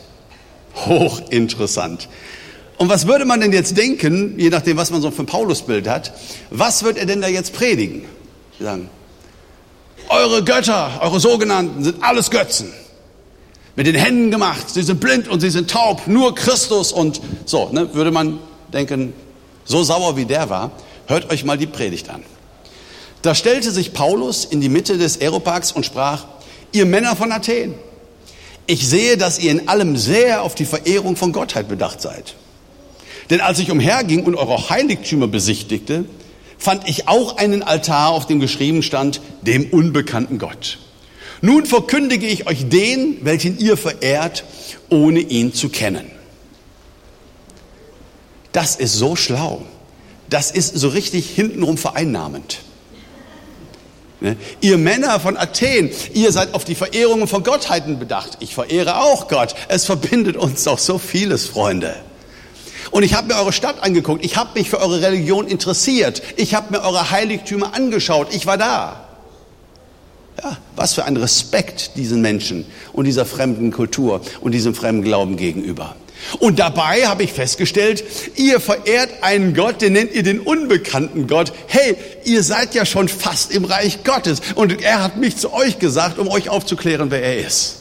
Hochinteressant. 0.74 2.09
Und 2.77 2.88
was 2.88 3.07
würde 3.07 3.24
man 3.24 3.40
denn 3.40 3.53
jetzt 3.53 3.77
denken, 3.77 4.35
je 4.38 4.51
nachdem, 4.51 4.77
was 4.77 4.90
man 4.90 5.03
so 5.03 5.11
für 5.11 5.24
ein 5.24 5.27
Paulusbild 5.27 5.88
hat, 5.88 6.12
was 6.51 6.85
wird 6.85 6.96
er 6.96 7.07
denn 7.07 7.20
da 7.20 7.29
jetzt 7.29 7.53
predigen? 7.53 8.05
Sie 8.57 8.64
sagen, 8.64 8.88
eure 10.10 10.44
Götter, 10.44 11.00
eure 11.02 11.20
sogenannten, 11.20 11.84
sind 11.84 12.02
alles 12.02 12.30
Götzen. 12.30 12.72
Mit 13.76 13.86
den 13.86 13.94
Händen 13.94 14.30
gemacht. 14.30 14.70
Sie 14.70 14.82
sind 14.82 15.00
blind 15.00 15.28
und 15.28 15.40
sie 15.40 15.50
sind 15.50 15.70
taub. 15.70 16.06
Nur 16.06 16.34
Christus 16.34 16.92
und 16.92 17.20
so. 17.44 17.68
Ne, 17.70 17.94
würde 17.94 18.10
man 18.10 18.38
denken, 18.72 19.12
so 19.64 19.82
sauer 19.82 20.16
wie 20.16 20.24
der 20.24 20.50
war, 20.50 20.72
hört 21.06 21.30
euch 21.30 21.44
mal 21.44 21.56
die 21.56 21.66
Predigt 21.66 22.08
an. 22.10 22.24
Da 23.22 23.34
stellte 23.34 23.70
sich 23.70 23.92
Paulus 23.92 24.44
in 24.44 24.60
die 24.60 24.68
Mitte 24.68 24.98
des 24.98 25.20
Aeroparks 25.20 25.72
und 25.72 25.84
sprach, 25.84 26.24
ihr 26.72 26.86
Männer 26.86 27.16
von 27.16 27.32
Athen, 27.32 27.74
ich 28.66 28.86
sehe, 28.86 29.16
dass 29.16 29.38
ihr 29.38 29.50
in 29.50 29.68
allem 29.68 29.96
sehr 29.96 30.42
auf 30.42 30.54
die 30.54 30.66
Verehrung 30.66 31.16
von 31.16 31.32
Gottheit 31.32 31.68
bedacht 31.68 32.00
seid. 32.00 32.34
Denn 33.30 33.40
als 33.40 33.58
ich 33.58 33.70
umherging 33.70 34.24
und 34.24 34.34
eure 34.34 34.70
Heiligtümer 34.70 35.26
besichtigte, 35.26 36.04
fand 36.58 36.88
ich 36.88 37.08
auch 37.08 37.36
einen 37.36 37.62
Altar, 37.62 38.10
auf 38.10 38.26
dem 38.26 38.40
geschrieben 38.40 38.82
stand, 38.82 39.20
dem 39.42 39.70
unbekannten 39.70 40.38
Gott. 40.38 40.78
Nun 41.40 41.66
verkündige 41.66 42.26
ich 42.26 42.46
euch 42.48 42.68
den, 42.68 43.18
welchen 43.22 43.58
ihr 43.58 43.76
verehrt, 43.76 44.44
ohne 44.90 45.20
ihn 45.20 45.54
zu 45.54 45.68
kennen. 45.68 46.10
Das 48.52 48.76
ist 48.76 48.94
so 48.94 49.14
schlau. 49.14 49.62
Das 50.28 50.50
ist 50.50 50.76
so 50.76 50.88
richtig 50.88 51.30
hintenrum 51.30 51.78
vereinnahmend. 51.78 52.58
Ne? 54.20 54.36
Ihr 54.60 54.78
Männer 54.78 55.20
von 55.20 55.36
Athen, 55.36 55.90
ihr 56.12 56.32
seid 56.32 56.54
auf 56.54 56.64
die 56.64 56.74
Verehrungen 56.74 57.28
von 57.28 57.44
Gottheiten 57.44 57.98
bedacht. 57.98 58.38
Ich 58.40 58.54
verehre 58.54 59.00
auch 59.00 59.28
Gott. 59.28 59.54
Es 59.68 59.84
verbindet 59.84 60.36
uns 60.36 60.64
doch 60.64 60.78
so 60.78 60.98
vieles, 60.98 61.46
Freunde. 61.46 61.94
Und 62.90 63.03
ich 63.03 63.14
habe 63.14 63.29
mir 63.29 63.37
eure 63.37 63.53
Stadt 63.53 63.83
angeguckt. 63.83 64.24
Ich 64.24 64.37
habe 64.37 64.59
mich 64.59 64.70
für 64.70 64.81
eure 64.81 65.03
Religion 65.03 65.46
interessiert. 65.46 66.22
Ich 66.37 66.55
habe 66.55 66.72
mir 66.72 66.83
eure 66.83 67.11
Heiligtümer 67.11 67.74
angeschaut. 67.74 68.29
Ich 68.33 68.46
war 68.46 68.57
da. 68.57 69.05
Ja, 70.42 70.57
was 70.77 70.94
für 70.94 71.05
ein 71.05 71.16
Respekt 71.16 71.96
diesen 71.96 72.22
Menschen 72.22 72.64
und 72.92 73.07
dieser 73.07 73.27
fremden 73.27 73.72
Kultur 73.72 74.20
und 74.40 74.53
diesem 74.53 74.74
fremden 74.74 75.03
Glauben 75.03 75.37
gegenüber. 75.37 75.96
Und 76.38 76.59
dabei 76.59 77.07
habe 77.07 77.22
ich 77.22 77.33
festgestellt, 77.33 78.05
ihr 78.37 78.61
verehrt 78.61 79.22
einen 79.22 79.55
Gott, 79.55 79.83
den 79.83 79.94
nennt 79.94 80.12
ihr 80.14 80.22
den 80.22 80.40
unbekannten 80.40 81.27
Gott. 81.27 81.53
Hey, 81.66 81.96
ihr 82.24 82.42
seid 82.42 82.74
ja 82.74 82.85
schon 82.85 83.09
fast 83.09 83.53
im 83.53 83.64
Reich 83.64 84.05
Gottes. 84.05 84.40
Und 84.55 84.83
er 84.83 85.03
hat 85.03 85.16
mich 85.16 85.37
zu 85.37 85.53
euch 85.53 85.79
gesagt, 85.79 86.18
um 86.18 86.29
euch 86.29 86.48
aufzuklären, 86.48 87.11
wer 87.11 87.22
er 87.22 87.46
ist. 87.46 87.77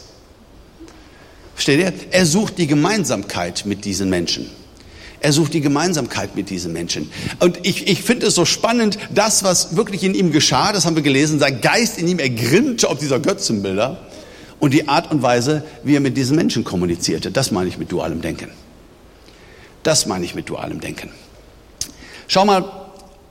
Versteht 1.55 1.79
ihr? 1.79 1.93
Er 2.11 2.25
sucht 2.25 2.57
die 2.57 2.67
Gemeinsamkeit 2.67 3.65
mit 3.65 3.85
diesen 3.85 4.09
Menschen. 4.09 4.49
Er 5.19 5.33
sucht 5.33 5.53
die 5.53 5.61
Gemeinsamkeit 5.61 6.35
mit 6.35 6.49
diesen 6.49 6.73
Menschen. 6.73 7.09
Und 7.39 7.59
ich, 7.63 7.87
ich 7.87 8.03
finde 8.03 8.27
es 8.27 8.35
so 8.35 8.45
spannend, 8.45 8.99
das, 9.13 9.43
was 9.43 9.75
wirklich 9.75 10.03
in 10.03 10.13
ihm 10.13 10.31
geschah, 10.31 10.71
das 10.71 10.85
haben 10.85 10.95
wir 10.95 11.03
gelesen, 11.03 11.39
sein 11.39 11.59
Geist 11.61 11.97
in 11.97 12.07
ihm 12.07 12.19
ergrimmte 12.19 12.87
auf 12.87 12.99
dieser 12.99 13.19
Götzenbilder 13.19 13.99
und 14.59 14.73
die 14.73 14.87
Art 14.87 15.11
und 15.11 15.23
Weise, 15.23 15.63
wie 15.83 15.95
er 15.95 16.01
mit 16.01 16.17
diesen 16.17 16.35
Menschen 16.35 16.63
kommunizierte. 16.63 17.31
Das 17.31 17.51
meine 17.51 17.67
ich 17.67 17.77
mit 17.77 17.91
dualem 17.91 18.21
Denken. 18.21 18.49
Das 19.81 20.05
meine 20.05 20.25
ich 20.25 20.35
mit 20.35 20.49
dualem 20.49 20.81
Denken. 20.81 21.09
Schau 22.27 22.45
mal, 22.45 22.65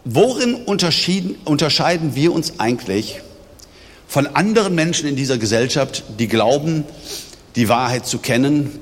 worin 0.05 0.55
unterscheiden 0.55 2.14
wir 2.14 2.33
uns 2.33 2.59
eigentlich 2.59 3.20
von 4.09 4.27
anderen 4.27 4.75
Menschen 4.75 5.09
in 5.09 5.16
dieser 5.16 5.38
Gesellschaft, 5.38 6.05
die 6.18 6.29
glauben, 6.29 6.85
die 7.55 7.68
Wahrheit 7.68 8.07
zu 8.07 8.18
kennen 8.18 8.79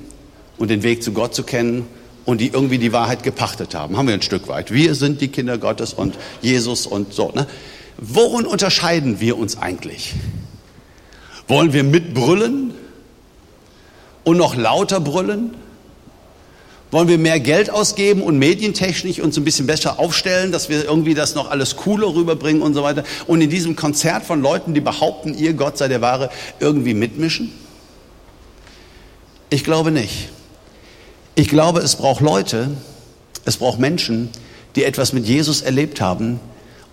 und 0.57 0.69
den 0.69 0.83
Weg 0.83 1.03
zu 1.03 1.11
Gott 1.11 1.35
zu 1.35 1.43
kennen 1.43 1.87
und 2.25 2.41
die 2.41 2.47
irgendwie 2.47 2.79
die 2.79 2.91
Wahrheit 2.91 3.23
gepachtet 3.23 3.75
haben. 3.75 3.97
Haben 3.97 4.07
wir 4.07 4.15
ein 4.15 4.21
Stück 4.21 4.47
weit. 4.47 4.71
Wir 4.71 4.95
sind 4.95 5.21
die 5.21 5.27
Kinder 5.27 5.57
Gottes 5.57 5.93
und 5.93 6.17
Jesus 6.41 6.87
und 6.87 7.13
so. 7.13 7.31
Ne? 7.31 7.47
Worin 7.97 8.45
unterscheiden 8.45 9.19
wir 9.19 9.37
uns 9.37 9.57
eigentlich? 9.57 10.13
Wollen 11.47 11.73
wir 11.73 11.83
mitbrüllen 11.83 12.73
und 14.23 14.37
noch 14.37 14.55
lauter 14.55 14.99
brüllen? 14.99 15.55
Wollen 16.91 17.07
wir 17.07 17.17
mehr 17.17 17.39
Geld 17.39 17.69
ausgeben 17.69 18.21
und 18.21 18.39
medientechnisch 18.39 19.19
uns 19.19 19.37
ein 19.37 19.43
bisschen 19.43 19.67
besser 19.67 19.99
aufstellen, 19.99 20.51
dass 20.51 20.69
wir 20.69 20.85
irgendwie 20.85 21.13
das 21.13 21.35
noch 21.35 21.51
alles 21.51 21.75
cooler 21.75 22.13
rüberbringen 22.15 22.61
und 22.61 22.73
so 22.73 22.83
weiter? 22.83 23.03
Und 23.27 23.41
in 23.41 23.49
diesem 23.49 23.75
Konzert 23.75 24.23
von 24.23 24.41
Leuten, 24.41 24.73
die 24.73 24.81
behaupten, 24.81 25.37
ihr 25.37 25.53
Gott 25.53 25.77
sei 25.77 25.87
der 25.87 26.01
Wahre, 26.01 26.29
irgendwie 26.59 26.93
mitmischen? 26.93 27.51
Ich 29.49 29.63
glaube 29.63 29.91
nicht. 29.91 30.29
Ich 31.37 31.49
glaube, 31.49 31.81
es 31.81 31.97
braucht 31.97 32.21
Leute, 32.21 32.69
es 33.43 33.57
braucht 33.57 33.77
Menschen, 33.77 34.29
die 34.75 34.85
etwas 34.85 35.11
mit 35.11 35.27
Jesus 35.27 35.61
erlebt 35.61 35.99
haben 35.99 36.39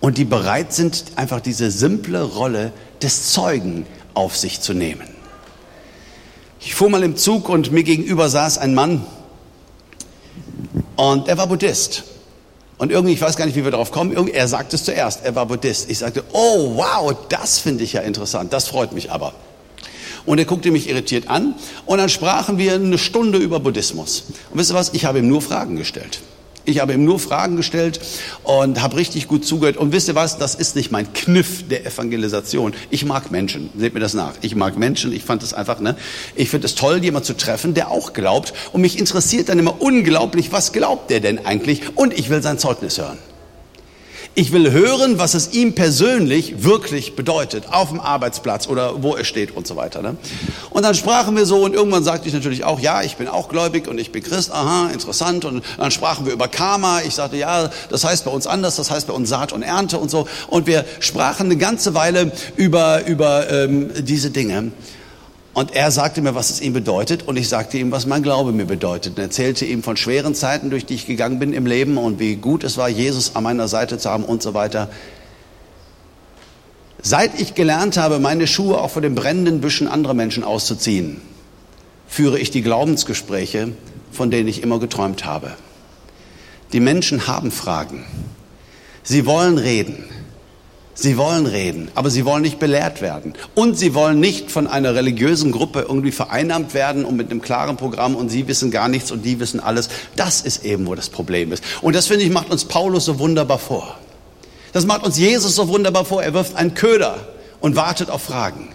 und 0.00 0.18
die 0.18 0.24
bereit 0.24 0.72
sind, 0.72 1.04
einfach 1.14 1.40
diese 1.40 1.70
simple 1.70 2.22
Rolle 2.22 2.72
des 3.00 3.32
Zeugen 3.32 3.86
auf 4.14 4.36
sich 4.36 4.60
zu 4.60 4.74
nehmen. 4.74 5.08
Ich 6.58 6.74
fuhr 6.74 6.90
mal 6.90 7.04
im 7.04 7.16
Zug 7.16 7.48
und 7.48 7.70
mir 7.70 7.84
gegenüber 7.84 8.28
saß 8.28 8.58
ein 8.58 8.74
Mann 8.74 9.06
und 10.96 11.28
er 11.28 11.38
war 11.38 11.46
Buddhist. 11.46 12.02
Und 12.78 12.90
irgendwie, 12.90 13.12
ich 13.12 13.20
weiß 13.20 13.36
gar 13.36 13.46
nicht, 13.46 13.54
wie 13.54 13.62
wir 13.62 13.70
darauf 13.70 13.92
kommen, 13.92 14.28
er 14.28 14.48
sagte 14.48 14.74
es 14.74 14.82
zuerst, 14.82 15.24
er 15.24 15.36
war 15.36 15.46
Buddhist. 15.46 15.88
Ich 15.88 15.98
sagte, 15.98 16.24
oh 16.32 16.76
wow, 16.76 17.14
das 17.28 17.60
finde 17.60 17.84
ich 17.84 17.92
ja 17.92 18.00
interessant, 18.00 18.52
das 18.52 18.66
freut 18.66 18.92
mich 18.92 19.12
aber. 19.12 19.34
Und 20.26 20.38
er 20.38 20.44
guckte 20.44 20.70
mich 20.70 20.88
irritiert 20.88 21.28
an 21.28 21.54
und 21.86 21.98
dann 21.98 22.08
sprachen 22.08 22.58
wir 22.58 22.74
eine 22.74 22.98
Stunde 22.98 23.38
über 23.38 23.60
Buddhismus. 23.60 24.24
Und 24.50 24.58
wisst 24.58 24.70
ihr 24.70 24.74
was, 24.74 24.94
ich 24.94 25.04
habe 25.04 25.18
ihm 25.18 25.28
nur 25.28 25.42
Fragen 25.42 25.76
gestellt. 25.76 26.20
Ich 26.64 26.78
habe 26.78 26.92
ihm 26.92 27.04
nur 27.04 27.18
Fragen 27.18 27.56
gestellt 27.56 27.98
und 28.44 28.80
habe 28.80 28.96
richtig 28.96 29.26
gut 29.26 29.44
zugehört. 29.44 29.76
Und 29.76 29.90
wisst 29.90 30.08
ihr 30.08 30.14
was, 30.14 30.38
das 30.38 30.54
ist 30.54 30.76
nicht 30.76 30.92
mein 30.92 31.12
Kniff 31.12 31.66
der 31.68 31.84
Evangelisation. 31.84 32.72
Ich 32.90 33.04
mag 33.04 33.32
Menschen, 33.32 33.70
seht 33.76 33.94
mir 33.94 34.00
das 34.00 34.14
nach. 34.14 34.34
Ich 34.42 34.54
mag 34.54 34.78
Menschen, 34.78 35.12
ich 35.12 35.24
fand 35.24 35.42
es 35.42 35.54
einfach, 35.54 35.80
ne? 35.80 35.96
Ich 36.36 36.50
finde 36.50 36.66
es 36.66 36.76
toll, 36.76 37.02
jemand 37.02 37.24
zu 37.24 37.36
treffen, 37.36 37.74
der 37.74 37.90
auch 37.90 38.12
glaubt. 38.12 38.52
Und 38.72 38.80
mich 38.80 38.98
interessiert 38.98 39.48
dann 39.48 39.58
immer 39.58 39.82
unglaublich, 39.82 40.52
was 40.52 40.72
glaubt 40.72 41.10
der 41.10 41.18
denn 41.18 41.44
eigentlich? 41.44 41.82
Und 41.96 42.16
ich 42.16 42.30
will 42.30 42.42
sein 42.42 42.58
Zeugnis 42.58 42.96
hören. 42.96 43.18
Ich 44.34 44.50
will 44.50 44.72
hören, 44.72 45.18
was 45.18 45.34
es 45.34 45.52
ihm 45.52 45.74
persönlich 45.74 46.64
wirklich 46.64 47.16
bedeutet, 47.16 47.64
auf 47.70 47.90
dem 47.90 48.00
Arbeitsplatz 48.00 48.66
oder 48.66 49.02
wo 49.02 49.14
er 49.14 49.24
steht 49.24 49.54
und 49.54 49.66
so 49.66 49.76
weiter. 49.76 50.00
Ne? 50.00 50.16
Und 50.70 50.84
dann 50.84 50.94
sprachen 50.94 51.36
wir 51.36 51.44
so 51.44 51.62
und 51.62 51.74
irgendwann 51.74 52.02
sagte 52.02 52.28
ich 52.28 52.34
natürlich 52.34 52.64
auch, 52.64 52.80
ja, 52.80 53.02
ich 53.02 53.16
bin 53.16 53.28
auch 53.28 53.50
gläubig 53.50 53.88
und 53.88 53.98
ich 53.98 54.10
bin 54.10 54.22
Christ, 54.22 54.50
aha, 54.50 54.88
interessant. 54.90 55.44
Und 55.44 55.62
dann 55.76 55.90
sprachen 55.90 56.24
wir 56.24 56.32
über 56.32 56.48
Karma. 56.48 57.02
Ich 57.02 57.14
sagte, 57.14 57.36
ja, 57.36 57.68
das 57.90 58.04
heißt 58.04 58.24
bei 58.24 58.30
uns 58.30 58.46
anders, 58.46 58.76
das 58.76 58.90
heißt 58.90 59.06
bei 59.06 59.12
uns 59.12 59.28
Saat 59.28 59.52
und 59.52 59.62
Ernte 59.62 59.98
und 59.98 60.10
so. 60.10 60.26
Und 60.48 60.66
wir 60.66 60.86
sprachen 61.00 61.46
eine 61.46 61.58
ganze 61.58 61.92
Weile 61.92 62.32
über, 62.56 63.04
über 63.04 63.50
ähm, 63.50 63.90
diese 64.02 64.30
Dinge. 64.30 64.72
Und 65.54 65.74
er 65.74 65.90
sagte 65.90 66.22
mir, 66.22 66.34
was 66.34 66.48
es 66.48 66.62
ihm 66.62 66.72
bedeutet, 66.72 67.28
und 67.28 67.36
ich 67.36 67.48
sagte 67.48 67.76
ihm, 67.76 67.90
was 67.92 68.06
mein 68.06 68.22
Glaube 68.22 68.52
mir 68.52 68.64
bedeutet. 68.64 69.18
Und 69.18 69.22
erzählte 69.22 69.66
ihm 69.66 69.82
von 69.82 69.98
schweren 69.98 70.34
Zeiten, 70.34 70.70
durch 70.70 70.86
die 70.86 70.94
ich 70.94 71.06
gegangen 71.06 71.38
bin 71.38 71.52
im 71.52 71.66
Leben 71.66 71.98
und 71.98 72.18
wie 72.18 72.36
gut 72.36 72.64
es 72.64 72.78
war, 72.78 72.88
Jesus 72.88 73.36
an 73.36 73.44
meiner 73.44 73.68
Seite 73.68 73.98
zu 73.98 74.08
haben 74.08 74.24
und 74.24 74.42
so 74.42 74.54
weiter. 74.54 74.88
Seit 77.02 77.38
ich 77.38 77.54
gelernt 77.54 77.96
habe, 77.98 78.18
meine 78.18 78.46
Schuhe 78.46 78.78
auch 78.78 78.90
vor 78.90 79.02
den 79.02 79.14
brennenden 79.14 79.60
Büschen 79.60 79.88
anderer 79.88 80.14
Menschen 80.14 80.44
auszuziehen, 80.44 81.20
führe 82.06 82.38
ich 82.38 82.50
die 82.50 82.62
Glaubensgespräche, 82.62 83.72
von 84.10 84.30
denen 84.30 84.48
ich 84.48 84.62
immer 84.62 84.78
geträumt 84.78 85.24
habe. 85.24 85.52
Die 86.72 86.80
Menschen 86.80 87.26
haben 87.26 87.50
Fragen. 87.50 88.06
Sie 89.02 89.26
wollen 89.26 89.58
reden. 89.58 90.04
Sie 90.94 91.16
wollen 91.16 91.46
reden, 91.46 91.90
aber 91.94 92.10
sie 92.10 92.26
wollen 92.26 92.42
nicht 92.42 92.58
belehrt 92.58 93.00
werden. 93.00 93.32
Und 93.54 93.78
sie 93.78 93.94
wollen 93.94 94.20
nicht 94.20 94.50
von 94.50 94.66
einer 94.66 94.94
religiösen 94.94 95.50
Gruppe 95.50 95.86
irgendwie 95.88 96.12
vereinnahmt 96.12 96.74
werden 96.74 97.06
und 97.06 97.16
mit 97.16 97.30
einem 97.30 97.40
klaren 97.40 97.78
Programm 97.78 98.14
und 98.14 98.28
sie 98.28 98.46
wissen 98.46 98.70
gar 98.70 98.88
nichts 98.88 99.10
und 99.10 99.22
die 99.22 99.40
wissen 99.40 99.58
alles. 99.58 99.88
Das 100.16 100.42
ist 100.42 100.64
eben, 100.64 100.86
wo 100.86 100.94
das 100.94 101.08
Problem 101.08 101.50
ist. 101.50 101.64
Und 101.80 101.96
das 101.96 102.08
finde 102.08 102.24
ich 102.24 102.30
macht 102.30 102.50
uns 102.50 102.66
Paulus 102.66 103.06
so 103.06 103.18
wunderbar 103.18 103.58
vor. 103.58 103.96
Das 104.74 104.84
macht 104.84 105.04
uns 105.04 105.18
Jesus 105.18 105.54
so 105.54 105.68
wunderbar 105.68 106.04
vor. 106.04 106.22
Er 106.22 106.34
wirft 106.34 106.56
einen 106.56 106.74
Köder 106.74 107.16
und 107.60 107.74
wartet 107.74 108.10
auf 108.10 108.22
Fragen. 108.22 108.68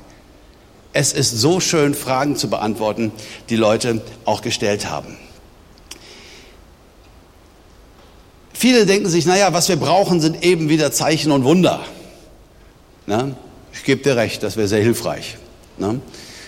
Es 0.94 1.14
ist 1.14 1.40
so 1.40 1.60
schön, 1.60 1.94
Fragen 1.94 2.36
zu 2.36 2.50
beantworten, 2.50 3.12
die 3.50 3.56
Leute 3.56 4.02
auch 4.26 4.42
gestellt 4.42 4.90
haben. 4.90 5.18
Viele 8.54 8.88
denken 8.88 9.08
sich, 9.08 9.28
naja, 9.28 9.54
was 9.54 9.70
wir 9.70 9.76
brauchen, 9.76 10.20
sind 10.20 10.44
eben 10.44 10.68
wieder 10.68 10.92
Zeichen 10.92 11.32
und 11.32 11.44
Wunder. 11.44 11.82
Na? 13.08 13.32
Ich 13.74 13.84
gebe 13.84 14.04
dir 14.04 14.18
recht, 14.18 14.44
das 14.44 14.58
wäre 14.58 14.68
sehr 14.68 14.82
hilfreich. 14.82 15.38
Na? 15.78 15.96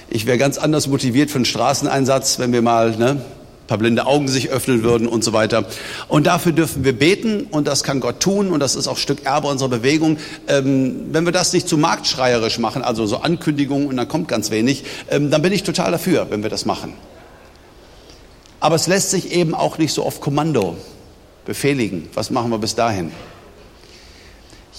Ich 0.10 0.26
wäre 0.26 0.38
ganz 0.38 0.58
anders 0.58 0.88
motiviert 0.88 1.32
für 1.32 1.38
einen 1.38 1.46
Straßeneinsatz, 1.46 2.38
wenn 2.38 2.52
wir 2.52 2.62
mal 2.62 2.98
ne, 2.98 3.22
paar 3.68 3.78
blinde 3.78 4.06
Augen 4.06 4.28
sich 4.28 4.50
öffnen 4.50 4.84
würden 4.84 5.08
und 5.08 5.24
so 5.24 5.32
weiter. 5.32 5.66
Und 6.10 6.28
dafür 6.28 6.52
dürfen 6.52 6.84
wir 6.84 6.98
beten 6.98 7.44
und 7.44 7.68
das 7.68 7.84
kann 7.84 8.02
Gott 8.02 8.20
tun 8.20 8.50
und 8.50 8.60
das 8.60 8.76
ist 8.76 8.88
auch 8.88 8.98
Stück 8.98 9.26
Erbe 9.26 9.48
unserer 9.48 9.70
Bewegung. 9.70 10.18
Ähm, 10.48 11.06
wenn 11.14 11.24
wir 11.24 11.32
das 11.32 11.54
nicht 11.54 11.70
zu 11.70 11.78
marktschreierisch 11.78 12.60
machen, 12.60 12.82
also 12.82 13.06
so 13.06 13.18
Ankündigungen 13.18 13.88
und 13.88 13.96
dann 13.96 14.08
kommt 14.08 14.28
ganz 14.28 14.52
wenig, 14.52 14.84
ähm, 15.10 15.32
dann 15.32 15.42
bin 15.42 15.54
ich 15.54 15.64
total 15.64 15.92
dafür, 15.92 16.28
wenn 16.30 16.44
wir 16.44 16.50
das 16.50 16.66
machen. 16.66 16.94
Aber 18.60 18.76
es 18.76 18.88
lässt 18.88 19.12
sich 19.12 19.32
eben 19.32 19.56
auch 19.56 19.78
nicht 19.78 19.94
so 19.94 20.04
auf 20.04 20.20
Kommando 20.20 20.76
befehligen. 21.46 22.10
Was 22.16 22.32
machen 22.32 22.52
wir 22.52 22.58
bis 22.58 22.76
dahin? 22.76 23.12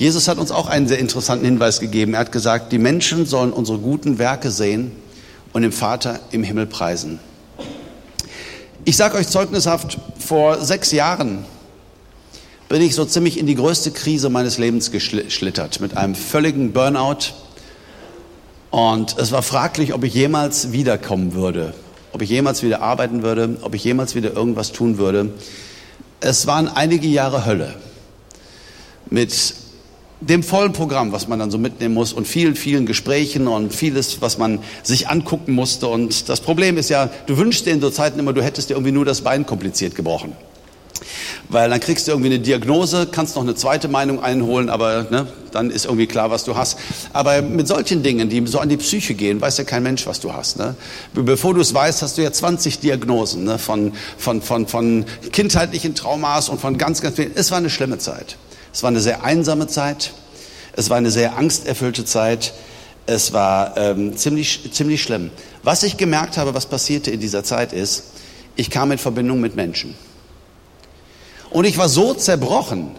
Jesus 0.01 0.29
hat 0.29 0.39
uns 0.39 0.51
auch 0.51 0.67
einen 0.67 0.89
sehr 0.89 0.99
interessanten 0.99 1.45
Hinweis 1.45 1.79
gegeben. 1.79 2.15
Er 2.15 2.21
hat 2.21 2.33
gesagt, 2.33 2.73
die 2.73 2.79
Menschen 2.79 3.27
sollen 3.27 3.53
unsere 3.53 3.77
guten 3.77 4.19
Werke 4.19 4.51
sehen 4.51 4.93
und 5.53 5.61
den 5.61 5.73
Vater 5.73 6.21
im 6.31 6.43
Himmel 6.43 6.65
preisen. 6.65 7.19
Ich 8.87 8.97
sage 8.97 9.19
euch 9.19 9.29
zeugnishaft, 9.29 9.99
vor 10.19 10.65
sechs 10.65 10.91
Jahren 10.91 11.45
bin 12.71 12.81
ich 12.81 12.95
so 12.95 13.05
ziemlich 13.05 13.39
in 13.39 13.45
die 13.45 13.57
größte 13.57 13.91
Krise 13.91 14.31
meines 14.31 14.57
Lebens 14.57 14.91
geschlittert, 14.91 15.81
mit 15.81 15.99
einem 15.99 16.15
völligen 16.15 16.73
Burnout. 16.73 17.35
Und 18.71 19.19
es 19.19 19.33
war 19.33 19.43
fraglich, 19.43 19.93
ob 19.93 20.03
ich 20.03 20.15
jemals 20.15 20.73
wiederkommen 20.73 21.35
würde, 21.35 21.75
ob 22.13 22.23
ich 22.23 22.31
jemals 22.31 22.63
wieder 22.63 22.81
arbeiten 22.81 23.23
würde, 23.23 23.59
ob 23.61 23.75
ich 23.75 23.85
jemals 23.85 24.15
wieder 24.15 24.33
irgendwas 24.33 24.73
tun 24.73 24.97
würde. 24.97 25.35
Es 26.21 26.47
waren 26.47 26.69
einige 26.69 27.07
Jahre 27.07 27.45
Hölle 27.45 27.75
mit 29.11 29.61
dem 30.21 30.43
vollen 30.43 30.73
Programm, 30.73 31.13
was 31.13 31.29
man 31.29 31.39
dann 31.39 31.51
so 31.51 31.59
mitnehmen 31.59 31.95
muss 31.95 32.13
und 32.13 32.27
vielen, 32.27 32.55
vielen 32.55 32.87
Gesprächen 32.87 33.49
und 33.49 33.75
vieles, 33.75 34.21
was 34.21 34.39
man 34.39 34.61
sich 34.83 35.09
angucken 35.09 35.53
musste. 35.53 35.89
Und 35.89 36.29
das 36.29 36.41
Problem 36.41 36.77
ist 36.77 36.91
ja, 36.91 37.09
du 37.27 37.39
wünschst 37.39 37.67
dir 37.67 37.73
in 37.73 37.81
so 37.81 37.91
Zeiten 37.91 38.19
immer, 38.19 38.33
du 38.33 38.43
hättest 38.43 38.71
dir 38.71 38.75
irgendwie 38.75 38.93
nur 38.93 39.05
das 39.05 39.23
Bein 39.23 39.47
kompliziert 39.47 39.95
gebrochen. 39.95 40.33
Weil 41.49 41.71
dann 41.71 41.81
kriegst 41.81 42.07
du 42.07 42.13
irgendwie 42.13 42.31
eine 42.31 42.39
Diagnose, 42.39 43.09
kannst 43.11 43.35
noch 43.35 43.43
eine 43.43 43.55
zweite 43.55 43.89
Meinung 43.89 44.23
einholen, 44.23 44.69
aber 44.69 45.07
ne, 45.11 45.27
dann 45.51 45.71
ist 45.71 45.87
irgendwie 45.87 46.07
klar, 46.07 46.31
was 46.31 46.45
du 46.45 46.55
hast. 46.55 46.79
Aber 47.13 47.43
mit 47.43 47.67
solchen 47.67 48.03
Dingen, 48.03 48.29
die 48.29 48.47
so 48.47 48.61
an 48.61 48.69
die 48.69 48.77
Psyche 48.77 49.15
gehen, 49.15 49.41
weiß 49.41 49.57
ja 49.59 49.65
kein 49.65 49.83
Mensch, 49.83 50.07
was 50.07 50.21
du 50.21 50.33
hast. 50.33 50.59
Ne? 50.59 50.77
Bevor 51.15 51.55
du 51.55 51.61
es 51.61 51.73
weißt, 51.75 52.03
hast 52.03 52.19
du 52.19 52.23
ja 52.23 52.31
20 52.31 52.79
Diagnosen 52.79 53.45
ne? 53.45 53.59
von, 53.59 53.93
von, 54.19 54.43
von, 54.43 54.69
von 54.69 55.07
kindheitlichen 55.33 55.95
Traumas 55.95 56.51
und 56.51 56.61
von 56.61 56.79
ganz, 56.79 57.01
ganz 57.01 57.17
vielen. 57.17 57.33
Es 57.35 57.51
war 57.51 57.59
eine 57.59 57.71
schlimme 57.71 57.99
Zeit. 57.99 58.37
Es 58.73 58.83
war 58.83 58.89
eine 58.89 59.01
sehr 59.01 59.25
einsame 59.25 59.67
Zeit. 59.67 60.13
Es 60.73 60.91
war 60.91 60.97
eine 60.97 61.11
sehr 61.11 61.37
angsterfüllte 61.37 62.05
Zeit. 62.05 62.53
Es 63.07 63.33
war 63.33 63.77
ähm, 63.77 64.17
ziemlich, 64.17 64.71
ziemlich 64.73 65.03
schlimm. 65.03 65.31
Was 65.63 65.83
ich 65.83 65.97
gemerkt 65.97 66.37
habe, 66.37 66.55
was 66.55 66.67
passierte 66.67 67.11
in 67.11 67.21
dieser 67.21 67.43
Zeit 67.45 67.73
ist, 67.73 68.05
ich 68.57 68.71
kam 68.71 68.93
in 68.93 68.99
Verbindung 68.99 69.41
mit 69.41 69.57
Menschen. 69.57 69.95
Und 71.51 71.65
ich 71.65 71.79
war 71.79 71.89
so 71.89 72.15
zerbrochen 72.15 72.95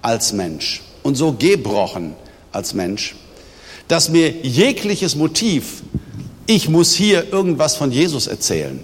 als 0.00 0.32
Mensch 0.32 0.82
und 1.02 1.14
so 1.14 1.32
gebrochen 1.32 2.14
als 2.50 2.74
Mensch, 2.74 3.14
dass 3.88 4.08
mir 4.08 4.30
jegliches 4.30 5.14
Motiv, 5.14 5.82
ich 6.46 6.68
muss 6.68 6.94
hier 6.94 7.32
irgendwas 7.32 7.76
von 7.76 7.92
Jesus 7.92 8.26
erzählen, 8.26 8.80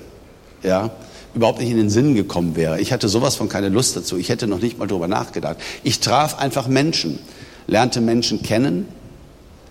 ja, 0.62 0.91
überhaupt 1.35 1.61
nicht 1.61 1.70
in 1.70 1.76
den 1.76 1.91
Sinn 1.91 2.14
gekommen 2.14 2.57
wäre. 2.57 2.81
Ich 2.81 2.93
hatte 2.93 3.09
sowas 3.09 3.37
von 3.37 3.49
keine 3.49 3.68
Lust 3.68 3.97
dazu. 3.97 4.16
Ich 4.16 4.29
hätte 4.29 4.47
noch 4.47 4.61
nicht 4.61 4.79
mal 4.79 4.87
darüber 4.87 5.09
nachgedacht. 5.09 5.57
Ich 5.83 6.01
traf 6.01 6.39
einfach 6.39 6.68
Menschen, 6.68 7.18
lernte 7.66 8.01
Menschen 8.01 8.43
kennen, 8.43 8.87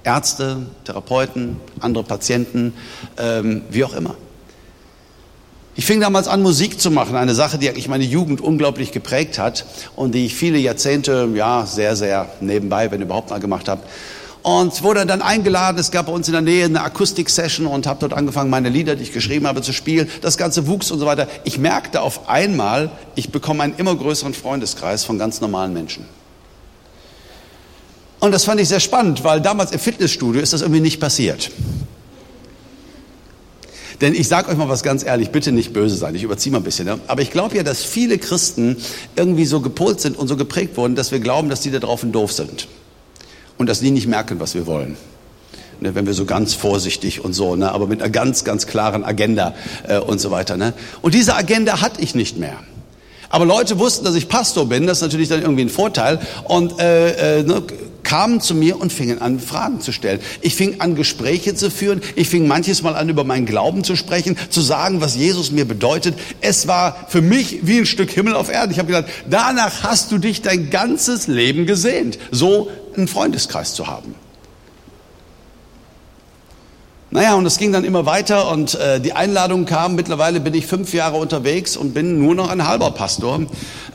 Ärzte, 0.04 0.68
Therapeuten, 0.86 1.58
andere 1.80 2.04
Patienten, 2.04 2.74
ähm, 3.18 3.64
wie 3.70 3.84
auch 3.84 3.94
immer. 3.94 4.16
Ich 5.76 5.86
fing 5.86 6.00
damals 6.00 6.28
an, 6.28 6.42
Musik 6.42 6.80
zu 6.82 6.90
machen, 6.90 7.16
eine 7.16 7.36
Sache, 7.36 7.60
die 7.60 7.70
eigentlich 7.70 7.88
meine 7.88 8.04
Jugend 8.04 8.42
unglaublich 8.42 8.92
geprägt 8.92 9.38
hat 9.38 9.66
und 9.96 10.16
die 10.16 10.26
ich 10.26 10.34
viele 10.34 10.58
Jahrzehnte, 10.58 11.30
ja, 11.36 11.68
sehr, 11.68 11.96
sehr 11.96 12.30
nebenbei, 12.40 12.90
wenn 12.90 13.02
überhaupt 13.02 13.30
mal 13.30 13.40
gemacht 13.40 13.68
habe 13.68 13.82
und 14.48 14.82
wurde 14.82 15.06
dann 15.06 15.22
eingeladen. 15.22 15.78
Es 15.78 15.92
gab 15.92 16.06
bei 16.06 16.14
uns 16.14 16.30
in 16.30 16.32
der 16.32 16.42
Nähe 16.42 16.64
eine 16.64 16.82
Akustik-Session 16.82 17.68
und 17.68 17.86
habe 17.86 18.00
dort 18.00 18.14
angefangen, 18.14 18.50
meine 18.50 18.70
Lieder, 18.70 18.96
die 18.96 19.04
ich 19.04 19.12
geschrieben 19.12 19.46
habe, 19.46 19.62
zu 19.62 19.74
spielen. 19.74 20.10
Das 20.22 20.38
Ganze 20.38 20.68
wuchs 20.68 20.90
und 20.90 21.00
so 21.00 21.06
weiter. 21.06 21.28
Ich 21.44 21.58
merkte 21.58 22.02
auf 22.02 22.30
einmal, 22.30 22.90
ich 23.16 23.30
bekomme 23.30 23.64
einen 23.64 23.76
immer 23.76 23.94
größeren 23.94 24.34
Freundeskreis 24.34 25.04
von 25.04 25.20
ganz 25.20 25.42
normalen 25.42 25.74
Menschen. 25.74 26.06
Und 28.22 28.32
das 28.32 28.46
fand 28.46 28.62
ich 28.62 28.70
sehr 28.70 28.80
spannend, 28.80 29.26
weil 29.26 29.42
damals 29.42 29.74
im 29.74 29.80
Fitnessstudio 29.80 30.42
ist 30.42 30.54
das 30.54 30.62
irgendwie 30.62 30.80
nicht 30.80 31.02
passiert. 31.02 31.52
Denn 34.00 34.16
ich 34.16 34.30
sage 34.30 34.50
euch 34.50 34.56
mal 34.56 34.70
was 34.70 34.82
ganz 34.82 35.04
ehrlich, 35.04 35.32
bitte 35.32 35.52
nicht 35.52 35.74
böse 35.74 35.98
sein, 35.98 36.16
ich 36.16 36.24
überziehe 36.24 36.54
mal 36.54 36.60
ein 36.60 36.64
bisschen. 36.64 36.86
Ne? 36.86 37.02
Aber 37.08 37.22
ich 37.22 37.32
glaube 37.32 37.58
ja, 37.58 37.64
dass 37.64 37.84
viele 37.84 38.18
Christen 38.18 38.78
irgendwie 39.18 39.46
so 39.46 39.60
gepolt 39.60 40.00
sind 40.00 40.18
und 40.18 40.30
so 40.30 40.38
geprägt 40.38 40.78
wurden, 40.78 40.96
dass 40.96 41.12
wir 41.12 41.20
glauben, 41.20 41.50
dass 41.50 41.60
die 41.60 41.72
da 41.72 41.80
drauf 41.80 42.06
doof 42.06 42.32
sind 42.32 42.70
und 43.58 43.68
dass 43.68 43.80
die 43.80 43.92
nicht 43.92 44.08
merken, 44.08 44.40
was 44.40 44.54
wir 44.54 44.66
wollen. 44.66 44.98
Ne, 45.80 45.94
wenn 45.94 46.08
wir 46.08 46.14
so 46.14 46.26
ganz 46.26 46.56
vorsichtig 46.56 47.24
und 47.24 47.34
so, 47.34 47.56
ne, 47.56 47.72
aber 47.72 47.86
mit 47.86 48.02
einer 48.02 48.10
ganz, 48.10 48.44
ganz 48.44 48.66
klaren 48.66 49.04
Agenda 49.04 49.54
äh, 49.88 50.00
und 50.00 50.20
so 50.20 50.32
weiter. 50.32 50.58
Ne. 50.58 50.74
Und 51.04 51.14
diese 51.14 51.36
Agenda 51.36 51.82
hatte 51.82 52.02
ich 52.02 52.16
nicht 52.16 52.38
mehr. 52.38 52.58
Aber 53.30 53.46
Leute 53.46 53.78
wussten, 53.78 54.06
dass 54.06 54.16
ich 54.16 54.28
Pastor 54.28 54.68
bin, 54.68 54.88
das 54.88 55.00
ist 55.00 55.02
natürlich 55.04 55.30
dann 55.30 55.42
irgendwie 55.42 55.64
ein 55.64 55.70
Vorteil 55.70 56.20
und 56.46 56.80
äh, 56.80 57.40
äh, 57.40 57.44
ne, 57.44 57.62
kamen 58.08 58.40
zu 58.40 58.56
mir 58.56 58.80
und 58.80 58.94
fingen 58.94 59.22
an, 59.22 59.38
Fragen 59.40 59.82
zu 59.82 59.92
stellen. 59.92 60.22
Ich 60.42 60.56
fing 60.56 60.80
an, 60.80 60.96
Gespräche 60.96 61.56
zu 61.56 61.70
führen. 61.70 62.02
Ich 62.16 62.30
fing 62.30 62.48
manches 62.48 62.82
Mal 62.82 62.96
an, 62.96 63.10
über 63.10 63.26
meinen 63.26 63.46
Glauben 63.46 63.84
zu 63.84 63.98
sprechen, 63.98 64.38
zu 64.50 64.62
sagen, 64.62 65.02
was 65.02 65.18
Jesus 65.18 65.52
mir 65.52 65.66
bedeutet. 65.66 66.16
Es 66.40 66.68
war 66.68 67.08
für 67.10 67.22
mich 67.22 67.60
wie 67.64 67.80
ein 67.80 67.86
Stück 67.86 68.10
Himmel 68.10 68.34
auf 68.34 68.50
Erden. 68.50 68.72
Ich 68.72 68.80
habe 68.80 68.88
gedacht, 68.88 69.12
danach 69.30 69.84
hast 69.84 70.14
du 70.14 70.20
dich 70.20 70.42
dein 70.42 70.70
ganzes 70.70 71.28
Leben 71.28 71.66
gesehnt, 71.66 72.18
so 72.32 72.70
einen 72.98 73.08
Freundeskreis 73.08 73.74
zu 73.74 73.88
haben. 73.88 74.16
Naja, 77.10 77.36
und 77.36 77.46
es 77.46 77.58
ging 77.58 77.72
dann 77.72 77.86
immer 77.86 78.06
weiter 78.06 78.52
und 78.52 78.76
äh, 78.76 79.00
die 79.00 79.14
Einladung 79.14 79.66
kam. 79.66 79.96
Mittlerweile 79.96 80.42
bin 80.42 80.54
ich 80.54 80.68
fünf 80.68 80.94
Jahre 80.94 81.16
unterwegs 81.16 81.78
und 81.78 81.94
bin 81.94 82.20
nur 82.20 82.36
noch 82.36 82.50
ein 82.50 82.68
halber 82.68 82.92
Pastor. 82.92 83.44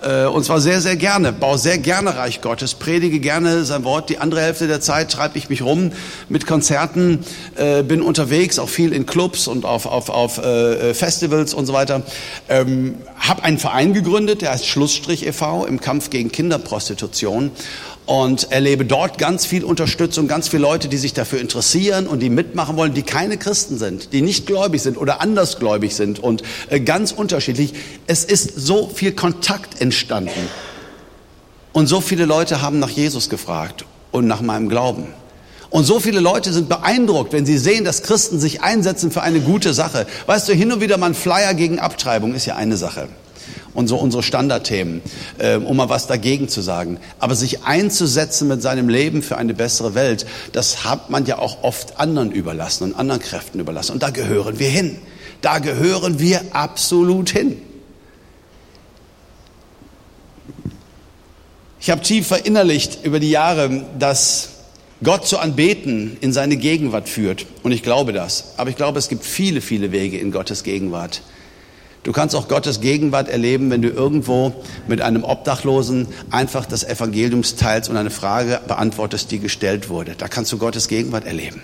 Äh, 0.03 0.25
und 0.25 0.45
zwar 0.45 0.63
sehr, 0.63 0.81
sehr 0.81 0.97
gerne. 0.97 1.31
Baue 1.31 1.59
sehr 1.59 1.77
gerne 1.77 2.17
Reich 2.17 2.41
Gottes, 2.41 2.73
predige 2.73 3.21
gerne 3.21 3.67
sein 3.67 3.85
Wort. 3.85 4.09
Die 4.09 4.17
andere 4.17 4.41
Hälfte 4.41 4.67
der 4.67 4.81
Zeit 4.81 5.13
treibe 5.13 5.37
ich 5.37 5.51
mich 5.51 5.61
rum 5.61 5.93
mit 6.31 6.47
Konzerten, 6.47 7.19
äh, 7.57 7.83
bin 7.83 8.01
unterwegs, 8.01 8.59
auch 8.59 8.71
viel 8.71 8.95
in 8.95 9.05
Clubs 9.05 9.47
und 9.47 9.67
auf, 9.67 9.85
auf, 9.85 10.09
auf 10.09 10.39
äh, 10.39 10.95
Festivals 10.95 11.53
und 11.53 11.67
so 11.67 11.75
weiter. 11.75 12.03
Ähm, 12.49 12.95
habe 13.19 13.45
einen 13.45 13.59
Verein 13.59 13.93
gegründet, 13.93 14.41
der 14.41 14.53
heißt 14.53 14.67
Schlussstrich 14.67 15.27
e.V. 15.27 15.67
im 15.67 15.83
Kampf 15.83 16.09
gegen 16.09 16.33
Kinderprostitution 16.33 17.51
und 18.07 18.51
erlebe 18.51 18.85
dort 18.85 19.19
ganz 19.19 19.47
viel 19.47 19.65
Unterstützung, 19.65 20.27
ganz 20.27 20.49
viele 20.49 20.63
Leute, 20.63 20.89
die 20.89 20.97
sich 20.97 21.13
dafür 21.13 21.41
interessieren 21.41 22.07
und 22.07 22.21
die 22.21 22.31
mitmachen 22.31 22.77
wollen, 22.77 22.95
die 22.95 23.03
keine 23.03 23.39
Christen 23.39 23.79
sind, 23.79 24.13
die 24.13 24.23
nicht 24.23 24.47
gläubig 24.47 24.83
sind 24.83 24.99
oder 24.99 25.21
andersgläubig 25.21 25.95
sind 25.95 26.19
und 26.19 26.43
äh, 26.69 26.81
ganz 26.81 27.13
unterschiedlich. 27.13 27.75
Es 28.07 28.25
ist 28.25 28.57
so 28.57 28.89
viel 28.89 29.13
Kontakt 29.13 29.81
entstanden. 29.81 30.49
Und 31.73 31.87
so 31.87 32.01
viele 32.01 32.27
Leute 32.27 32.61
haben 32.61 32.81
nach 32.81 32.91
Jesus 32.91 33.31
gefragt 33.31 33.85
und 34.11 34.27
nach 34.27 34.43
meinem 34.43 34.69
Glauben. 34.69 35.07
Und 35.71 35.85
so 35.85 36.01
viele 36.01 36.21
Leute 36.21 36.53
sind 36.53 36.69
beeindruckt, 36.69 37.33
wenn 37.33 37.47
sie 37.47 37.57
sehen, 37.57 37.85
dass 37.85 38.03
Christen 38.03 38.39
sich 38.39 38.61
einsetzen 38.61 39.11
für 39.11 39.23
eine 39.23 39.41
gute 39.41 39.73
Sache. 39.73 40.07
Weißt 40.27 40.47
du, 40.49 40.53
hin 40.53 40.71
und 40.71 40.83
wieder 40.83 40.99
mal 40.99 41.07
ein 41.07 41.15
Flyer 41.15 41.55
gegen 41.55 41.79
Abtreibung 41.79 42.35
ist 42.35 42.45
ja 42.45 42.57
eine 42.57 42.77
Sache 42.77 43.09
und 43.75 43.89
so 43.89 43.97
unsere 43.97 44.23
Standardthemen, 44.23 45.03
äh, 45.39 45.57
um 45.57 45.77
mal 45.77 45.89
was 45.89 46.07
dagegen 46.07 46.49
zu 46.49 46.61
sagen. 46.61 46.99
Aber 47.19 47.35
sich 47.35 47.65
einzusetzen 47.65 48.49
mit 48.49 48.63
seinem 48.63 48.89
Leben 48.89 49.23
für 49.23 49.37
eine 49.37 49.55
bessere 49.55 49.95
Welt, 49.95 50.27
das 50.53 50.85
hat 50.85 51.11
man 51.11 51.27
ja 51.27 51.39
auch 51.39 51.63
oft 51.63 51.99
anderen 51.99 52.33
überlassen 52.33 52.85
und 52.85 52.95
anderen 52.95 53.21
Kräften 53.21 53.61
überlassen. 53.61 53.93
Und 53.93 54.03
da 54.03 54.11
gehören 54.11 54.59
wir 54.59 54.69
hin. 54.69 54.99
Da 55.41 55.59
gehören 55.59 56.21
wir 56.21 56.41
absolut 56.53 57.31
hin. 57.31 57.61
Ich 61.81 61.91
habe 61.91 62.01
tief 62.01 62.29
verinnerlicht 62.29 63.05
über 63.05 63.19
die 63.19 63.31
Jahre, 63.31 63.85
dass 63.99 64.51
Gott 65.03 65.27
zu 65.27 65.39
anbeten 65.39 66.17
in 66.21 66.33
seine 66.33 66.57
Gegenwart 66.57 67.09
führt. 67.09 67.47
Und 67.65 67.73
ich 67.73 67.83
glaube 67.83 68.13
das. 68.13 68.55
Aber 68.57 68.71
ich 68.71 68.77
glaube, 68.77 69.01
es 69.01 69.09
gibt 69.09 69.25
viele, 69.25 69.61
viele 69.61 69.91
Wege 69.91 70.17
in 70.17 70.31
Gottes 70.31 70.63
Gegenwart. 70.63 71.23
Du 72.05 72.11
kannst 72.11 72.35
auch 72.35 72.49
Gottes 72.49 72.81
Gegenwart 72.81 73.29
erleben, 73.29 73.71
wenn 73.71 73.81
du 73.81 73.89
irgendwo 73.89 74.53
mit 74.89 75.01
einem 75.01 75.23
Obdachlosen 75.23 76.09
einfach 76.31 76.67
das 76.67 76.83
Evangelium 76.83 77.43
teilst 77.43 77.89
und 77.89 77.97
eine 77.97 78.11
Frage 78.11 78.61
beantwortest, 78.67 79.31
die 79.31 79.39
gestellt 79.39 79.89
wurde. 79.89 80.17
Da 80.19 80.27
kannst 80.27 80.51
du 80.51 80.59
Gottes 80.59 80.89
Gegenwart 80.89 81.25
erleben. 81.27 81.63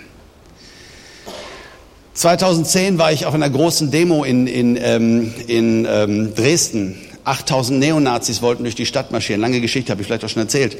2010 2.13 2.97
war 2.97 3.11
ich 3.11 3.25
auf 3.25 3.33
einer 3.33 3.49
großen 3.49 3.91
Demo 3.91 4.23
in, 4.23 4.47
in, 4.47 4.77
ähm, 4.81 5.33
in 5.47 5.85
ähm, 5.89 6.35
Dresden 6.35 6.97
8000 7.29 7.79
Neonazis 7.79 8.41
wollten 8.41 8.63
durch 8.63 8.75
die 8.75 8.85
Stadt 8.85 9.11
marschieren. 9.11 9.39
Lange 9.41 9.61
Geschichte, 9.61 9.91
habe 9.91 10.01
ich 10.01 10.07
vielleicht 10.07 10.25
auch 10.25 10.29
schon 10.29 10.41
erzählt. 10.41 10.77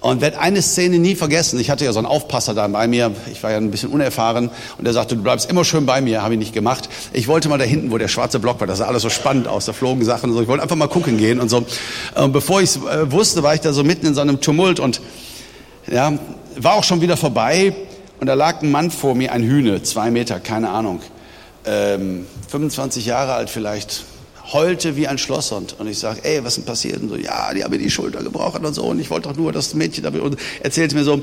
Und 0.00 0.20
werde 0.20 0.40
eine 0.40 0.60
Szene 0.60 0.98
nie 0.98 1.14
vergessen. 1.14 1.60
Ich 1.60 1.70
hatte 1.70 1.84
ja 1.84 1.92
so 1.92 2.00
einen 2.00 2.06
Aufpasser 2.06 2.54
da 2.54 2.66
bei 2.68 2.88
mir. 2.88 3.12
Ich 3.30 3.42
war 3.42 3.52
ja 3.52 3.56
ein 3.56 3.70
bisschen 3.70 3.90
unerfahren. 3.90 4.50
Und 4.78 4.86
er 4.86 4.92
sagte, 4.92 5.16
du 5.16 5.22
bleibst 5.22 5.48
immer 5.48 5.64
schön 5.64 5.86
bei 5.86 6.00
mir. 6.00 6.22
Habe 6.22 6.34
ich 6.34 6.40
nicht 6.40 6.52
gemacht. 6.52 6.88
Ich 7.12 7.28
wollte 7.28 7.48
mal 7.48 7.58
da 7.58 7.64
hinten, 7.64 7.90
wo 7.90 7.98
der 7.98 8.08
schwarze 8.08 8.40
Block 8.40 8.60
war. 8.60 8.66
Das 8.66 8.78
sah 8.78 8.86
alles 8.86 9.02
so 9.02 9.10
spannend 9.10 9.46
aus. 9.46 9.66
Da 9.66 9.72
flogen 9.72 10.04
Sachen 10.04 10.30
und 10.30 10.36
so. 10.36 10.42
Ich 10.42 10.48
wollte 10.48 10.62
einfach 10.62 10.76
mal 10.76 10.88
gucken 10.88 11.18
gehen 11.18 11.40
und 11.40 11.48
so. 11.48 11.64
Und 12.14 12.32
bevor 12.32 12.60
ich 12.60 12.70
es 12.70 12.76
äh, 12.76 13.10
wusste, 13.12 13.42
war 13.42 13.54
ich 13.54 13.60
da 13.60 13.72
so 13.72 13.84
mitten 13.84 14.06
in 14.06 14.14
so 14.14 14.20
einem 14.20 14.40
Tumult 14.40 14.80
und 14.80 15.00
ja, 15.90 16.12
war 16.56 16.74
auch 16.74 16.84
schon 16.84 17.00
wieder 17.00 17.16
vorbei. 17.16 17.74
Und 18.20 18.26
da 18.26 18.34
lag 18.34 18.62
ein 18.62 18.70
Mann 18.70 18.90
vor 18.90 19.14
mir, 19.14 19.32
ein 19.32 19.42
Hühne, 19.42 19.82
zwei 19.82 20.10
Meter, 20.10 20.40
keine 20.40 20.70
Ahnung. 20.70 21.00
Ähm, 21.64 22.26
25 22.48 23.06
Jahre 23.06 23.34
alt 23.34 23.50
vielleicht, 23.50 24.04
heulte 24.52 24.96
wie 24.96 25.08
ein 25.08 25.18
Schlosshund. 25.18 25.76
Und 25.78 25.86
ich 25.86 25.98
sage, 25.98 26.20
ey, 26.24 26.44
was 26.44 26.52
ist 26.52 26.56
denn 26.58 26.64
passiert? 26.64 27.00
Und 27.02 27.08
so, 27.08 27.16
ja, 27.16 27.52
die 27.54 27.64
haben 27.64 27.70
mir 27.70 27.78
die 27.78 27.90
Schulter 27.90 28.22
gebrochen 28.22 28.64
und 28.64 28.74
so. 28.74 28.84
Und 28.84 29.00
ich 29.00 29.10
wollte 29.10 29.28
doch 29.28 29.36
nur 29.36 29.52
das 29.52 29.74
Mädchen 29.74 30.04
da 30.04 30.10
und 30.10 30.36
erzählte 30.60 30.94
mir 30.94 31.04
so. 31.04 31.22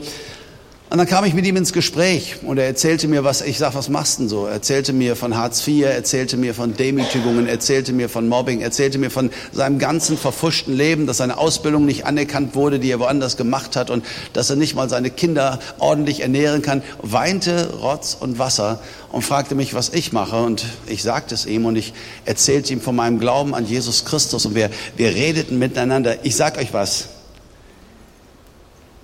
Und 0.92 0.98
dann 0.98 1.06
kam 1.06 1.24
ich 1.24 1.36
mit 1.36 1.46
ihm 1.46 1.56
ins 1.56 1.72
Gespräch 1.72 2.38
und 2.42 2.58
er 2.58 2.66
erzählte 2.66 3.08
mir, 3.08 3.24
was 3.24 3.44
ich 3.44 3.60
sag, 3.60 3.76
was 3.76 3.90
machst 3.90 4.18
du 4.18 4.24
denn 4.24 4.30
so? 4.30 4.48
Er 4.48 4.54
erzählte 4.54 4.92
mir 4.92 5.16
von 5.16 5.38
Hartz 5.38 5.68
IV, 5.68 5.86
erzählte 5.86 6.36
mir 6.36 6.56
von 6.56 6.76
Demütigungen, 6.76 7.48
erzählte 7.48 7.94
mir 7.94 8.10
von 8.10 8.28
Mobbing, 8.28 8.62
erzählte 8.62 8.98
mir 8.98 9.12
von 9.12 9.30
seinem 9.52 9.78
ganzen 9.78 10.18
verfuschten 10.18 10.76
Leben, 10.76 11.06
dass 11.06 11.18
seine 11.18 11.38
Ausbildung 11.38 11.86
nicht 11.86 12.08
anerkannt 12.08 12.56
wurde, 12.56 12.80
die 12.80 12.90
er 12.90 13.00
woanders 13.00 13.38
gemacht 13.38 13.76
hat 13.76 13.92
und 13.92 14.04
dass 14.34 14.50
er 14.50 14.56
nicht 14.56 14.74
mal 14.74 14.90
seine 14.90 15.12
Kinder 15.12 15.60
ordentlich 15.78 16.22
ernähren 16.22 16.64
kann, 16.64 16.82
weinte 17.04 17.72
Rotz 17.72 18.18
und 18.20 18.40
Wasser 18.40 18.80
und 19.12 19.22
fragte 19.22 19.54
mich, 19.54 19.76
was 19.76 19.90
ich 19.90 20.12
mache. 20.12 20.42
Und 20.42 20.66
ich 20.88 21.04
sagte 21.04 21.36
es 21.36 21.46
ihm 21.46 21.68
und 21.68 21.76
ich 21.76 21.94
erzählte 22.26 22.74
ihm 22.74 22.82
von 22.82 22.96
meinem 22.96 23.20
Glauben 23.20 23.54
an 23.54 23.68
Jesus 23.68 24.06
Christus 24.06 24.48
und 24.48 24.56
wir, 24.56 24.72
wir 24.98 25.10
redeten 25.10 25.60
miteinander. 25.60 26.26
Ich 26.26 26.36
sag 26.36 26.58
euch 26.58 26.74
was. 26.74 27.10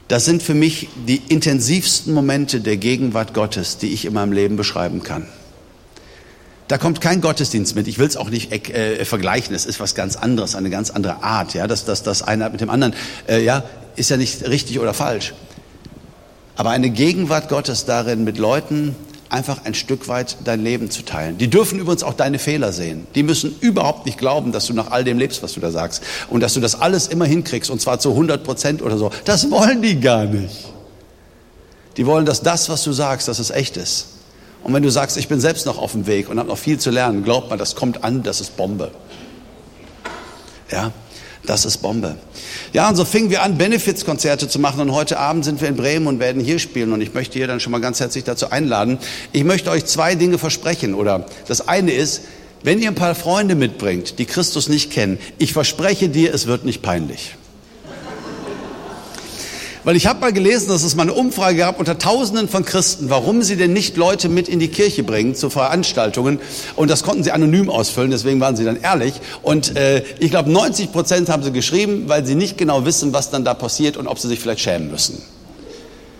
Das 0.07 0.25
sind 0.25 0.43
für 0.43 0.53
mich 0.53 0.87
die 1.07 1.21
intensivsten 1.29 2.13
Momente 2.13 2.59
der 2.61 2.77
Gegenwart 2.77 3.33
Gottes, 3.33 3.77
die 3.77 3.91
ich 3.91 4.05
in 4.05 4.13
meinem 4.13 4.31
Leben 4.31 4.55
beschreiben 4.55 5.01
kann. 5.01 5.27
Da 6.67 6.77
kommt 6.77 7.01
kein 7.01 7.21
Gottesdienst 7.21 7.75
mit. 7.75 7.87
Ich 7.87 7.99
will 7.99 8.07
es 8.07 8.17
auch 8.17 8.29
nicht 8.29 8.51
äh, 8.51 9.05
vergleichen. 9.05 9.55
Es 9.55 9.65
ist 9.65 9.79
was 9.79 9.93
ganz 9.93 10.15
anderes, 10.15 10.55
eine 10.55 10.69
ganz 10.69 10.89
andere 10.89 11.23
Art. 11.23 11.53
Ja, 11.53 11.67
das, 11.67 11.85
das, 11.85 12.03
das 12.03 12.21
eine 12.23 12.49
mit 12.49 12.61
dem 12.61 12.69
anderen. 12.69 12.93
Äh, 13.27 13.43
ja, 13.43 13.63
ist 13.95 14.09
ja 14.09 14.17
nicht 14.17 14.47
richtig 14.47 14.79
oder 14.79 14.93
falsch. 14.93 15.33
Aber 16.55 16.69
eine 16.71 16.89
Gegenwart 16.89 17.49
Gottes 17.49 17.85
darin, 17.85 18.23
mit 18.23 18.37
Leuten 18.37 18.95
einfach 19.29 19.65
ein 19.65 19.73
Stück 19.73 20.07
weit 20.07 20.37
dein 20.43 20.63
Leben 20.63 20.91
zu 20.91 21.03
teilen. 21.03 21.37
Die 21.37 21.49
dürfen 21.49 21.79
übrigens 21.79 22.03
auch 22.03 22.13
deine 22.13 22.39
Fehler 22.39 22.71
sehen. 22.71 23.07
Die 23.15 23.23
müssen 23.23 23.55
überhaupt 23.59 24.05
nicht 24.05 24.17
glauben, 24.17 24.51
dass 24.51 24.67
du 24.67 24.73
nach 24.73 24.91
all 24.91 25.03
dem 25.03 25.17
lebst, 25.17 25.41
was 25.43 25.53
du 25.53 25.59
da 25.59 25.71
sagst. 25.71 26.03
Und 26.29 26.41
dass 26.41 26.53
du 26.53 26.59
das 26.59 26.79
alles 26.79 27.07
immer 27.07 27.25
hinkriegst 27.25 27.69
und 27.69 27.81
zwar 27.81 27.99
zu 27.99 28.11
100 28.11 28.43
Prozent 28.43 28.81
oder 28.81 28.97
so. 28.97 29.11
Das 29.25 29.49
wollen 29.51 29.81
die 29.81 29.99
gar 29.99 30.25
nicht. 30.25 30.65
Die 31.97 32.05
wollen, 32.05 32.25
dass 32.25 32.41
das, 32.41 32.69
was 32.69 32.83
du 32.83 32.91
sagst, 32.91 33.27
dass 33.27 33.39
es 33.39 33.51
echt 33.51 33.77
ist. 33.77 34.07
Und 34.63 34.73
wenn 34.73 34.83
du 34.83 34.89
sagst, 34.89 35.17
ich 35.17 35.27
bin 35.27 35.39
selbst 35.39 35.65
noch 35.65 35.77
auf 35.77 35.91
dem 35.91 36.07
Weg 36.07 36.29
und 36.29 36.39
habe 36.39 36.49
noch 36.49 36.57
viel 36.57 36.79
zu 36.79 36.89
lernen, 36.89 37.23
glaub 37.23 37.49
mal, 37.49 37.57
das 37.57 37.75
kommt 37.75 38.03
an, 38.03 38.23
das 38.23 38.41
ist 38.41 38.57
Bombe. 38.57 38.91
Ja, 40.71 40.91
das 41.45 41.65
ist 41.65 41.77
Bombe. 41.77 42.17
Ja, 42.73 42.89
und 42.89 42.95
so 42.95 43.05
fingen 43.05 43.29
wir 43.29 43.43
an, 43.43 43.57
Benefizkonzerte 43.57 44.47
zu 44.47 44.59
machen. 44.59 44.79
Und 44.81 44.91
heute 44.91 45.19
Abend 45.19 45.45
sind 45.45 45.61
wir 45.61 45.67
in 45.67 45.75
Bremen 45.75 46.07
und 46.07 46.19
werden 46.19 46.43
hier 46.43 46.59
spielen. 46.59 46.91
Und 46.93 47.01
ich 47.01 47.13
möchte 47.13 47.37
hier 47.37 47.47
dann 47.47 47.59
schon 47.59 47.71
mal 47.71 47.81
ganz 47.81 47.99
herzlich 47.99 48.23
dazu 48.23 48.51
einladen. 48.51 48.97
Ich 49.31 49.43
möchte 49.43 49.69
euch 49.71 49.85
zwei 49.85 50.15
Dinge 50.15 50.37
versprechen. 50.37 50.93
Oder 50.93 51.25
das 51.47 51.67
eine 51.67 51.91
ist, 51.91 52.21
wenn 52.63 52.81
ihr 52.81 52.89
ein 52.89 52.95
paar 52.95 53.15
Freunde 53.15 53.55
mitbringt, 53.55 54.17
die 54.17 54.25
Christus 54.25 54.69
nicht 54.69 54.91
kennen, 54.91 55.19
ich 55.37 55.53
verspreche 55.53 56.09
dir, 56.09 56.33
es 56.33 56.47
wird 56.47 56.65
nicht 56.65 56.81
peinlich. 56.81 57.35
Weil 59.85 59.95
ich 59.95 60.07
habe 60.07 60.19
mal 60.19 60.33
gelesen, 60.33 60.69
dass 60.69 60.83
es 60.83 60.95
mal 60.95 61.03
eine 61.03 61.13
Umfrage 61.13 61.57
gab 61.57 61.79
unter 61.79 61.99
Tausenden 61.99 62.49
von 62.49 62.65
Christen, 62.65 63.11
warum 63.11 63.43
sie 63.43 63.55
denn 63.55 63.71
nicht 63.71 63.97
Leute 63.97 64.29
mit 64.29 64.49
in 64.49 64.59
die 64.59 64.67
Kirche 64.67 65.03
bringen 65.03 65.35
zu 65.35 65.51
Veranstaltungen. 65.51 66.39
Und 66.75 66.89
das 66.89 67.03
konnten 67.03 67.23
sie 67.23 67.31
anonym 67.31 67.69
ausfüllen, 67.69 68.09
deswegen 68.09 68.39
waren 68.39 68.55
sie 68.55 68.65
dann 68.65 68.81
ehrlich. 68.81 69.13
Und 69.43 69.77
äh, 69.77 70.03
ich 70.17 70.31
glaube, 70.31 70.51
90 70.51 70.91
Prozent 70.91 71.29
haben 71.29 71.43
sie 71.43 71.51
geschrieben, 71.51 72.05
weil 72.07 72.25
sie 72.25 72.33
nicht 72.33 72.57
genau 72.57 72.83
wissen, 72.83 73.13
was 73.13 73.29
dann 73.29 73.45
da 73.45 73.53
passiert 73.53 73.95
und 73.95 74.07
ob 74.07 74.17
sie 74.17 74.27
sich 74.27 74.39
vielleicht 74.39 74.61
schämen 74.61 74.89
müssen. 74.89 75.21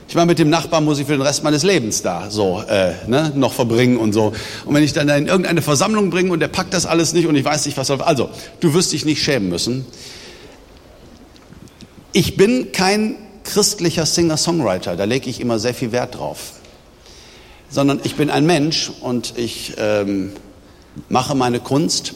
Ich 0.08 0.14
meine, 0.14 0.28
mit 0.28 0.38
dem 0.38 0.52
Nachbarn 0.52 0.86
muss 0.86 1.00
ich 1.00 1.08
für 1.08 1.14
den 1.14 1.24
Rest 1.24 1.44
meines 1.44 1.64
Lebens 1.64 2.04
da 2.04 2.30
so 2.30 2.62
äh, 2.70 2.92
ne, 3.08 3.32
noch 3.34 3.54
verbringen 3.54 3.98
und 3.98 4.14
so. 4.14 4.32
Und 4.66 4.76
wenn 4.76 4.84
ich 4.84 4.94
dann 4.94 5.10
in 5.10 5.26
irgendeine 5.26 5.64
Versammlung 5.64 6.12
bringe 6.12 6.32
und 6.32 6.40
der 6.40 6.50
packt 6.50 6.76
das 6.76 6.86
alles 6.86 7.14
nicht 7.14 7.26
und 7.26 7.36
ich 7.36 7.44
weiß 7.44 7.66
nicht, 7.66 7.78
was 7.78 7.88
soll. 7.88 8.00
Also, 8.04 8.30
du 8.60 8.76
wirst 8.76 8.94
dich 8.94 9.06
nicht 9.06 9.24
schämen 9.24 9.50
müssen. 9.50 9.88
Ich 12.14 12.38
bin 12.38 12.72
kein 12.72 13.25
christlicher 13.46 14.06
Singer-Songwriter, 14.06 14.96
da 14.96 15.06
lege 15.06 15.30
ich 15.30 15.40
immer 15.40 15.60
sehr 15.60 15.74
viel 15.74 15.92
Wert 15.92 16.16
drauf. 16.16 16.54
Sondern 17.70 18.00
ich 18.04 18.16
bin 18.16 18.30
ein 18.30 18.46
Mensch 18.46 18.92
und 19.02 19.38
ich 19.38 19.74
ähm, 19.78 20.34
mache 21.10 21.36
meine 21.36 21.60
Kunst 21.60 22.14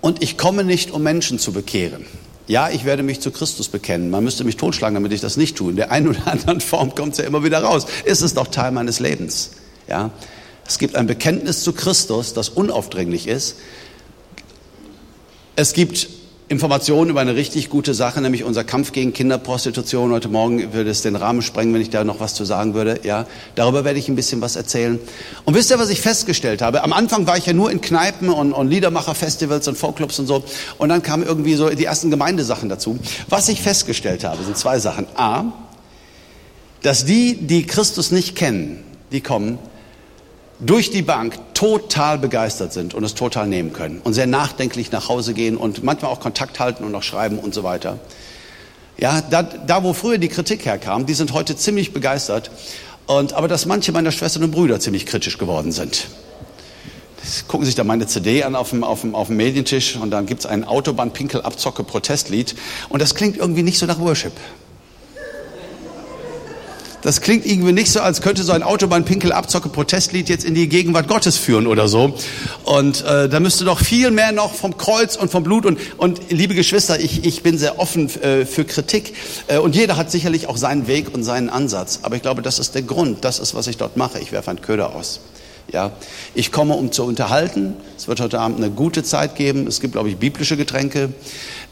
und 0.00 0.22
ich 0.22 0.36
komme 0.36 0.64
nicht, 0.64 0.90
um 0.90 1.02
Menschen 1.02 1.38
zu 1.38 1.52
bekehren. 1.52 2.06
Ja, 2.46 2.70
ich 2.70 2.84
werde 2.84 3.02
mich 3.02 3.20
zu 3.20 3.32
Christus 3.32 3.68
bekennen. 3.68 4.08
Man 4.10 4.22
müsste 4.22 4.44
mich 4.44 4.56
totschlagen, 4.56 4.94
damit 4.94 5.12
ich 5.12 5.20
das 5.20 5.36
nicht 5.36 5.56
tue. 5.56 5.70
In 5.70 5.76
der 5.76 5.90
einen 5.90 6.08
oder 6.08 6.28
anderen 6.28 6.60
Form 6.60 6.94
kommt 6.94 7.12
es 7.12 7.18
ja 7.18 7.24
immer 7.24 7.42
wieder 7.42 7.62
raus. 7.62 7.86
Ist 8.04 8.22
es 8.22 8.34
doch 8.34 8.46
Teil 8.46 8.70
meines 8.70 9.00
Lebens. 9.00 9.52
Ja, 9.88 10.10
es 10.66 10.78
gibt 10.78 10.96
ein 10.96 11.06
Bekenntnis 11.06 11.62
zu 11.62 11.72
Christus, 11.72 12.34
das 12.34 12.48
unaufdringlich 12.48 13.26
ist. 13.26 13.56
Es 15.56 15.72
gibt 15.72 16.08
Informationen 16.48 17.10
über 17.10 17.20
eine 17.20 17.34
richtig 17.34 17.70
gute 17.70 17.92
Sache, 17.92 18.20
nämlich 18.20 18.44
unser 18.44 18.62
Kampf 18.62 18.92
gegen 18.92 19.12
Kinderprostitution. 19.12 20.12
Heute 20.12 20.28
Morgen 20.28 20.72
würde 20.72 20.90
es 20.90 21.02
den 21.02 21.16
Rahmen 21.16 21.42
sprengen, 21.42 21.74
wenn 21.74 21.80
ich 21.80 21.90
da 21.90 22.04
noch 22.04 22.20
was 22.20 22.34
zu 22.34 22.44
sagen 22.44 22.74
würde. 22.74 23.00
Ja, 23.02 23.26
darüber 23.56 23.84
werde 23.84 23.98
ich 23.98 24.08
ein 24.08 24.14
bisschen 24.14 24.40
was 24.40 24.54
erzählen. 24.54 25.00
Und 25.44 25.54
wisst 25.54 25.72
ihr, 25.72 25.78
was 25.80 25.88
ich 25.88 26.00
festgestellt 26.00 26.62
habe? 26.62 26.84
Am 26.84 26.92
Anfang 26.92 27.26
war 27.26 27.36
ich 27.36 27.46
ja 27.46 27.52
nur 27.52 27.72
in 27.72 27.80
Kneipen 27.80 28.28
und, 28.28 28.52
und 28.52 28.68
Liedermacherfestivals 28.68 29.66
und 29.66 29.76
Folkclubs 29.76 30.20
und 30.20 30.28
so. 30.28 30.44
Und 30.78 30.88
dann 30.88 31.02
kamen 31.02 31.24
irgendwie 31.24 31.56
so 31.56 31.68
die 31.68 31.84
ersten 31.84 32.12
Gemeindesachen 32.12 32.68
dazu. 32.68 32.96
Was 33.28 33.48
ich 33.48 33.60
festgestellt 33.60 34.22
habe, 34.22 34.44
sind 34.44 34.56
zwei 34.56 34.78
Sachen. 34.78 35.08
A, 35.16 35.46
dass 36.82 37.04
die, 37.04 37.34
die 37.34 37.66
Christus 37.66 38.12
nicht 38.12 38.36
kennen, 38.36 38.84
die 39.10 39.20
kommen, 39.20 39.58
durch 40.60 40.92
die 40.92 41.02
Bank 41.02 41.38
total 41.56 42.18
begeistert 42.18 42.74
sind 42.74 42.92
und 42.92 43.02
es 43.02 43.14
total 43.14 43.46
nehmen 43.46 43.72
können 43.72 44.02
und 44.04 44.12
sehr 44.12 44.26
nachdenklich 44.26 44.92
nach 44.92 45.08
Hause 45.08 45.32
gehen 45.32 45.56
und 45.56 45.82
manchmal 45.82 46.10
auch 46.10 46.20
Kontakt 46.20 46.60
halten 46.60 46.84
und 46.84 46.92
noch 46.92 47.02
schreiben 47.02 47.38
und 47.38 47.54
so 47.54 47.62
weiter. 47.62 47.98
Ja, 48.98 49.22
da, 49.22 49.42
da 49.42 49.82
wo 49.82 49.94
früher 49.94 50.18
die 50.18 50.28
Kritik 50.28 50.66
herkam, 50.66 51.06
die 51.06 51.14
sind 51.14 51.32
heute 51.32 51.56
ziemlich 51.56 51.94
begeistert. 51.94 52.50
Und, 53.06 53.32
aber 53.32 53.48
dass 53.48 53.64
manche 53.64 53.90
meiner 53.92 54.12
Schwestern 54.12 54.42
und 54.44 54.50
Brüder 54.50 54.80
ziemlich 54.80 55.06
kritisch 55.06 55.38
geworden 55.38 55.72
sind. 55.72 56.08
Das 57.22 57.48
gucken 57.48 57.64
sich 57.64 57.74
da 57.74 57.84
meine 57.84 58.06
CD 58.06 58.42
an 58.42 58.54
auf 58.54 58.70
dem, 58.70 58.84
auf 58.84 59.00
dem, 59.00 59.14
auf 59.14 59.28
dem 59.28 59.36
Medientisch 59.36 59.96
und 59.96 60.10
dann 60.10 60.26
gibt's 60.26 60.44
ein 60.44 60.62
Autobahn-Pinkel-Abzocke-Protestlied 60.64 62.54
und 62.90 63.00
das 63.00 63.14
klingt 63.14 63.38
irgendwie 63.38 63.62
nicht 63.62 63.78
so 63.78 63.86
nach 63.86 63.98
Worship. 63.98 64.32
Das 67.06 67.20
klingt 67.20 67.46
irgendwie 67.46 67.70
nicht 67.70 67.92
so, 67.92 68.00
als 68.00 68.20
könnte 68.20 68.42
so 68.42 68.50
ein 68.50 68.64
Autobahn-Pinkel-Abzocke-Protestlied 68.64 70.28
jetzt 70.28 70.44
in 70.44 70.56
die 70.56 70.68
Gegenwart 70.68 71.06
Gottes 71.06 71.36
führen 71.36 71.68
oder 71.68 71.86
so. 71.86 72.14
Und 72.64 73.04
äh, 73.04 73.28
da 73.28 73.38
müsste 73.38 73.64
doch 73.64 73.78
viel 73.78 74.10
mehr 74.10 74.32
noch 74.32 74.52
vom 74.52 74.76
Kreuz 74.76 75.14
und 75.14 75.30
vom 75.30 75.44
Blut 75.44 75.66
und, 75.66 75.78
und 75.98 76.32
liebe 76.32 76.56
Geschwister, 76.56 76.98
ich, 76.98 77.24
ich 77.24 77.44
bin 77.44 77.58
sehr 77.58 77.78
offen 77.78 78.10
äh, 78.22 78.44
für 78.44 78.64
Kritik 78.64 79.14
äh, 79.46 79.58
und 79.58 79.76
jeder 79.76 79.96
hat 79.96 80.10
sicherlich 80.10 80.48
auch 80.48 80.56
seinen 80.56 80.88
Weg 80.88 81.14
und 81.14 81.22
seinen 81.22 81.48
Ansatz. 81.48 82.00
Aber 82.02 82.16
ich 82.16 82.22
glaube, 82.22 82.42
das 82.42 82.58
ist 82.58 82.74
der 82.74 82.82
Grund, 82.82 83.24
das 83.24 83.38
ist, 83.38 83.54
was 83.54 83.68
ich 83.68 83.76
dort 83.76 83.96
mache. 83.96 84.18
Ich 84.18 84.32
werfe 84.32 84.50
einen 84.50 84.60
Köder 84.60 84.92
aus. 84.96 85.20
Ja, 85.72 85.90
ich 86.34 86.52
komme, 86.52 86.74
um 86.74 86.92
zu 86.92 87.04
unterhalten. 87.04 87.74
Es 87.96 88.06
wird 88.06 88.20
heute 88.20 88.38
Abend 88.38 88.58
eine 88.58 88.70
gute 88.70 89.02
Zeit 89.02 89.34
geben. 89.34 89.66
Es 89.66 89.80
gibt, 89.80 89.94
glaube 89.94 90.08
ich, 90.08 90.16
biblische 90.16 90.56
Getränke. 90.56 91.12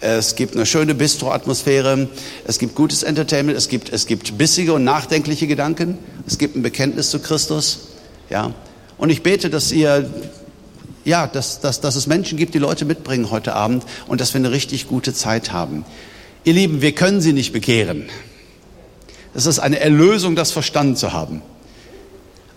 Es 0.00 0.34
gibt 0.34 0.56
eine 0.56 0.66
schöne 0.66 0.94
Bistro-Atmosphäre. 0.94 2.08
Es 2.44 2.58
gibt 2.58 2.74
gutes 2.74 3.04
Entertainment. 3.04 3.56
Es 3.56 3.68
gibt, 3.68 3.92
es 3.92 4.06
gibt 4.06 4.36
bissige 4.36 4.72
und 4.72 4.82
nachdenkliche 4.82 5.46
Gedanken. 5.46 5.98
Es 6.26 6.38
gibt 6.38 6.56
ein 6.56 6.62
Bekenntnis 6.62 7.10
zu 7.10 7.20
Christus. 7.20 7.88
Ja, 8.30 8.52
und 8.98 9.10
ich 9.10 9.22
bete, 9.22 9.48
dass 9.48 9.70
ihr, 9.70 10.10
ja, 11.04 11.28
dass, 11.28 11.60
dass, 11.60 11.80
dass 11.80 11.94
es 11.94 12.08
Menschen 12.08 12.36
gibt, 12.36 12.54
die 12.54 12.58
Leute 12.58 12.84
mitbringen 12.84 13.30
heute 13.30 13.54
Abend 13.54 13.84
und 14.08 14.20
dass 14.20 14.34
wir 14.34 14.40
eine 14.40 14.50
richtig 14.50 14.88
gute 14.88 15.14
Zeit 15.14 15.52
haben. 15.52 15.84
Ihr 16.42 16.54
Lieben, 16.54 16.82
wir 16.82 16.92
können 16.92 17.20
sie 17.20 17.32
nicht 17.32 17.52
bekehren. 17.52 18.08
Es 19.34 19.46
ist 19.46 19.60
eine 19.60 19.78
Erlösung, 19.80 20.36
das 20.36 20.52
verstanden 20.52 20.96
zu 20.96 21.12
haben. 21.12 21.42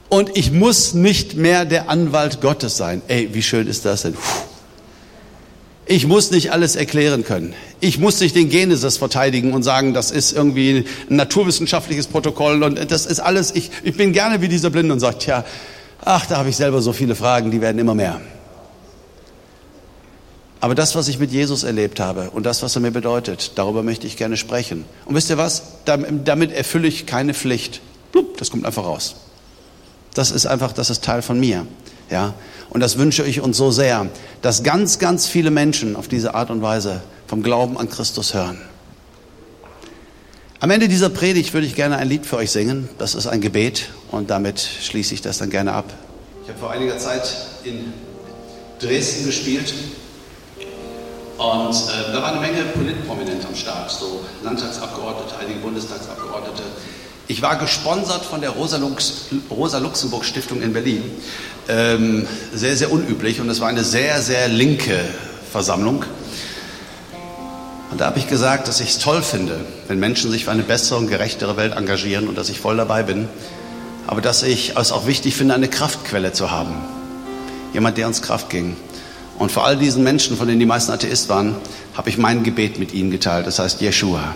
Und 0.09 0.37
ich 0.37 0.51
muss 0.51 0.93
nicht 0.93 1.35
mehr 1.35 1.65
der 1.65 1.89
Anwalt 1.89 2.39
Gottes 2.39 2.77
sein. 2.77 3.01
Ey, 3.07 3.29
wie 3.33 3.41
schön 3.41 3.67
ist 3.67 3.85
das 3.85 4.03
denn? 4.03 4.15
Ich 5.85 6.05
muss 6.05 6.31
nicht 6.31 6.51
alles 6.51 6.75
erklären 6.75 7.23
können. 7.23 7.53
Ich 7.79 7.97
muss 7.97 8.19
nicht 8.19 8.35
den 8.35 8.49
Genesis 8.49 8.97
verteidigen 8.97 9.53
und 9.53 9.63
sagen, 9.63 9.93
das 9.93 10.11
ist 10.11 10.33
irgendwie 10.33 10.85
ein 11.09 11.15
naturwissenschaftliches 11.15 12.07
Protokoll 12.07 12.63
und 12.63 12.91
das 12.91 13.05
ist 13.05 13.19
alles. 13.19 13.55
Ich, 13.55 13.71
ich 13.83 13.95
bin 13.95 14.11
gerne 14.11 14.41
wie 14.41 14.49
dieser 14.49 14.69
Blinde 14.69 14.93
und 14.93 14.99
sage, 14.99 15.17
tja, 15.19 15.45
ach, 16.03 16.25
da 16.25 16.37
habe 16.37 16.49
ich 16.49 16.57
selber 16.57 16.81
so 16.81 16.91
viele 16.91 17.15
Fragen, 17.15 17.51
die 17.51 17.61
werden 17.61 17.79
immer 17.79 17.95
mehr. 17.95 18.19
Aber 20.59 20.75
das, 20.75 20.95
was 20.95 21.07
ich 21.07 21.19
mit 21.19 21.31
Jesus 21.31 21.63
erlebt 21.63 21.99
habe 21.99 22.31
und 22.31 22.45
das, 22.45 22.63
was 22.63 22.75
er 22.75 22.81
mir 22.81 22.91
bedeutet, 22.91 23.53
darüber 23.55 23.83
möchte 23.83 24.07
ich 24.07 24.17
gerne 24.17 24.37
sprechen. 24.37 24.85
Und 25.05 25.15
wisst 25.15 25.29
ihr 25.29 25.37
was? 25.37 25.63
Damit 25.85 26.51
erfülle 26.51 26.87
ich 26.87 27.05
keine 27.05 27.33
Pflicht. 27.33 27.79
Das 28.37 28.49
kommt 28.51 28.65
einfach 28.65 28.83
raus. 28.83 29.15
Das 30.13 30.31
ist 30.31 30.45
einfach, 30.45 30.73
das 30.73 30.89
ist 30.89 31.03
Teil 31.03 31.21
von 31.21 31.39
mir. 31.39 31.67
Ja? 32.09 32.33
Und 32.69 32.81
das 32.81 32.97
wünsche 32.97 33.23
ich 33.23 33.41
uns 33.41 33.57
so 33.57 33.71
sehr, 33.71 34.07
dass 34.41 34.63
ganz, 34.63 34.99
ganz 34.99 35.27
viele 35.27 35.51
Menschen 35.51 35.95
auf 35.95 36.07
diese 36.07 36.35
Art 36.35 36.49
und 36.49 36.61
Weise 36.61 37.01
vom 37.27 37.43
Glauben 37.43 37.77
an 37.77 37.89
Christus 37.89 38.33
hören. 38.33 38.61
Am 40.59 40.71
Ende 40.71 40.87
dieser 40.87 41.09
Predigt 41.09 41.53
würde 41.53 41.67
ich 41.67 41.75
gerne 41.75 41.97
ein 41.97 42.09
Lied 42.09 42.25
für 42.25 42.37
euch 42.37 42.51
singen. 42.51 42.89
Das 42.97 43.13
ist 43.13 43.27
ein 43.27 43.41
Gebet 43.41 43.89
und 44.09 44.29
damit 44.31 44.59
schließe 44.59 45.13
ich 45.13 45.21
das 45.21 45.37
dann 45.37 45.51
gerne 45.51 45.73
ab. 45.73 45.85
Ich 46.43 46.49
habe 46.49 46.59
vor 46.59 46.71
einiger 46.71 46.97
Zeit 46.97 47.31
in 47.63 47.93
Dresden 48.79 49.25
gespielt 49.25 49.73
und 51.37 51.75
äh, 51.75 52.11
da 52.11 52.21
war 52.21 52.31
eine 52.31 52.39
Menge 52.39 52.63
Politprominente 52.73 53.47
am 53.47 53.55
Start, 53.55 53.91
so 53.91 54.25
Landtagsabgeordnete, 54.43 55.37
einige 55.39 55.59
Bundestagsabgeordnete. 55.59 56.63
Ich 57.29 57.41
war 57.41 57.57
gesponsert 57.57 58.23
von 58.23 58.39
der 58.39 58.51
Rosa-Luxemburg-Stiftung 58.51 60.61
in 60.61 60.71
Berlin. 60.71 61.03
Ähm, 61.67 62.25
sehr, 62.53 62.77
sehr 62.77 62.89
unüblich 62.89 63.41
und 63.41 63.49
es 63.49 63.59
war 63.59 63.67
eine 63.67 63.83
sehr, 63.83 64.21
sehr 64.21 64.47
linke 64.47 64.97
Versammlung. 65.51 66.05
Und 67.91 67.99
da 67.99 68.05
habe 68.05 68.19
ich 68.19 68.29
gesagt, 68.29 68.69
dass 68.69 68.79
ich 68.79 68.91
es 68.91 68.99
toll 68.99 69.21
finde, 69.21 69.59
wenn 69.89 69.99
Menschen 69.99 70.31
sich 70.31 70.45
für 70.45 70.51
eine 70.51 70.63
bessere 70.63 70.99
und 70.99 71.07
gerechtere 71.07 71.57
Welt 71.57 71.75
engagieren 71.75 72.29
und 72.29 72.37
dass 72.37 72.47
ich 72.47 72.61
voll 72.61 72.77
dabei 72.77 73.03
bin. 73.03 73.27
Aber 74.07 74.21
dass 74.21 74.43
ich 74.43 74.77
es 74.77 74.93
auch 74.93 75.05
wichtig 75.05 75.35
finde, 75.35 75.53
eine 75.53 75.67
Kraftquelle 75.67 76.31
zu 76.31 76.49
haben. 76.49 76.75
Jemand, 77.73 77.97
der 77.97 78.07
uns 78.07 78.21
Kraft 78.21 78.49
ging. 78.49 78.77
Und 79.37 79.51
vor 79.51 79.65
all 79.65 79.75
diesen 79.75 80.01
Menschen, 80.01 80.37
von 80.37 80.47
denen 80.47 80.61
die 80.61 80.65
meisten 80.65 80.93
Atheist 80.93 81.27
waren, 81.27 81.57
habe 81.93 82.09
ich 82.09 82.17
mein 82.17 82.43
Gebet 82.43 82.79
mit 82.79 82.93
ihnen 82.93 83.11
geteilt. 83.11 83.47
Das 83.47 83.59
heißt 83.59 83.81
Jeshua. 83.81 84.33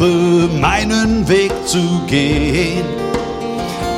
Brauche 0.00 0.48
meinen 0.58 1.28
Weg 1.28 1.52
zu 1.66 2.00
gehen. 2.06 2.84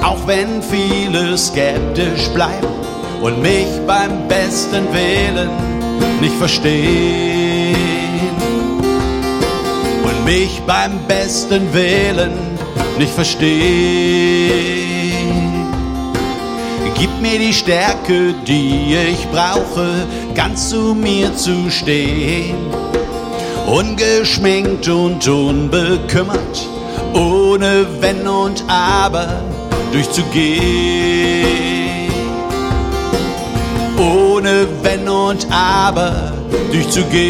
Auch 0.03 0.27
wenn 0.27 0.61
viele 0.63 1.39
skeptisch 1.39 2.29
bleiben 2.35 2.67
und 3.21 3.41
mich 3.41 3.69
beim 3.87 4.27
besten 4.27 4.93
Wählen 4.93 5.51
nicht 6.21 6.35
verstehen. 6.35 7.77
Und 10.03 10.25
mich 10.25 10.61
beim 10.67 10.99
besten 11.07 11.73
Wählen 11.73 12.33
nicht 12.99 13.13
verstehen. 13.13 13.53
Gib 16.97 17.11
mir 17.21 17.39
die 17.39 17.55
Stärke, 17.55 18.35
die 18.45 18.97
ich 19.13 19.29
brauche, 19.29 20.07
ganz 20.35 20.69
zu 20.71 20.95
mir 20.95 21.37
zu 21.37 21.71
stehen 21.71 22.82
ungeschminkt 23.73 24.87
und 24.89 25.27
unbekümmert, 25.27 26.69
ohne 27.15 27.87
Wenn 28.01 28.29
und 28.29 28.63
Aber 28.69 29.43
durchzugehen. 29.93 30.61
Ohne 33.97 34.67
Wenn 34.83 35.09
und 35.09 35.47
Aber 35.51 36.35
durchzugehen. 36.71 37.23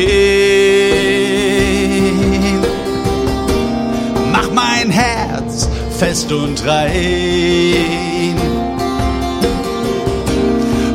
Mach 4.32 4.50
mein 4.50 4.90
Herz 4.90 5.68
fest 5.96 6.32
und 6.32 6.66
rein. 6.66 8.34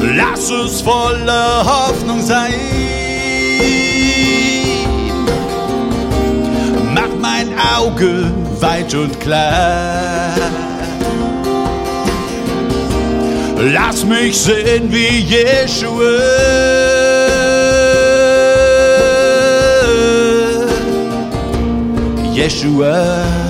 Lass 0.02 0.50
es 0.50 0.82
voller 0.82 1.64
Hoffnung 1.64 2.22
sein. 2.22 2.54
Auge 7.76 8.32
weit 8.60 8.94
und 8.94 9.20
klar. 9.20 10.34
Lass 13.60 14.06
mich 14.06 14.38
sehen 14.38 14.92
wie 14.92 15.20
Jeshua. 15.20 16.18
Jeshua. 22.34 23.47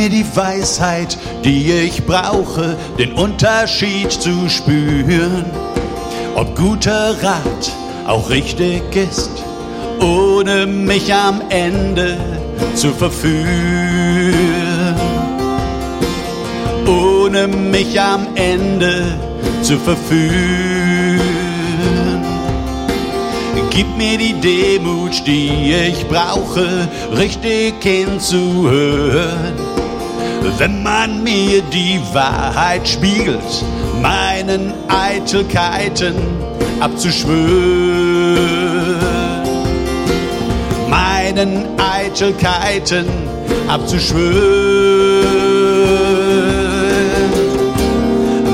Mir 0.00 0.08
die 0.08 0.24
Weisheit, 0.34 1.18
die 1.44 1.70
ich 1.72 2.06
brauche, 2.06 2.74
den 2.98 3.12
Unterschied 3.12 4.10
zu 4.10 4.48
spüren. 4.48 5.44
Ob 6.34 6.56
guter 6.56 7.22
Rat 7.22 7.72
auch 8.06 8.30
richtig 8.30 8.82
ist, 8.96 9.30
ohne 10.00 10.66
mich 10.66 11.12
am 11.12 11.42
Ende 11.50 12.16
zu 12.74 12.92
verführen. 12.92 14.34
Ohne 16.86 17.46
mich 17.46 18.00
am 18.00 18.26
Ende 18.36 19.18
zu 19.60 19.76
verführen. 19.78 21.20
Gib 23.68 23.86
mir 23.98 24.16
die 24.16 24.32
Demut, 24.32 25.26
die 25.26 25.74
ich 25.90 26.06
brauche, 26.08 26.88
richtig 27.14 27.74
hinzuhören 27.82 29.69
wenn 30.58 30.82
man 30.82 31.22
mir 31.22 31.62
die 31.62 32.00
Wahrheit 32.12 32.88
spiegelt, 32.88 33.64
meinen 34.00 34.72
Eitelkeiten 34.88 36.14
abzuschwören. 36.80 37.38
Meinen 40.88 41.66
Eitelkeiten 41.78 43.06
abzuschwören. 43.68 44.40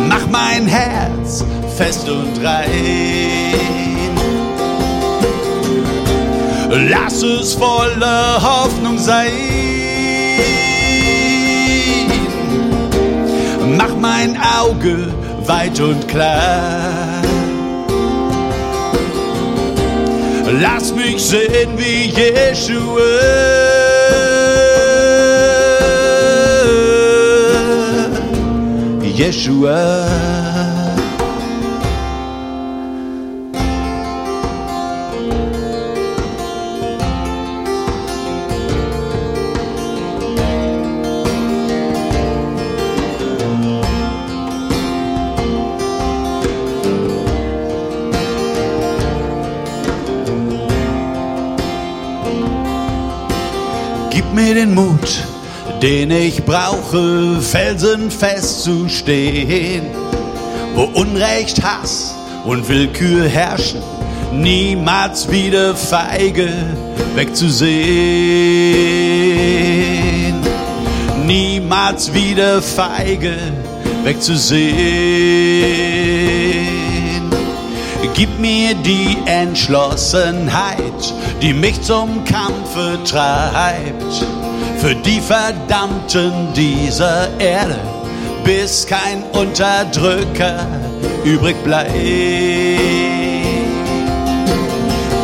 Mach 0.08 0.26
mein 0.30 0.66
Herz 0.66 1.44
fest 1.76 2.08
und 2.08 2.44
rein. 2.44 2.66
Lass 6.88 7.22
es 7.22 7.54
voller 7.54 8.42
Hoffnung 8.42 8.98
sein. 8.98 9.32
Mein 14.16 14.38
Auge 14.40 15.12
weit 15.44 15.78
und 15.78 16.08
klar. 16.08 17.22
Lass 20.60 20.94
mich 20.94 21.22
sehen 21.22 21.76
wie 21.76 22.06
Jeshua. 22.18 23.02
Jeshua. 29.02 30.35
Mir 54.36 54.54
den 54.54 54.74
Mut, 54.74 55.24
den 55.82 56.10
ich 56.10 56.44
brauche, 56.44 57.40
felsenfest 57.40 58.64
zu 58.64 58.86
stehen, 58.86 59.86
wo 60.74 60.82
Unrecht, 60.82 61.62
Hass 61.62 62.14
und 62.44 62.68
Willkür 62.68 63.26
herrschen, 63.26 63.80
niemals 64.32 65.30
wieder 65.30 65.74
feige 65.74 66.50
wegzusehen, 67.14 67.86
niemals 71.24 72.12
wieder 72.12 72.60
feige 72.60 73.36
wegzusehen. 74.04 75.46
Gib 78.16 78.38
mir 78.38 78.74
die 78.74 79.16
Entschlossenheit, 79.26 81.14
die 81.42 81.52
mich 81.52 81.80
zum 81.82 82.24
Kampfe 82.24 82.98
treibt, 83.04 84.26
für 84.78 84.94
die 84.94 85.20
Verdammten 85.20 86.52
dieser 86.54 87.28
Erde, 87.38 87.78
bis 88.44 88.86
kein 88.86 89.22
Unterdrücker 89.32 90.66
übrig 91.24 91.56
bleibt. 91.64 91.92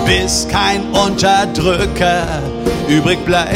Bis 0.07 0.47
kein 0.49 0.83
Unterdrücker 0.91 2.27
übrig 2.89 3.25
bleibt. 3.25 3.53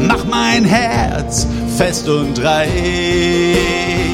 Mach 0.00 0.24
mein 0.24 0.64
Herz 0.64 1.46
fest 1.76 2.08
und 2.08 2.42
rein. 2.42 4.11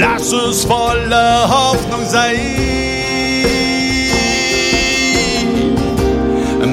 Lass 0.00 0.32
es 0.32 0.64
voller 0.64 1.46
Hoffnung 1.46 2.06
sein. 2.08 2.38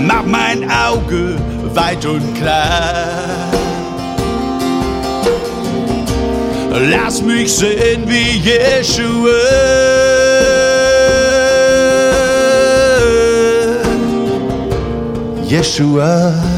Mach 0.06 0.24
mein 0.24 0.64
Auge 0.72 1.36
weit 1.74 2.06
und 2.06 2.36
klar. 2.36 2.94
Lass 6.90 7.22
mich 7.22 7.54
sehen 7.54 8.04
wie 8.08 8.38
Jeshua. 8.38 9.34
Jeshua. 15.44 16.57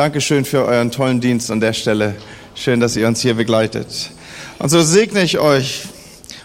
Dankeschön 0.00 0.46
für 0.46 0.64
euren 0.64 0.90
tollen 0.90 1.20
Dienst 1.20 1.50
an 1.50 1.60
der 1.60 1.74
Stelle. 1.74 2.14
Schön, 2.54 2.80
dass 2.80 2.96
ihr 2.96 3.06
uns 3.06 3.20
hier 3.20 3.34
begleitet. 3.34 4.12
Und 4.58 4.70
so 4.70 4.80
segne 4.80 5.22
ich 5.22 5.38
euch 5.38 5.82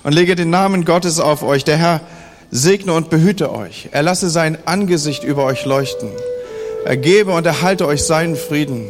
und 0.04 0.14
lege 0.14 0.36
den 0.36 0.50
Namen 0.50 0.84
Gottes 0.84 1.22
auf 1.22 1.42
euch. 1.42 1.64
Der 1.64 1.78
Herr 1.78 2.02
segne 2.52 2.92
und 2.92 3.10
behüte 3.10 3.54
euch. 3.54 3.88
Er 3.94 4.04
lasse 4.04 4.30
sein 4.30 4.58
Angesicht 4.66 5.24
über 5.24 5.46
euch 5.46 5.64
leuchten. 5.64 6.10
Er 6.84 6.98
gebe 6.98 7.32
und 7.32 7.46
erhalte 7.46 7.88
euch 7.88 8.04
seinen 8.04 8.36
Frieden 8.36 8.90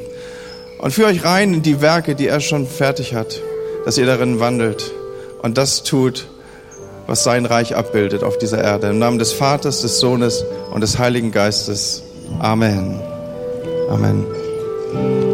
und 0.80 0.90
führe 0.90 1.10
euch 1.10 1.24
rein 1.24 1.54
in 1.54 1.62
die 1.62 1.80
Werke, 1.80 2.16
die 2.16 2.28
er 2.28 2.40
schon 2.40 2.66
fertig 2.66 3.14
hat, 3.14 3.40
dass 3.86 4.00
ihr 4.00 4.08
darin 4.08 4.40
wandelt 4.40 4.94
und 5.44 5.60
das 5.60 5.84
tut, 5.84 6.26
was 7.06 7.24
sein 7.24 7.46
Reich 7.46 7.76
abbildet 7.76 8.24
auf 8.24 8.40
dieser 8.40 8.64
Erde. 8.64 8.90
Im 8.90 8.98
Namen 8.98 9.20
des 9.20 9.32
Vaters, 9.32 9.84
des 9.84 10.00
Sohnes 10.00 10.44
und 10.74 10.82
des 10.82 10.98
Heiligen 10.98 11.32
Geistes. 11.32 12.02
Amen. 12.40 13.00
Amen. 13.92 14.26
thank 14.96 15.20
you. 15.20 15.25